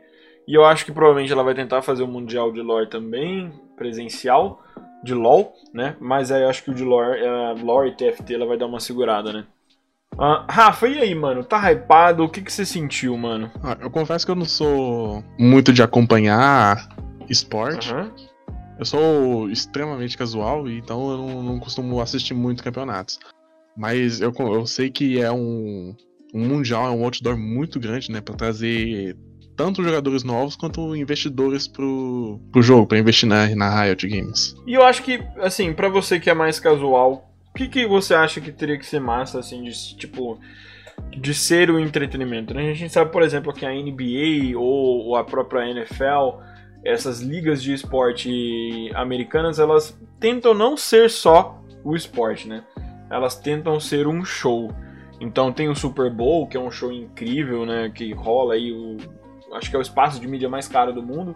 E 0.48 0.54
eu 0.56 0.66
acho 0.66 0.84
que 0.86 0.92
provavelmente 0.92 1.32
ela 1.32 1.44
vai 1.44 1.54
tentar 1.54 1.82
fazer 1.84 2.04
o 2.04 2.08
Mundial 2.08 2.52
de 2.52 2.62
Lore 2.62 2.90
também, 2.90 3.54
presencial, 3.78 4.62
de 5.04 5.14
LoL, 5.14 5.54
né? 5.74 5.96
Mas 6.00 6.32
aí 6.32 6.42
eu 6.42 6.50
acho 6.50 6.64
que 6.64 6.72
o 6.72 6.74
de 6.74 6.84
Lore, 6.84 7.20
é, 7.20 7.54
Lore 7.62 7.90
e 7.90 7.96
TFT 7.96 8.36
ela 8.36 8.46
vai 8.46 8.58
dar 8.58 8.68
uma 8.68 8.80
segurada, 8.80 9.34
né? 9.34 9.46
Ah, 10.18 10.46
Rafa, 10.50 10.88
e 10.88 11.00
aí, 11.00 11.14
mano? 11.14 11.44
Tá 11.44 11.72
hypado? 11.72 12.24
O 12.24 12.30
que, 12.30 12.42
que 12.42 12.54
você 12.54 12.66
sentiu, 12.66 13.18
mano? 13.18 13.52
Ah, 13.64 13.78
eu 13.82 13.90
confesso 13.90 14.26
que 14.26 14.32
eu 14.32 14.36
não 14.36 14.46
sou 14.46 15.24
muito 15.38 15.74
de 15.74 15.82
acompanhar 15.82 16.88
esporte. 17.30 17.92
Aham. 17.92 18.12
Eu 18.80 18.86
sou 18.86 19.50
extremamente 19.50 20.18
casual, 20.18 20.68
então 20.68 21.12
eu 21.12 21.18
não, 21.18 21.44
não 21.44 21.60
costumo 21.60 22.02
assistir 22.02 22.34
muito 22.34 22.64
campeonatos. 22.64 23.20
Mas 23.78 24.22
eu, 24.22 24.34
eu 24.40 24.66
sei 24.66 24.90
que 24.90 25.22
é 25.22 25.32
um, 25.32 25.96
um 26.34 26.48
mundial, 26.48 26.88
é 26.88 26.92
um 26.92 27.04
outdoor 27.04 27.38
muito 27.38 27.80
grande, 27.80 28.12
né? 28.12 28.22
Pra 28.22 28.36
trazer 28.36 29.16
tanto 29.56 29.84
jogadores 29.84 30.24
novos 30.24 30.56
quanto 30.56 30.96
investidores 30.96 31.68
pro, 31.68 32.40
pro 32.52 32.62
jogo, 32.62 32.88
pra 32.88 33.00
investir 33.00 33.28
na, 33.28 33.54
na 33.56 33.84
Riot 33.84 34.08
Games. 34.08 34.56
E 34.66 34.74
eu 34.74 34.84
acho 34.84 35.04
que, 35.04 35.24
assim, 35.38 35.74
pra 35.74 35.90
você 35.90 36.20
que 36.20 36.30
é 36.30 36.34
mais 36.34 36.60
casual, 36.60 37.30
o 37.50 37.54
que, 37.54 37.68
que 37.68 37.86
você 37.86 38.16
acha 38.16 38.42
que 38.42 38.52
teria 38.52 38.78
que 38.78 38.86
ser 38.86 39.00
massa, 39.00 39.40
assim, 39.40 39.64
de 39.64 39.96
tipo. 39.96 40.40
De 41.10 41.34
ser 41.34 41.72
o 41.72 41.80
entretenimento, 41.80 42.54
né? 42.54 42.70
A 42.70 42.74
gente 42.74 42.94
sabe, 42.94 43.12
por 43.12 43.24
exemplo, 43.24 43.52
que 43.52 43.66
a 43.66 43.72
NBA 43.72 44.58
ou, 44.58 45.08
ou 45.08 45.16
a 45.16 45.24
própria 45.24 45.68
NFL, 45.70 46.40
essas 46.84 47.20
ligas 47.20 47.62
de 47.62 47.74
esporte 47.74 48.92
americanas, 48.94 49.58
elas 49.58 49.98
tentam 50.20 50.54
não 50.54 50.78
ser 50.78 51.10
só 51.10 51.60
o 51.84 51.96
esporte, 51.96 52.48
né? 52.48 52.64
Elas 53.10 53.36
tentam 53.36 53.80
ser 53.80 54.08
um 54.08 54.24
show. 54.24 54.72
Então 55.20 55.52
tem 55.52 55.70
o 55.70 55.76
Super 55.76 56.12
Bowl, 56.12 56.48
que 56.48 56.58
é 56.58 56.60
um 56.60 56.72
show 56.72 56.92
incrível, 56.92 57.66
né? 57.66 57.92
Que 57.94 58.14
rola 58.14 58.56
aí 58.56 58.72
o. 58.72 58.98
Acho 59.54 59.70
que 59.70 59.76
é 59.76 59.80
o 59.80 59.82
espaço 59.82 60.20
de 60.20 60.28
mídia 60.28 60.50
mais 60.50 60.68
caro 60.68 60.94
do 60.94 61.04
mundo. 61.04 61.36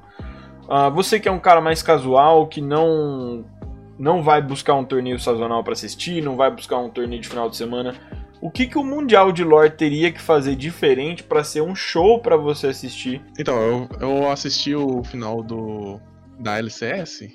Ah, 0.69 0.89
você 0.89 1.19
que 1.19 1.27
é 1.27 1.31
um 1.31 1.39
cara 1.39 1.61
mais 1.61 1.81
casual, 1.81 2.47
que 2.47 2.61
não 2.61 3.45
não 3.97 4.21
vai 4.21 4.41
buscar 4.41 4.75
um 4.75 4.85
torneio 4.85 5.19
sazonal 5.19 5.63
para 5.63 5.73
assistir, 5.73 6.21
não 6.21 6.35
vai 6.35 6.51
buscar 6.51 6.77
um 6.77 6.89
torneio 6.89 7.19
de 7.19 7.27
final 7.27 7.49
de 7.49 7.57
semana, 7.57 7.95
o 8.39 8.51
que, 8.51 8.67
que 8.67 8.77
o 8.77 8.83
Mundial 8.83 9.31
de 9.31 9.43
Lore 9.43 9.71
teria 9.71 10.11
que 10.11 10.21
fazer 10.21 10.55
diferente 10.55 11.23
para 11.23 11.43
ser 11.43 11.61
um 11.61 11.75
show 11.75 12.19
para 12.19 12.37
você 12.37 12.67
assistir? 12.67 13.21
Então, 13.39 13.55
eu, 13.59 13.89
eu 13.99 14.29
assisti 14.31 14.75
o 14.75 15.03
final 15.03 15.41
do 15.41 15.99
da 16.39 16.59
LCS, 16.59 17.27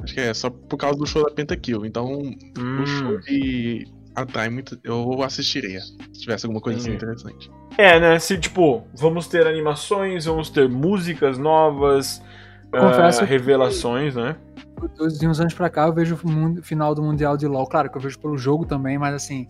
acho 0.00 0.14
que 0.14 0.20
é 0.20 0.32
só 0.32 0.48
por 0.48 0.76
causa 0.76 0.96
do 0.96 1.06
show 1.06 1.24
da 1.24 1.34
Pentakill. 1.34 1.84
Então, 1.84 2.06
o 2.12 2.86
show 2.86 3.18
que 3.20 3.84
atrai 4.14 4.48
muito, 4.50 4.78
eu 4.84 5.22
assistiria. 5.22 5.80
Se 5.80 6.20
tivesse 6.20 6.46
alguma 6.46 6.60
coisa 6.60 6.78
assim 6.78 6.90
Entendi. 6.94 7.04
interessante. 7.04 7.50
É, 7.76 7.98
né? 7.98 8.18
Se 8.18 8.38
tipo, 8.38 8.82
vamos 8.94 9.26
ter 9.26 9.46
animações, 9.46 10.24
vamos 10.24 10.50
ter 10.50 10.68
músicas 10.68 11.38
novas, 11.38 12.22
Confesso 12.70 13.22
ah, 13.22 13.26
que- 13.26 13.30
revelações, 13.32 14.16
né? 14.16 14.36
De 15.18 15.28
uns 15.28 15.40
anos 15.40 15.54
pra 15.54 15.70
cá 15.70 15.86
eu 15.86 15.92
vejo 15.92 16.16
o 16.16 16.62
final 16.62 16.94
do 16.94 17.02
Mundial 17.02 17.36
de 17.36 17.46
LoL. 17.46 17.66
Claro 17.66 17.90
que 17.90 17.96
eu 17.96 18.00
vejo 18.00 18.18
pelo 18.18 18.36
jogo 18.36 18.66
também, 18.66 18.98
mas 18.98 19.14
assim, 19.14 19.46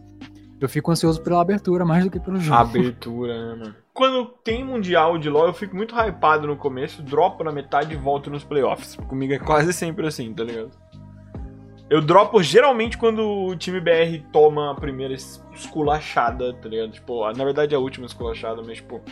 eu 0.61 0.69
fico 0.69 0.91
ansioso 0.91 1.23
pela 1.23 1.41
abertura 1.41 1.85
mais 1.85 2.05
do 2.05 2.11
que 2.11 2.21
pelo 2.21 2.39
jogo. 2.39 2.57
Abertura, 2.57 3.33
né, 3.33 3.55
mano? 3.65 3.75
Quando 3.95 4.27
tem 4.27 4.65
Mundial 4.65 5.17
de 5.19 5.31
LoL, 5.31 5.47
eu 5.47 5.53
fico 5.55 5.75
muito 5.75 5.95
hypado 5.95 6.47
no 6.47 6.57
começo, 6.57 7.03
dropo 7.03 7.43
na 7.45 7.51
metade 7.53 7.95
e 7.95 7.97
volto 7.97 8.29
nos 8.31 8.45
playoffs. 8.45 8.97
Comigo 9.09 9.33
é 9.33 9.39
quase 9.39 9.73
sempre 9.73 10.07
assim, 10.07 10.33
tá 10.35 10.45
ligado? 10.45 10.71
Eu 11.91 12.01
dropo 12.01 12.43
geralmente 12.43 12.97
quando 12.97 13.21
o 13.29 13.55
time 13.57 13.79
BR 13.81 14.23
toma 14.33 14.71
a 14.71 14.75
primeira 14.75 15.13
es- 15.15 15.45
esculachada, 15.55 16.53
tá 16.55 16.69
ligado? 16.69 16.93
Tipo, 16.93 17.31
na 17.33 17.45
verdade 17.45 17.75
é 17.75 17.77
a 17.77 17.81
última 17.81 18.07
esculachada, 18.07 18.63
mas 18.63 18.77
tipo. 18.79 19.03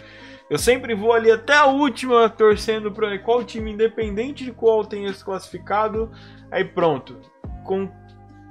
Eu 0.51 0.59
sempre 0.59 0.95
vou 0.95 1.12
ali 1.12 1.31
até 1.31 1.55
a 1.57 1.66
última 1.66 2.29
torcendo 2.29 2.93
pra 2.93 3.18
qual 3.18 3.43
time, 3.43 3.73
independente 3.73 4.45
de 4.45 4.53
qual 4.53 4.85
tenha 4.85 5.11
se 5.12 5.25
classificado. 5.25 6.11
Aí 6.51 6.64
pronto. 6.64 7.18
Com... 7.64 7.89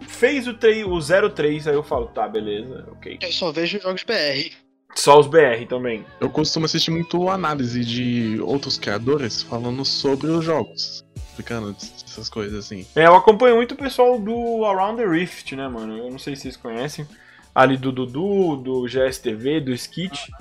Fez 0.08 0.48
o, 0.48 0.54
3, 0.56 0.86
o 0.88 0.90
0-3, 0.98 1.68
aí 1.68 1.76
eu 1.76 1.84
falo, 1.84 2.08
tá, 2.08 2.28
beleza, 2.28 2.88
ok. 2.92 3.20
Eu 3.22 3.32
só 3.32 3.52
vejo 3.52 3.80
jogos 3.80 4.04
BR. 4.04 4.52
Só 4.96 5.20
os 5.20 5.28
BR 5.28 5.66
também. 5.70 6.04
Eu 6.20 6.30
costumo 6.30 6.66
assistir 6.66 6.90
muito 6.90 7.30
análise 7.30 7.86
de 7.86 8.40
outros 8.42 8.80
criadores 8.80 9.44
falando 9.44 9.86
sobre 9.86 10.28
os 10.28 10.44
jogos. 10.44 11.06
Explicando 11.42 11.76
essas 11.80 12.30
coisas 12.30 12.66
assim. 12.66 12.86
É, 12.96 13.08
eu 13.08 13.16
acompanho 13.16 13.56
muito 13.56 13.74
o 13.74 13.78
pessoal 13.78 14.20
do 14.20 14.64
Around 14.64 15.02
the 15.02 15.08
Rift, 15.08 15.56
né, 15.56 15.68
mano? 15.68 15.98
Eu 15.98 16.12
não 16.12 16.20
sei 16.20 16.36
se 16.36 16.44
vocês 16.44 16.58
conhecem. 16.58 17.08
Ali 17.54 17.78
do 17.78 17.92
Dudu, 17.92 18.56
do 18.58 18.86
GSTV, 18.88 19.60
do 19.60 19.74
Skit. 19.74 20.32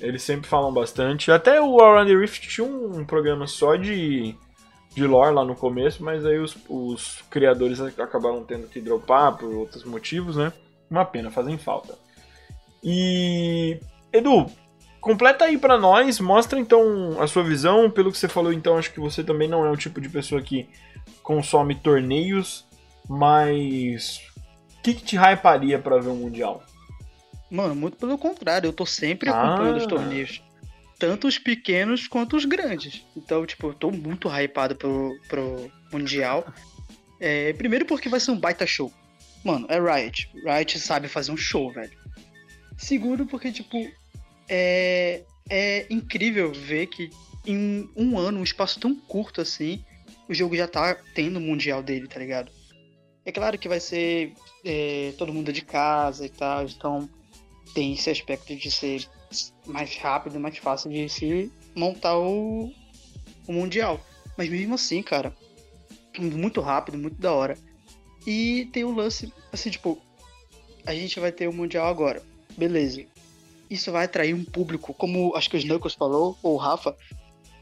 Eles 0.00 0.22
sempre 0.22 0.48
falam 0.48 0.72
bastante. 0.72 1.30
Até 1.30 1.60
o 1.60 1.80
Around 1.80 2.10
the 2.10 2.18
Rift 2.18 2.48
tinha 2.48 2.66
um 2.66 3.04
programa 3.04 3.46
só 3.46 3.76
de, 3.76 4.34
de 4.94 5.06
lore 5.06 5.34
lá 5.34 5.44
no 5.44 5.54
começo, 5.54 6.02
mas 6.02 6.24
aí 6.24 6.38
os, 6.38 6.56
os 6.68 7.22
criadores 7.30 7.80
acabaram 7.80 8.42
tendo 8.42 8.66
que 8.66 8.80
dropar 8.80 9.36
por 9.36 9.52
outros 9.54 9.84
motivos, 9.84 10.36
né? 10.36 10.52
Uma 10.90 11.04
pena, 11.04 11.30
fazem 11.30 11.58
falta. 11.58 11.96
E. 12.82 13.78
Edu, 14.12 14.46
completa 15.02 15.44
aí 15.44 15.58
pra 15.58 15.76
nós, 15.76 16.18
mostra 16.20 16.58
então 16.58 17.20
a 17.20 17.26
sua 17.26 17.42
visão. 17.42 17.90
Pelo 17.90 18.10
que 18.10 18.16
você 18.16 18.28
falou, 18.28 18.52
então, 18.52 18.78
acho 18.78 18.90
que 18.92 19.00
você 19.00 19.22
também 19.22 19.48
não 19.48 19.66
é 19.66 19.70
o 19.70 19.76
tipo 19.76 20.00
de 20.00 20.08
pessoa 20.08 20.40
que 20.40 20.66
consome 21.22 21.74
torneios, 21.74 22.64
mas. 23.08 24.22
O 24.78 24.82
que, 24.82 24.94
que 24.94 25.04
te 25.04 25.16
hyparia 25.16 25.78
pra 25.78 25.98
ver 25.98 26.08
o 26.08 26.14
Mundial? 26.14 26.62
Mano, 27.50 27.74
muito 27.74 27.96
pelo 27.98 28.16
contrário, 28.16 28.68
eu 28.68 28.72
tô 28.72 28.86
sempre 28.86 29.28
Ah. 29.28 29.42
acompanhando 29.42 29.76
os 29.76 29.86
torneios. 29.86 30.42
Tanto 30.98 31.26
os 31.28 31.36
pequenos 31.38 32.06
quanto 32.08 32.36
os 32.36 32.44
grandes. 32.44 33.04
Então, 33.16 33.44
tipo, 33.44 33.68
eu 33.68 33.74
tô 33.74 33.90
muito 33.90 34.28
hypado 34.28 34.74
pro, 34.76 35.10
pro 35.28 35.70
Mundial. 35.92 36.46
É, 37.20 37.52
primeiro 37.52 37.84
porque 37.84 38.08
vai 38.08 38.18
ser 38.20 38.30
um 38.30 38.38
baita 38.40 38.66
show. 38.66 38.92
Mano, 39.44 39.66
é 39.68 39.78
Riot. 39.78 40.30
Riot 40.44 40.78
sabe 40.78 41.08
fazer 41.08 41.32
um 41.32 41.36
show, 41.36 41.72
velho. 41.72 41.92
Segundo 42.76 43.26
porque, 43.26 43.52
tipo, 43.52 43.88
é, 44.48 45.24
é 45.48 45.86
incrível 45.90 46.52
ver 46.52 46.86
que 46.86 47.10
em 47.46 47.88
um 47.96 48.18
ano, 48.18 48.40
um 48.40 48.44
espaço 48.44 48.78
tão 48.78 48.94
curto 48.94 49.40
assim, 49.40 49.84
o 50.28 50.34
jogo 50.34 50.56
já 50.56 50.68
tá 50.68 50.96
tendo 51.14 51.38
o 51.38 51.40
Mundial 51.40 51.82
dele, 51.82 52.06
tá 52.06 52.18
ligado? 52.18 52.50
É 53.24 53.32
claro 53.32 53.58
que 53.58 53.68
vai 53.68 53.80
ser 53.80 54.32
é, 54.64 55.12
todo 55.16 55.32
mundo 55.32 55.52
de 55.52 55.62
casa 55.62 56.26
e 56.26 56.28
tal, 56.28 56.64
então 56.64 57.08
tem 57.74 57.92
esse 57.92 58.10
aspecto 58.10 58.54
de 58.54 58.70
ser 58.70 59.08
mais 59.66 59.96
rápido, 59.96 60.38
mais 60.38 60.58
fácil 60.58 60.90
de 60.90 61.08
se 61.08 61.50
montar 61.74 62.18
o, 62.18 62.72
o 63.46 63.52
Mundial. 63.52 64.00
Mas 64.36 64.48
mesmo 64.48 64.74
assim, 64.74 65.02
cara, 65.02 65.34
muito 66.18 66.60
rápido, 66.60 66.98
muito 66.98 67.20
da 67.20 67.32
hora. 67.32 67.56
E 68.26 68.68
tem 68.72 68.84
um 68.84 68.94
lance, 68.94 69.32
assim, 69.52 69.70
tipo, 69.70 70.00
a 70.86 70.94
gente 70.94 71.18
vai 71.18 71.32
ter 71.32 71.48
o 71.48 71.52
Mundial 71.52 71.86
agora. 71.86 72.22
Beleza. 72.56 73.04
Isso 73.72 73.90
vai 73.90 74.04
atrair 74.04 74.34
um 74.34 74.44
público, 74.44 74.92
como 74.92 75.34
acho 75.34 75.48
que 75.48 75.56
o 75.56 75.60
Knuckles 75.60 75.94
falou, 75.94 76.36
ou 76.42 76.56
o 76.56 76.58
Rafa, 76.58 76.94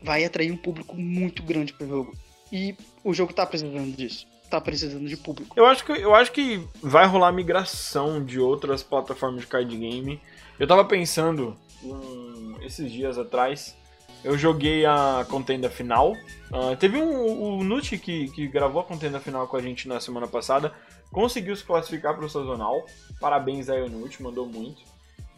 vai 0.03 0.25
atrair 0.25 0.51
um 0.51 0.57
público 0.57 0.97
muito 0.97 1.41
grande 1.41 1.73
pro 1.73 1.87
jogo. 1.87 2.13
E 2.51 2.75
o 3.05 3.15
jogo 3.15 3.33
tá 3.33 3.47
precisando 3.47 3.97
disso. 3.97 4.27
Tá 4.51 4.61
precisando 4.61 5.07
de 5.07 5.17
público. 5.17 5.55
Eu 5.57 5.67
acho 5.67 5.85
que, 5.85 5.93
eu 5.93 6.13
acho 6.13 6.33
que 6.33 6.67
vai 6.83 7.07
rolar 7.07 7.31
migração 7.31 8.25
de 8.25 8.41
outras 8.41 8.83
plataformas 8.83 9.43
de 9.43 9.47
card 9.47 9.77
game. 9.77 10.21
Eu 10.59 10.67
tava 10.67 10.85
pensando 10.85 11.57
um, 11.85 12.57
esses 12.61 12.91
dias 12.91 13.17
atrás. 13.17 13.77
Eu 14.25 14.37
joguei 14.37 14.85
a 14.85 15.25
contenda 15.31 15.71
final. 15.71 16.15
Uh, 16.51 16.75
teve 16.77 17.01
um, 17.01 17.59
o 17.61 17.63
Nuti 17.63 17.97
que, 17.99 18.29
que 18.33 18.49
gravou 18.49 18.81
a 18.81 18.85
contenda 18.85 19.21
final 19.21 19.47
com 19.47 19.57
a 19.57 19.63
gente 19.63 19.87
na 19.87 20.01
semana 20.01 20.27
passada. 20.27 20.75
Conseguiu 21.13 21.55
se 21.55 21.63
classificar 21.63 22.17
pro 22.17 22.29
sazonal. 22.29 22.85
Parabéns 23.21 23.69
aí 23.69 23.81
ao 23.81 23.89
Nuti, 23.89 24.21
mandou 24.21 24.45
muito. 24.45 24.83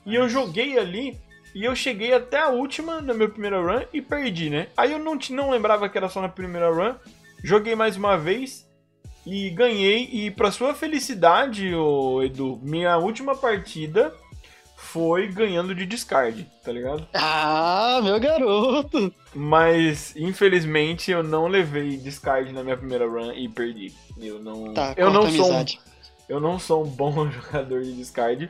E 0.04 0.14
eu 0.14 0.28
joguei 0.28 0.78
ali 0.78 1.18
e 1.54 1.64
eu 1.64 1.76
cheguei 1.76 2.12
até 2.12 2.38
a 2.38 2.48
última 2.48 3.00
na 3.00 3.12
minha 3.12 3.28
primeira 3.28 3.60
run 3.60 3.84
e 3.92 4.00
perdi, 4.00 4.48
né? 4.48 4.68
Aí 4.76 4.92
eu 4.92 4.98
não, 4.98 5.18
não 5.30 5.50
lembrava 5.50 5.88
que 5.88 5.98
era 5.98 6.08
só 6.08 6.20
na 6.20 6.28
primeira 6.28 6.70
run. 6.70 6.94
Joguei 7.44 7.74
mais 7.74 7.96
uma 7.96 8.16
vez 8.16 8.66
e 9.26 9.50
ganhei. 9.50 10.08
E 10.12 10.30
para 10.30 10.50
sua 10.50 10.74
felicidade, 10.74 11.74
ô 11.74 12.22
Edu, 12.22 12.58
minha 12.62 12.96
última 12.96 13.34
partida 13.34 14.14
foi 14.76 15.28
ganhando 15.28 15.74
de 15.74 15.86
discard, 15.86 16.46
tá 16.64 16.72
ligado? 16.72 17.06
Ah, 17.14 18.00
meu 18.02 18.18
garoto! 18.18 19.12
Mas 19.34 20.14
infelizmente 20.16 21.10
eu 21.10 21.22
não 21.22 21.46
levei 21.46 21.96
discard 21.96 22.52
na 22.52 22.64
minha 22.64 22.76
primeira 22.76 23.06
run 23.08 23.32
e 23.32 23.48
perdi. 23.48 23.92
Eu 24.18 24.38
não, 24.40 24.74
Tá, 24.74 24.94
eu 24.96 25.10
não 25.10 25.30
sou 25.30 25.52
um 25.52 25.64
eu 26.28 26.40
não 26.40 26.58
sou 26.58 26.84
um 26.84 26.88
bom 26.88 27.28
jogador 27.30 27.82
de 27.82 27.92
discard. 27.92 28.48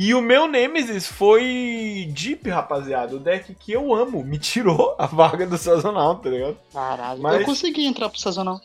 E 0.00 0.14
o 0.14 0.22
meu 0.22 0.46
Nemesis 0.46 1.08
foi 1.08 2.08
Deep, 2.14 2.48
rapaziada. 2.48 3.16
O 3.16 3.18
deck 3.18 3.52
que 3.56 3.72
eu 3.72 3.92
amo. 3.92 4.22
Me 4.22 4.38
tirou 4.38 4.94
a 4.96 5.06
vaga 5.06 5.44
do 5.44 5.58
sazonal, 5.58 6.14
tá 6.20 6.30
ligado? 6.30 6.56
Caralho. 6.72 7.20
Mas- 7.20 7.40
Eu 7.40 7.44
consegui 7.46 7.84
entrar 7.84 8.08
pro 8.08 8.16
sazonal. 8.20 8.60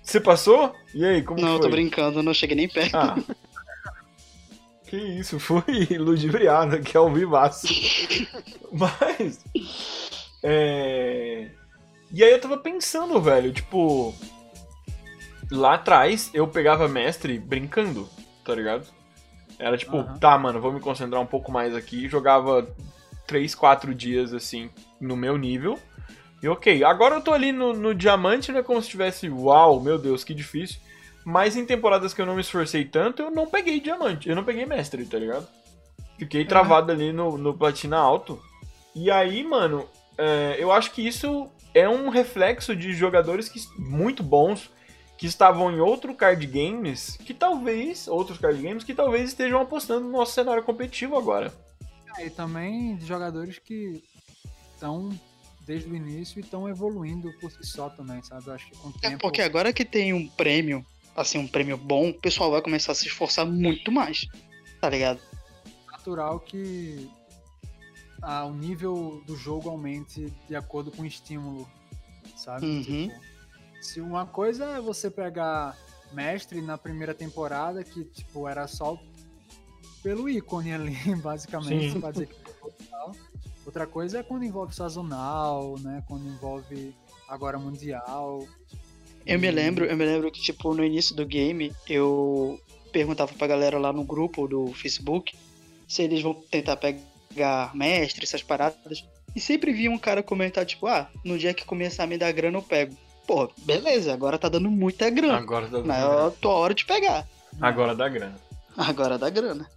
Você 0.00 0.20
passou? 0.20 0.72
E 0.94 1.04
aí, 1.04 1.22
como 1.22 1.40
não, 1.40 1.48
eu 1.54 1.58
foi? 1.58 1.62
tô 1.62 1.68
brincando, 1.70 2.22
não 2.22 2.32
cheguei 2.32 2.54
nem 2.56 2.68
perto. 2.68 2.94
Ah. 2.96 3.16
que 4.86 4.96
isso, 4.96 5.40
fui 5.40 5.64
ludibriado 5.98 6.76
aqui 6.76 6.96
ao 6.96 7.12
vivaço. 7.12 7.66
Mas. 8.72 9.40
É. 10.40 11.48
E 12.12 12.22
aí 12.22 12.30
eu 12.30 12.40
tava 12.40 12.58
pensando, 12.58 13.20
velho, 13.20 13.52
tipo. 13.52 14.14
Lá 15.50 15.74
atrás 15.74 16.30
eu 16.32 16.46
pegava 16.46 16.86
mestre 16.86 17.38
brincando, 17.40 18.08
tá 18.44 18.54
ligado? 18.54 18.86
Era 19.58 19.76
tipo, 19.76 19.96
Aham. 19.96 20.18
tá, 20.18 20.36
mano, 20.38 20.60
vou 20.60 20.72
me 20.72 20.80
concentrar 20.80 21.20
um 21.20 21.26
pouco 21.26 21.50
mais 21.50 21.74
aqui. 21.74 22.08
Jogava 22.08 22.66
3, 23.26 23.54
4 23.54 23.94
dias 23.94 24.32
assim, 24.32 24.70
no 25.00 25.16
meu 25.16 25.36
nível. 25.36 25.78
E 26.42 26.48
ok, 26.48 26.84
agora 26.84 27.14
eu 27.14 27.20
tô 27.20 27.32
ali 27.32 27.50
no, 27.50 27.72
no 27.72 27.94
diamante, 27.94 28.52
não 28.52 28.60
é 28.60 28.62
como 28.62 28.80
se 28.82 28.90
tivesse, 28.90 29.28
uau, 29.28 29.80
meu 29.80 29.98
Deus, 29.98 30.22
que 30.22 30.34
difícil. 30.34 30.78
Mas 31.24 31.56
em 31.56 31.66
temporadas 31.66 32.14
que 32.14 32.20
eu 32.20 32.26
não 32.26 32.34
me 32.34 32.40
esforcei 32.40 32.84
tanto, 32.84 33.22
eu 33.22 33.30
não 33.30 33.46
peguei 33.46 33.80
diamante, 33.80 34.28
eu 34.28 34.36
não 34.36 34.44
peguei 34.44 34.64
mestre, 34.64 35.04
tá 35.06 35.18
ligado? 35.18 35.48
Fiquei 36.18 36.44
travado 36.44 36.92
ali 36.92 37.12
no, 37.12 37.36
no 37.36 37.54
platina 37.54 37.96
alto. 37.96 38.40
E 38.94 39.10
aí, 39.10 39.42
mano, 39.42 39.88
é, 40.16 40.56
eu 40.58 40.70
acho 40.70 40.92
que 40.92 41.06
isso 41.06 41.50
é 41.74 41.88
um 41.88 42.08
reflexo 42.08 42.76
de 42.76 42.92
jogadores 42.92 43.48
que, 43.48 43.60
muito 43.78 44.22
bons 44.22 44.70
que 45.16 45.26
estavam 45.26 45.70
em 45.72 45.80
outro 45.80 46.14
card 46.14 46.46
games, 46.46 47.16
que 47.24 47.32
talvez, 47.32 48.06
outros 48.06 48.38
card 48.38 48.60
games, 48.62 48.84
que 48.84 48.94
talvez 48.94 49.30
estejam 49.30 49.60
apostando 49.60 50.06
no 50.06 50.12
nosso 50.12 50.32
cenário 50.32 50.62
competitivo 50.62 51.16
agora. 51.16 51.52
E 52.18 52.30
também 52.30 52.96
de 52.96 53.06
jogadores 53.06 53.58
que 53.58 54.02
estão 54.74 55.10
desde 55.66 55.88
o 55.90 55.96
início 55.96 56.38
e 56.38 56.42
estão 56.42 56.68
evoluindo 56.68 57.30
por 57.40 57.50
si 57.50 57.64
só 57.64 57.88
também, 57.88 58.22
sabe? 58.22 58.46
Eu 58.46 58.52
acho 58.54 58.70
que 58.70 58.76
com 58.76 58.88
o 58.88 58.94
É 59.02 59.08
tempo. 59.10 59.22
porque 59.22 59.42
agora 59.42 59.72
que 59.72 59.84
tem 59.84 60.12
um 60.12 60.28
prêmio, 60.28 60.84
assim, 61.16 61.38
um 61.38 61.48
prêmio 61.48 61.76
bom, 61.76 62.10
o 62.10 62.14
pessoal 62.14 62.50
vai 62.50 62.62
começar 62.62 62.92
a 62.92 62.94
se 62.94 63.06
esforçar 63.06 63.44
muito 63.46 63.90
mais. 63.90 64.26
Tá 64.80 64.88
ligado? 64.90 65.18
natural 65.90 66.38
que 66.38 67.10
ah, 68.22 68.44
o 68.44 68.52
nível 68.54 69.22
do 69.26 69.36
jogo 69.36 69.68
aumente 69.68 70.32
de 70.48 70.54
acordo 70.54 70.90
com 70.92 71.02
o 71.02 71.06
estímulo, 71.06 71.68
sabe? 72.36 72.64
Uhum. 72.64 72.82
Tipo, 73.08 73.20
se 73.86 74.00
uma 74.00 74.26
coisa 74.26 74.64
é 74.76 74.80
você 74.80 75.10
pegar 75.10 75.76
mestre 76.12 76.60
na 76.60 76.76
primeira 76.76 77.14
temporada, 77.14 77.82
que 77.84 78.04
tipo 78.04 78.48
era 78.48 78.66
só 78.66 78.98
pelo 80.02 80.28
ícone 80.28 80.72
ali, 80.72 80.96
basicamente, 81.22 81.92
Sim. 81.92 82.00
pra 82.00 82.10
dizer 82.10 82.26
que. 82.26 82.36
Outra 83.64 83.84
coisa 83.84 84.20
é 84.20 84.22
quando 84.22 84.44
envolve 84.44 84.72
sazonal, 84.74 85.74
né? 85.80 86.02
Quando 86.06 86.28
envolve 86.28 86.94
agora 87.28 87.58
mundial. 87.58 88.46
Eu 89.26 89.40
me 89.40 89.50
lembro, 89.50 89.84
eu 89.84 89.96
me 89.96 90.04
lembro 90.04 90.30
que, 90.30 90.40
tipo, 90.40 90.72
no 90.72 90.84
início 90.84 91.16
do 91.16 91.26
game, 91.26 91.72
eu 91.88 92.60
perguntava 92.92 93.32
pra 93.34 93.48
galera 93.48 93.76
lá 93.76 93.92
no 93.92 94.04
grupo 94.04 94.46
do 94.46 94.72
Facebook 94.72 95.36
se 95.88 96.02
eles 96.02 96.22
vão 96.22 96.34
tentar 96.34 96.76
pegar 96.76 97.74
mestre, 97.74 98.24
essas 98.24 98.42
paradas. 98.42 99.04
E 99.34 99.40
sempre 99.40 99.72
via 99.72 99.90
um 99.90 99.98
cara 99.98 100.22
comentar, 100.22 100.64
tipo, 100.64 100.86
ah, 100.86 101.10
no 101.24 101.36
dia 101.36 101.52
que 101.52 101.64
começar 101.64 102.04
a 102.04 102.06
me 102.06 102.16
dar 102.16 102.30
grana 102.30 102.58
eu 102.58 102.62
pego. 102.62 102.96
Pô, 103.26 103.50
beleza, 103.58 104.12
agora 104.12 104.38
tá 104.38 104.48
dando 104.48 104.70
muita 104.70 105.10
grana. 105.10 105.38
Agora 105.38 105.66
dá 105.66 105.82
Mas 105.82 105.98
é 105.98 106.26
a 106.26 106.30
tua 106.40 106.52
hora 106.52 106.74
de 106.74 106.84
pegar. 106.84 107.26
Agora 107.60 107.94
dá 107.94 108.08
grana. 108.08 108.36
Agora 108.76 109.18
dá 109.18 109.28
grana. 109.28 109.68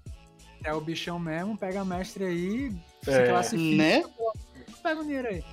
É 0.63 0.73
o 0.73 0.81
bichão 0.81 1.17
mesmo, 1.17 1.57
pega 1.57 1.83
mestre 1.85 2.25
aí, 2.25 2.71
se 3.03 3.11
É. 3.11 3.27
classifica. 3.27 3.75
Né? 3.77 4.03
Pega 4.83 5.01
o 5.01 5.03
dinheiro 5.03 5.27
aí. 5.29 5.43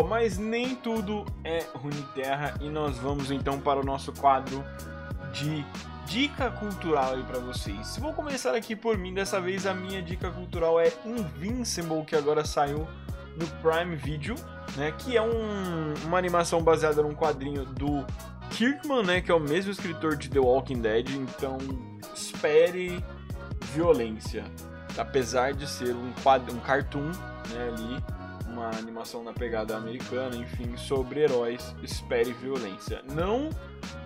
Pessoal, 0.00 0.06
mas 0.06 0.38
nem 0.38 0.74
tudo 0.74 1.24
é 1.44 1.64
Runeterra 1.74 2.54
e 2.60 2.68
nós 2.68 2.96
vamos 2.98 3.30
então 3.30 3.60
para 3.60 3.80
o 3.80 3.84
nosso 3.84 4.12
quadro 4.12 4.64
de 5.32 5.64
dica 6.06 6.50
cultural 6.50 7.14
aí 7.14 7.22
para 7.22 7.38
vocês. 7.38 7.96
Vou 7.98 8.12
começar 8.12 8.54
aqui 8.54 8.74
por 8.74 8.96
mim, 8.98 9.14
dessa 9.14 9.40
vez 9.40 9.66
a 9.66 9.74
minha 9.74 10.02
dica 10.02 10.30
cultural 10.30 10.80
é 10.80 10.92
Invincible, 11.04 12.04
que 12.04 12.16
agora 12.16 12.44
saiu 12.44 12.86
no 13.36 13.46
Prime 13.62 13.94
Video, 13.96 14.34
né, 14.76 14.92
que 14.98 15.16
é 15.16 15.22
um- 15.22 15.94
uma 16.04 16.18
animação 16.18 16.62
baseada 16.62 17.02
num 17.02 17.14
quadrinho 17.14 17.64
do 17.64 18.04
Kirkman, 18.50 19.04
né, 19.04 19.20
que 19.20 19.30
é 19.30 19.34
o 19.34 19.40
mesmo 19.40 19.70
escritor 19.70 20.16
de 20.16 20.28
The 20.28 20.40
Walking 20.40 20.80
Dead, 20.80 21.10
então 21.10 21.58
espere 22.14 23.02
violência. 23.72 24.44
Apesar 24.98 25.52
de 25.54 25.68
ser 25.68 25.94
um, 25.94 26.12
quadro, 26.24 26.52
um 26.52 26.58
cartoon, 26.58 27.12
né, 27.50 27.68
ali, 27.72 28.04
uma 28.60 28.78
animação 28.78 29.24
na 29.24 29.32
pegada 29.32 29.76
americana, 29.76 30.36
enfim, 30.36 30.76
sobre 30.76 31.20
heróis, 31.20 31.74
espere 31.82 32.32
violência. 32.34 33.02
Não 33.12 33.48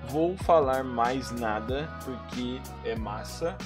vou 0.09 0.37
falar 0.37 0.85
mais 0.85 1.31
nada, 1.33 1.89
porque 2.05 2.61
é 2.85 2.95
massa. 2.95 3.57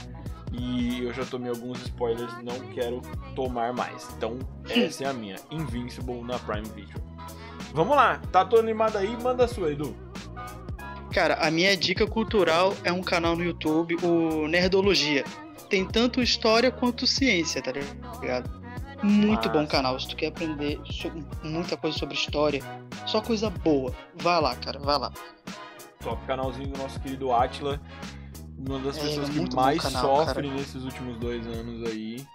E 0.50 1.04
eu 1.04 1.12
já 1.12 1.26
tomei 1.26 1.50
alguns 1.50 1.82
spoilers, 1.82 2.32
não 2.42 2.58
quero 2.72 3.02
tomar 3.36 3.74
mais. 3.74 4.08
Então, 4.16 4.38
essa 4.68 5.04
é 5.04 5.06
a 5.06 5.12
minha. 5.12 5.36
Invincible 5.50 6.22
na 6.22 6.38
Prime 6.38 6.68
Video. 6.74 6.96
Vamos 7.74 7.94
lá, 7.94 8.18
tá 8.32 8.44
todo 8.44 8.60
animado 8.60 8.96
aí? 8.96 9.14
Manda 9.22 9.44
a 9.44 9.48
sua, 9.48 9.70
Edu. 9.70 9.94
Cara, 11.12 11.34
a 11.34 11.50
minha 11.50 11.76
dica 11.76 12.06
cultural 12.06 12.74
é 12.82 12.92
um 12.92 13.02
canal 13.02 13.36
no 13.36 13.44
YouTube, 13.44 13.96
o 14.02 14.48
Nerdologia. 14.48 15.24
Tem 15.68 15.84
tanto 15.84 16.22
história 16.22 16.70
quanto 16.70 17.06
ciência, 17.06 17.60
tá 17.60 17.72
ligado? 17.72 18.58
Muito 19.02 19.48
bom 19.50 19.66
canal. 19.66 19.98
Se 20.00 20.08
tu 20.08 20.16
quer 20.16 20.28
aprender 20.28 20.80
so- 20.90 21.12
muita 21.42 21.76
coisa 21.76 21.96
sobre 21.98 22.14
história, 22.14 22.62
só 23.06 23.20
coisa 23.20 23.48
boa. 23.50 23.94
Vai 24.16 24.40
lá, 24.40 24.54
cara, 24.56 24.78
vai 24.78 24.98
lá. 24.98 25.12
Top 26.02 26.24
canalzinho 26.26 26.68
do 26.68 26.78
nosso 26.78 26.98
querido 27.00 27.32
Atila. 27.32 27.80
Uma 28.58 28.78
das 28.80 28.96
É, 28.98 29.00
pessoas 29.02 29.28
que 29.28 29.36
muito 29.36 29.54
bom 29.56 29.62
mais 29.62 29.80
canal, 29.80 30.26
sofre 30.26 30.50
nesses 30.50 30.82
últimos 30.84 31.16
dois 31.18 31.46
anos 31.46 31.88
aí. 31.88 32.26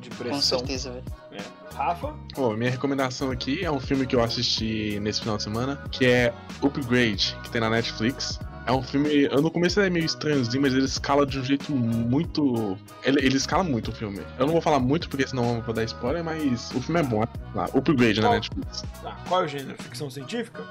De 0.00 0.10
Com 0.10 0.16
pressão. 0.16 0.40
certeza, 0.58 0.92
velho. 0.92 1.04
É. 1.32 1.74
Rafa? 1.74 2.14
Ó, 2.38 2.50
minha 2.54 2.70
recomendação 2.70 3.30
aqui 3.30 3.64
é 3.64 3.70
um 3.70 3.80
filme 3.80 4.06
que 4.06 4.14
eu 4.16 4.22
assisti 4.22 4.98
nesse 5.00 5.20
final 5.20 5.36
de 5.36 5.42
semana, 5.42 5.76
que 5.90 6.06
é 6.06 6.32
Upgrade, 6.62 7.36
que 7.42 7.50
tem 7.50 7.60
na 7.60 7.68
Netflix. 7.70 8.38
É 8.66 8.72
um 8.72 8.82
filme. 8.82 9.28
No 9.28 9.48
começo 9.50 9.78
ele 9.78 9.86
é 9.86 9.90
meio 9.90 10.04
estranhozinho, 10.04 10.60
mas 10.60 10.74
ele 10.74 10.84
escala 10.84 11.24
de 11.24 11.38
um 11.38 11.44
jeito 11.44 11.72
muito. 11.72 12.76
Ele, 13.04 13.24
ele 13.24 13.36
escala 13.36 13.62
muito 13.62 13.92
o 13.92 13.94
filme. 13.94 14.20
Eu 14.38 14.46
não 14.46 14.52
vou 14.52 14.60
falar 14.60 14.80
muito 14.80 15.08
porque 15.08 15.26
senão 15.26 15.56
eu 15.56 15.62
vou 15.62 15.72
dar 15.72 15.84
spoiler, 15.84 16.24
mas 16.24 16.72
o 16.72 16.80
filme 16.80 17.00
é 17.00 17.02
bom. 17.04 17.22
É 17.22 17.28
lá, 17.54 17.66
Upgrade 17.66 18.20
na 18.20 18.26
Qual? 18.26 18.34
Netflix. 18.34 18.84
Tá, 19.02 19.16
qual 19.28 19.42
é 19.42 19.44
o 19.44 19.48
gênero? 19.48 19.80
Ficção 19.80 20.10
científica? 20.10 20.64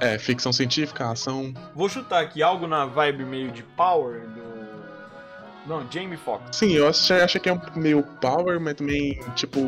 É, 0.00 0.18
ficção 0.18 0.52
científica, 0.52 1.10
ação. 1.10 1.52
Vou 1.74 1.88
chutar 1.88 2.22
aqui 2.22 2.42
algo 2.42 2.66
na 2.66 2.86
vibe 2.86 3.24
meio 3.24 3.50
de 3.52 3.62
Power 3.62 4.20
do. 4.20 4.54
Não, 5.66 5.86
Jamie 5.90 6.16
Foxx. 6.16 6.56
Sim, 6.56 6.72
eu 6.72 6.88
achei, 6.88 7.20
achei 7.20 7.40
que 7.40 7.48
é 7.48 7.52
um 7.52 7.60
meio 7.76 8.02
power, 8.20 8.58
mas 8.60 8.74
também, 8.74 9.20
tipo. 9.34 9.60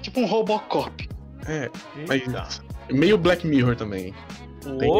Tipo 0.00 0.20
um 0.20 0.26
Robocop. 0.26 1.08
É, 1.46 1.70
Eita. 1.96 2.30
mas. 2.30 2.62
Meio 2.90 3.16
Black 3.16 3.46
Mirror 3.46 3.76
também. 3.76 4.12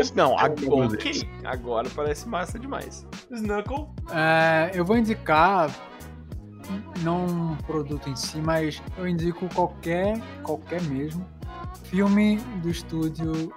Esse- 0.01 0.17
não, 0.17 0.39
alguns 0.39 0.95
ok. 0.95 1.29
Agora 1.45 1.89
parece 1.95 2.29
massa 2.29 2.59
demais. 2.59 3.07
Snuckle. 3.31 3.89
É, 4.13 4.71
eu 4.75 4.85
vou 4.85 4.97
indicar 4.97 5.71
não 7.03 7.27
um 7.27 7.57
produto 7.67 8.09
em 8.09 8.17
si, 8.17 8.39
mas 8.39 8.81
eu 8.97 9.07
indico 9.09 9.49
qualquer, 9.55 10.19
qualquer 10.43 10.81
mesmo, 10.83 11.27
filme 11.85 12.37
do 12.63 12.69
estúdio 12.71 13.53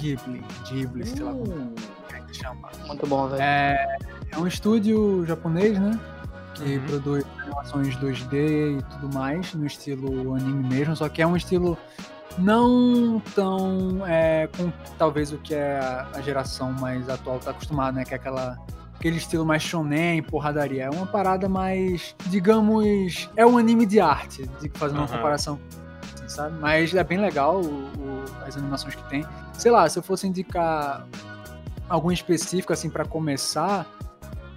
Ghibli, 0.00 0.42
Ghibli, 0.68 1.06
sei 1.06 1.22
lá 1.22 1.32
como 1.32 1.74
é 2.12 2.20
que 2.20 2.34
chama. 2.34 2.68
Muito 2.86 3.06
bom, 3.06 3.28
velho. 3.28 3.40
É, 3.42 3.96
é 4.32 4.38
um 4.38 4.46
estúdio 4.46 5.24
japonês, 5.26 5.78
né? 5.78 5.98
Que 6.54 6.76
Uhum. 6.76 6.86
produz 6.86 7.24
animações 7.42 7.96
2D 7.96 8.78
e 8.78 8.82
tudo 8.82 9.14
mais, 9.14 9.54
no 9.54 9.64
estilo 9.66 10.34
anime 10.34 10.68
mesmo, 10.68 10.96
só 10.96 11.08
que 11.08 11.22
é 11.22 11.26
um 11.26 11.36
estilo 11.36 11.78
não 12.38 13.20
tão 13.34 14.06
é, 14.06 14.48
com 14.56 14.70
talvez 14.98 15.32
o 15.32 15.38
que 15.38 15.54
é 15.54 15.78
a, 16.14 16.20
geração 16.20 16.72
mais 16.72 17.08
atual 17.08 17.38
tá 17.38 17.50
acostumada, 17.50 17.92
né? 17.98 18.04
Que 18.04 18.14
é 18.14 18.16
aquela 18.16 18.56
aquele 18.94 19.16
estilo 19.16 19.46
mais 19.46 19.62
shonen, 19.62 20.22
porradaria. 20.22 20.84
É 20.84 20.90
uma 20.90 21.06
parada 21.06 21.48
mais, 21.48 22.16
digamos, 22.26 23.30
é 23.36 23.46
um 23.46 23.56
anime 23.56 23.86
de 23.86 24.00
arte, 24.00 24.44
de 24.60 24.68
fazer 24.70 24.94
uma 24.94 25.04
Aham. 25.04 25.16
comparação, 25.16 25.60
assim, 26.16 26.28
sabe? 26.28 26.56
Mas 26.58 26.92
é 26.94 27.04
bem 27.04 27.18
legal 27.18 27.60
o- 27.60 27.66
o- 27.84 28.24
as 28.44 28.56
animações 28.56 28.96
que 28.96 29.02
tem. 29.08 29.24
Sei 29.52 29.70
lá, 29.70 29.88
se 29.88 29.98
eu 29.98 30.02
fosse 30.02 30.26
indicar 30.26 31.06
algum 31.88 32.10
específico 32.10 32.72
assim 32.72 32.90
para 32.90 33.04
começar, 33.04 33.86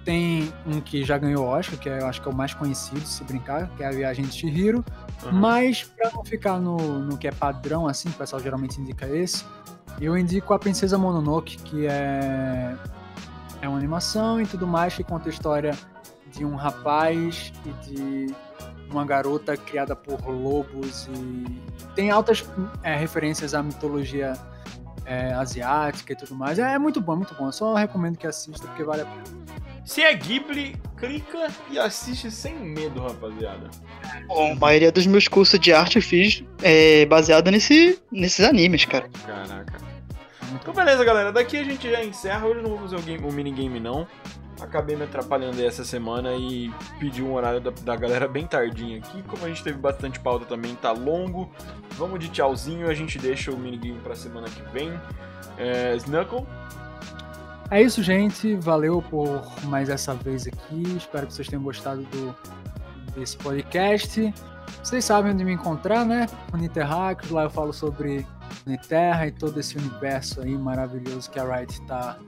tem 0.04 0.52
um 0.66 0.80
que 0.80 1.04
já 1.04 1.16
ganhou 1.18 1.46
Oscar, 1.46 1.78
que 1.78 1.88
é, 1.88 2.00
eu 2.00 2.06
acho 2.06 2.20
que 2.20 2.28
é 2.28 2.30
o 2.30 2.34
mais 2.34 2.54
conhecido, 2.54 3.00
se 3.00 3.22
brincar, 3.24 3.68
que 3.76 3.82
é 3.82 3.86
a 3.86 3.90
Viagem 3.90 4.24
de 4.24 4.32
Chihiro. 4.32 4.84
Uhum. 5.24 5.32
Mas 5.32 5.84
pra 5.84 6.10
não 6.10 6.24
ficar 6.24 6.58
no, 6.58 6.76
no 6.76 7.16
que 7.16 7.28
é 7.28 7.32
padrão, 7.32 7.86
assim, 7.86 8.08
o 8.08 8.12
pessoal 8.12 8.42
geralmente 8.42 8.80
indica 8.80 9.06
esse, 9.08 9.44
eu 10.00 10.16
indico 10.16 10.52
a 10.52 10.58
Princesa 10.58 10.98
Mononoke, 10.98 11.58
que 11.58 11.86
é, 11.86 12.76
é 13.60 13.68
uma 13.68 13.78
animação 13.78 14.40
e 14.40 14.46
tudo 14.46 14.66
mais, 14.66 14.94
que 14.94 15.04
conta 15.04 15.28
a 15.28 15.32
história 15.32 15.72
de 16.32 16.44
um 16.44 16.56
rapaz 16.56 17.52
e 17.64 17.70
de 17.88 18.34
uma 18.90 19.04
garota 19.04 19.56
criada 19.56 19.94
por 19.96 20.28
lobos 20.28 21.08
e 21.08 21.62
tem 21.94 22.10
altas 22.10 22.44
é, 22.82 22.94
referências 22.94 23.54
à 23.54 23.62
mitologia 23.62 24.34
é, 25.04 25.32
asiática 25.32 26.12
e 26.12 26.16
tudo 26.16 26.34
mais. 26.34 26.58
É, 26.58 26.78
muito 26.78 27.00
bom, 27.00 27.14
é 27.14 27.16
muito 27.16 27.34
bom. 27.34 27.46
Eu 27.46 27.52
só 27.52 27.74
recomendo 27.74 28.16
que 28.16 28.26
assista 28.26 28.66
porque 28.66 28.84
vale 28.84 29.02
a 29.02 29.06
pena. 29.06 29.42
Se 29.84 30.00
é 30.00 30.14
Ghibli, 30.14 30.76
clica 30.96 31.48
e 31.70 31.78
assiste 31.78 32.30
sem 32.30 32.54
medo, 32.54 33.00
rapaziada. 33.00 33.68
Bom, 34.26 34.52
a 34.52 34.54
maioria 34.54 34.92
dos 34.92 35.06
meus 35.06 35.26
cursos 35.26 35.58
de 35.58 35.72
arte 35.72 35.96
eu 35.96 36.02
fiz 36.02 36.44
é, 36.62 37.04
baseado 37.06 37.50
nesse, 37.50 38.00
nesses 38.10 38.44
animes, 38.44 38.84
cara. 38.84 39.08
Caraca. 39.26 39.80
Então 40.54 40.72
beleza, 40.72 41.04
galera. 41.04 41.32
Daqui 41.32 41.56
a 41.56 41.64
gente 41.64 41.90
já 41.90 42.04
encerra. 42.04 42.46
Hoje 42.46 42.58
eu 42.58 42.62
não 42.62 42.70
vou 42.70 42.78
fazer 42.78 42.96
o, 42.96 43.02
game, 43.02 43.24
o 43.26 43.32
minigame, 43.32 43.80
não. 43.80 44.06
Acabei 44.60 44.94
me 44.94 45.02
atrapalhando 45.02 45.58
aí 45.58 45.66
essa 45.66 45.84
semana 45.84 46.34
e 46.34 46.72
pedi 47.00 47.20
um 47.20 47.34
horário 47.34 47.60
da, 47.60 47.70
da 47.70 47.96
galera 47.96 48.28
bem 48.28 48.46
tardinho 48.46 48.98
aqui. 48.98 49.22
Como 49.24 49.44
a 49.44 49.48
gente 49.48 49.64
teve 49.64 49.78
bastante 49.78 50.20
pauta 50.20 50.44
também, 50.44 50.76
tá 50.76 50.92
longo. 50.92 51.50
Vamos 51.92 52.20
de 52.20 52.28
tchauzinho. 52.28 52.88
A 52.88 52.94
gente 52.94 53.18
deixa 53.18 53.50
o 53.50 53.58
minigame 53.58 53.98
pra 53.98 54.14
semana 54.14 54.46
que 54.48 54.62
vem. 54.72 54.92
É, 55.58 55.96
Snuckle. 55.96 56.46
É 57.72 57.80
isso, 57.80 58.02
gente. 58.02 58.54
Valeu 58.56 59.00
por 59.00 59.42
mais 59.64 59.88
essa 59.88 60.12
vez 60.12 60.46
aqui. 60.46 60.82
Espero 60.94 61.26
que 61.26 61.32
vocês 61.32 61.48
tenham 61.48 61.62
gostado 61.62 62.02
do, 62.02 62.36
desse 63.16 63.34
podcast. 63.38 64.34
Vocês 64.82 65.02
sabem 65.02 65.32
onde 65.32 65.42
me 65.42 65.54
encontrar, 65.54 66.04
né? 66.04 66.26
Uniterracos, 66.52 67.30
lá 67.30 67.44
eu 67.44 67.50
falo 67.50 67.72
sobre 67.72 68.26
Uniterra 68.66 69.26
e 69.26 69.32
todo 69.32 69.58
esse 69.58 69.78
universo 69.78 70.42
aí 70.42 70.50
maravilhoso 70.50 71.30
que 71.30 71.40
a 71.40 71.44
Riot 71.44 71.72
está 71.72 72.18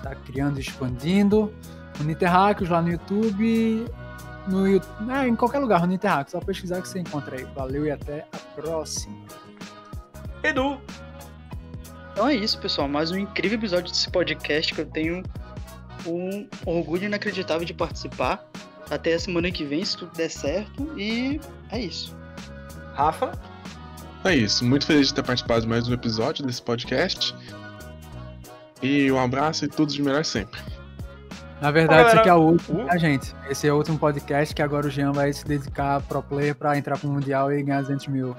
tá 0.00 0.14
criando 0.14 0.58
e 0.58 0.60
expandindo. 0.60 1.52
Uniterracos 1.98 2.68
lá 2.68 2.80
no 2.80 2.92
YouTube, 2.92 3.84
no 4.46 4.64
é, 5.12 5.26
em 5.26 5.34
qualquer 5.34 5.58
lugar, 5.58 5.82
Uniterracos. 5.82 6.30
Só 6.30 6.38
pesquisar 6.38 6.80
que 6.80 6.88
você 6.88 7.00
encontra 7.00 7.36
aí. 7.36 7.44
Valeu 7.52 7.84
e 7.84 7.90
até 7.90 8.28
a 8.32 8.60
próxima. 8.60 9.16
Edu. 10.44 10.80
Então 12.18 12.26
é 12.26 12.34
isso, 12.34 12.58
pessoal. 12.58 12.88
Mais 12.88 13.12
um 13.12 13.16
incrível 13.16 13.56
episódio 13.56 13.92
desse 13.92 14.10
podcast 14.10 14.74
que 14.74 14.80
eu 14.80 14.86
tenho 14.86 15.22
um 16.04 16.48
orgulho 16.66 17.04
inacreditável 17.04 17.64
de 17.64 17.72
participar. 17.72 18.44
Até 18.90 19.14
a 19.14 19.20
semana 19.20 19.52
que 19.52 19.64
vem, 19.64 19.84
se 19.84 19.96
tudo 19.96 20.10
der 20.16 20.28
certo. 20.28 20.92
E 20.98 21.40
é 21.70 21.78
isso. 21.78 22.16
Rafa. 22.94 23.30
É 24.24 24.34
isso. 24.34 24.64
Muito 24.64 24.84
feliz 24.84 25.06
de 25.06 25.14
ter 25.14 25.22
participado 25.22 25.60
de 25.60 25.68
mais 25.68 25.86
um 25.86 25.92
episódio 25.92 26.44
desse 26.44 26.60
podcast. 26.60 27.32
E 28.82 29.12
um 29.12 29.20
abraço 29.20 29.66
e 29.66 29.68
tudo 29.68 29.92
de 29.92 30.02
melhor 30.02 30.24
sempre. 30.24 30.60
Na 31.60 31.70
verdade, 31.70 32.02
Ô, 32.02 32.08
esse 32.08 32.18
aqui 32.18 32.28
é 32.28 32.34
o 32.34 32.40
último, 32.40 32.82
uh. 32.82 32.86
tá, 32.86 32.98
gente? 32.98 33.32
Esse 33.48 33.68
é 33.68 33.72
o 33.72 33.76
último 33.76 33.96
podcast 33.96 34.52
que 34.52 34.60
agora 34.60 34.88
o 34.88 34.90
Jean 34.90 35.12
vai 35.12 35.32
se 35.32 35.44
dedicar 35.44 35.98
a 35.98 36.00
pro 36.00 36.20
player 36.20 36.56
pra 36.56 36.76
entrar 36.76 36.98
pro 36.98 37.08
Mundial 37.08 37.52
e 37.52 37.62
ganhar 37.62 37.82
200 37.82 38.08
mil. 38.08 38.34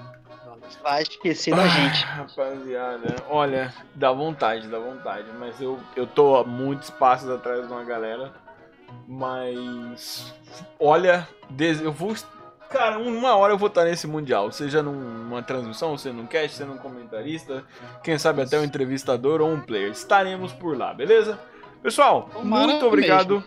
Vai 0.84 1.02
esquecer 1.04 1.56
da 1.56 1.68
gente. 1.68 2.06
Ah, 2.06 2.26
rapaziada, 2.26 3.16
olha, 3.30 3.74
dá 3.96 4.12
vontade, 4.12 4.68
dá 4.68 4.80
vontade. 4.80 5.28
Mas 5.40 5.60
eu, 5.62 5.80
eu 5.96 6.06
tô 6.08 6.36
a 6.36 6.44
muitos 6.44 6.90
passos 6.90 7.30
atrás 7.30 7.68
de 7.68 7.72
uma 7.72 7.84
galera. 7.84 8.32
Mas. 9.08 10.34
Olha, 10.80 11.28
eu 11.82 11.92
vou. 11.92 12.16
Cara, 12.70 13.00
uma 13.00 13.36
hora 13.36 13.54
eu 13.54 13.58
vou 13.58 13.68
estar 13.68 13.86
nesse 13.86 14.06
Mundial. 14.06 14.52
Seja 14.52 14.84
numa 14.84 15.42
transmissão, 15.42 15.98
seja 15.98 16.16
num 16.16 16.28
cast, 16.28 16.58
seja 16.58 16.70
num 16.70 16.78
comentarista. 16.78 17.64
Quem 18.04 18.18
sabe 18.18 18.42
até 18.42 18.60
um 18.60 18.64
entrevistador 18.64 19.42
ou 19.42 19.50
um 19.50 19.60
player. 19.60 19.92
Estaremos 19.92 20.54
por 20.54 20.78
lá, 20.78 20.94
beleza? 20.94 21.40
Pessoal, 21.82 22.30
Tomara 22.32 22.68
muito 22.68 22.86
obrigado. 22.86 23.44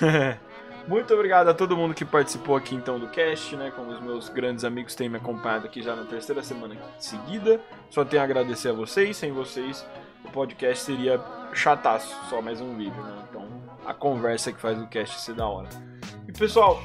muito 0.88 1.12
obrigado 1.12 1.48
a 1.48 1.54
todo 1.54 1.76
mundo 1.76 1.94
que 1.94 2.04
participou 2.04 2.56
aqui 2.56 2.74
então 2.74 2.98
do 2.98 3.08
cast, 3.08 3.56
né? 3.56 3.72
Como 3.74 3.90
os 3.90 4.00
meus 4.00 4.28
grandes 4.28 4.64
amigos 4.64 4.94
têm 4.94 5.08
me 5.08 5.16
acompanhado 5.16 5.66
aqui 5.66 5.82
já 5.82 5.96
na 5.96 6.04
terceira 6.04 6.42
semana 6.42 6.76
seguida. 6.98 7.60
Só 7.90 8.04
tenho 8.04 8.22
a 8.22 8.24
agradecer 8.24 8.68
a 8.68 8.72
vocês. 8.72 9.16
Sem 9.16 9.32
vocês, 9.32 9.86
o 10.24 10.30
podcast 10.30 10.84
seria 10.84 11.20
chataço, 11.52 12.14
só 12.28 12.40
mais 12.40 12.60
um 12.60 12.76
vídeo, 12.76 13.02
né? 13.02 13.24
Então, 13.28 13.48
a 13.84 13.94
conversa 13.94 14.52
que 14.52 14.60
faz 14.60 14.80
o 14.80 14.86
cast 14.86 15.20
ser 15.20 15.34
da 15.34 15.46
hora. 15.46 15.68
E 16.28 16.32
pessoal, 16.32 16.80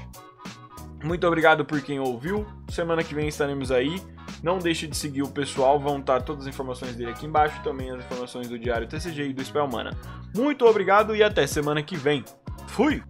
muito 1.03 1.25
obrigado 1.27 1.65
por 1.65 1.81
quem 1.81 1.99
ouviu. 1.99 2.45
Semana 2.69 3.03
que 3.03 3.15
vem 3.15 3.27
estaremos 3.27 3.71
aí. 3.71 4.01
Não 4.43 4.57
deixe 4.57 4.87
de 4.87 4.97
seguir 4.97 5.21
o 5.21 5.29
pessoal, 5.29 5.79
vão 5.79 5.99
estar 5.99 6.21
todas 6.21 6.47
as 6.47 6.53
informações 6.53 6.95
dele 6.95 7.11
aqui 7.11 7.25
embaixo, 7.25 7.61
também 7.63 7.91
as 7.91 8.03
informações 8.03 8.49
do 8.49 8.57
Diário 8.57 8.87
TCG 8.87 9.29
e 9.29 9.33
do 9.33 9.43
Spellmana. 9.43 9.91
Muito 10.35 10.65
obrigado 10.65 11.15
e 11.15 11.21
até 11.21 11.45
semana 11.45 11.83
que 11.83 11.95
vem. 11.95 12.23
Fui! 12.67 13.03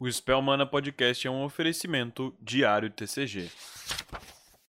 O 0.00 0.10
Spellmana 0.10 0.64
Podcast 0.64 1.28
é 1.28 1.30
um 1.30 1.44
oferecimento 1.44 2.34
Diário 2.40 2.88
TCG. 2.88 3.50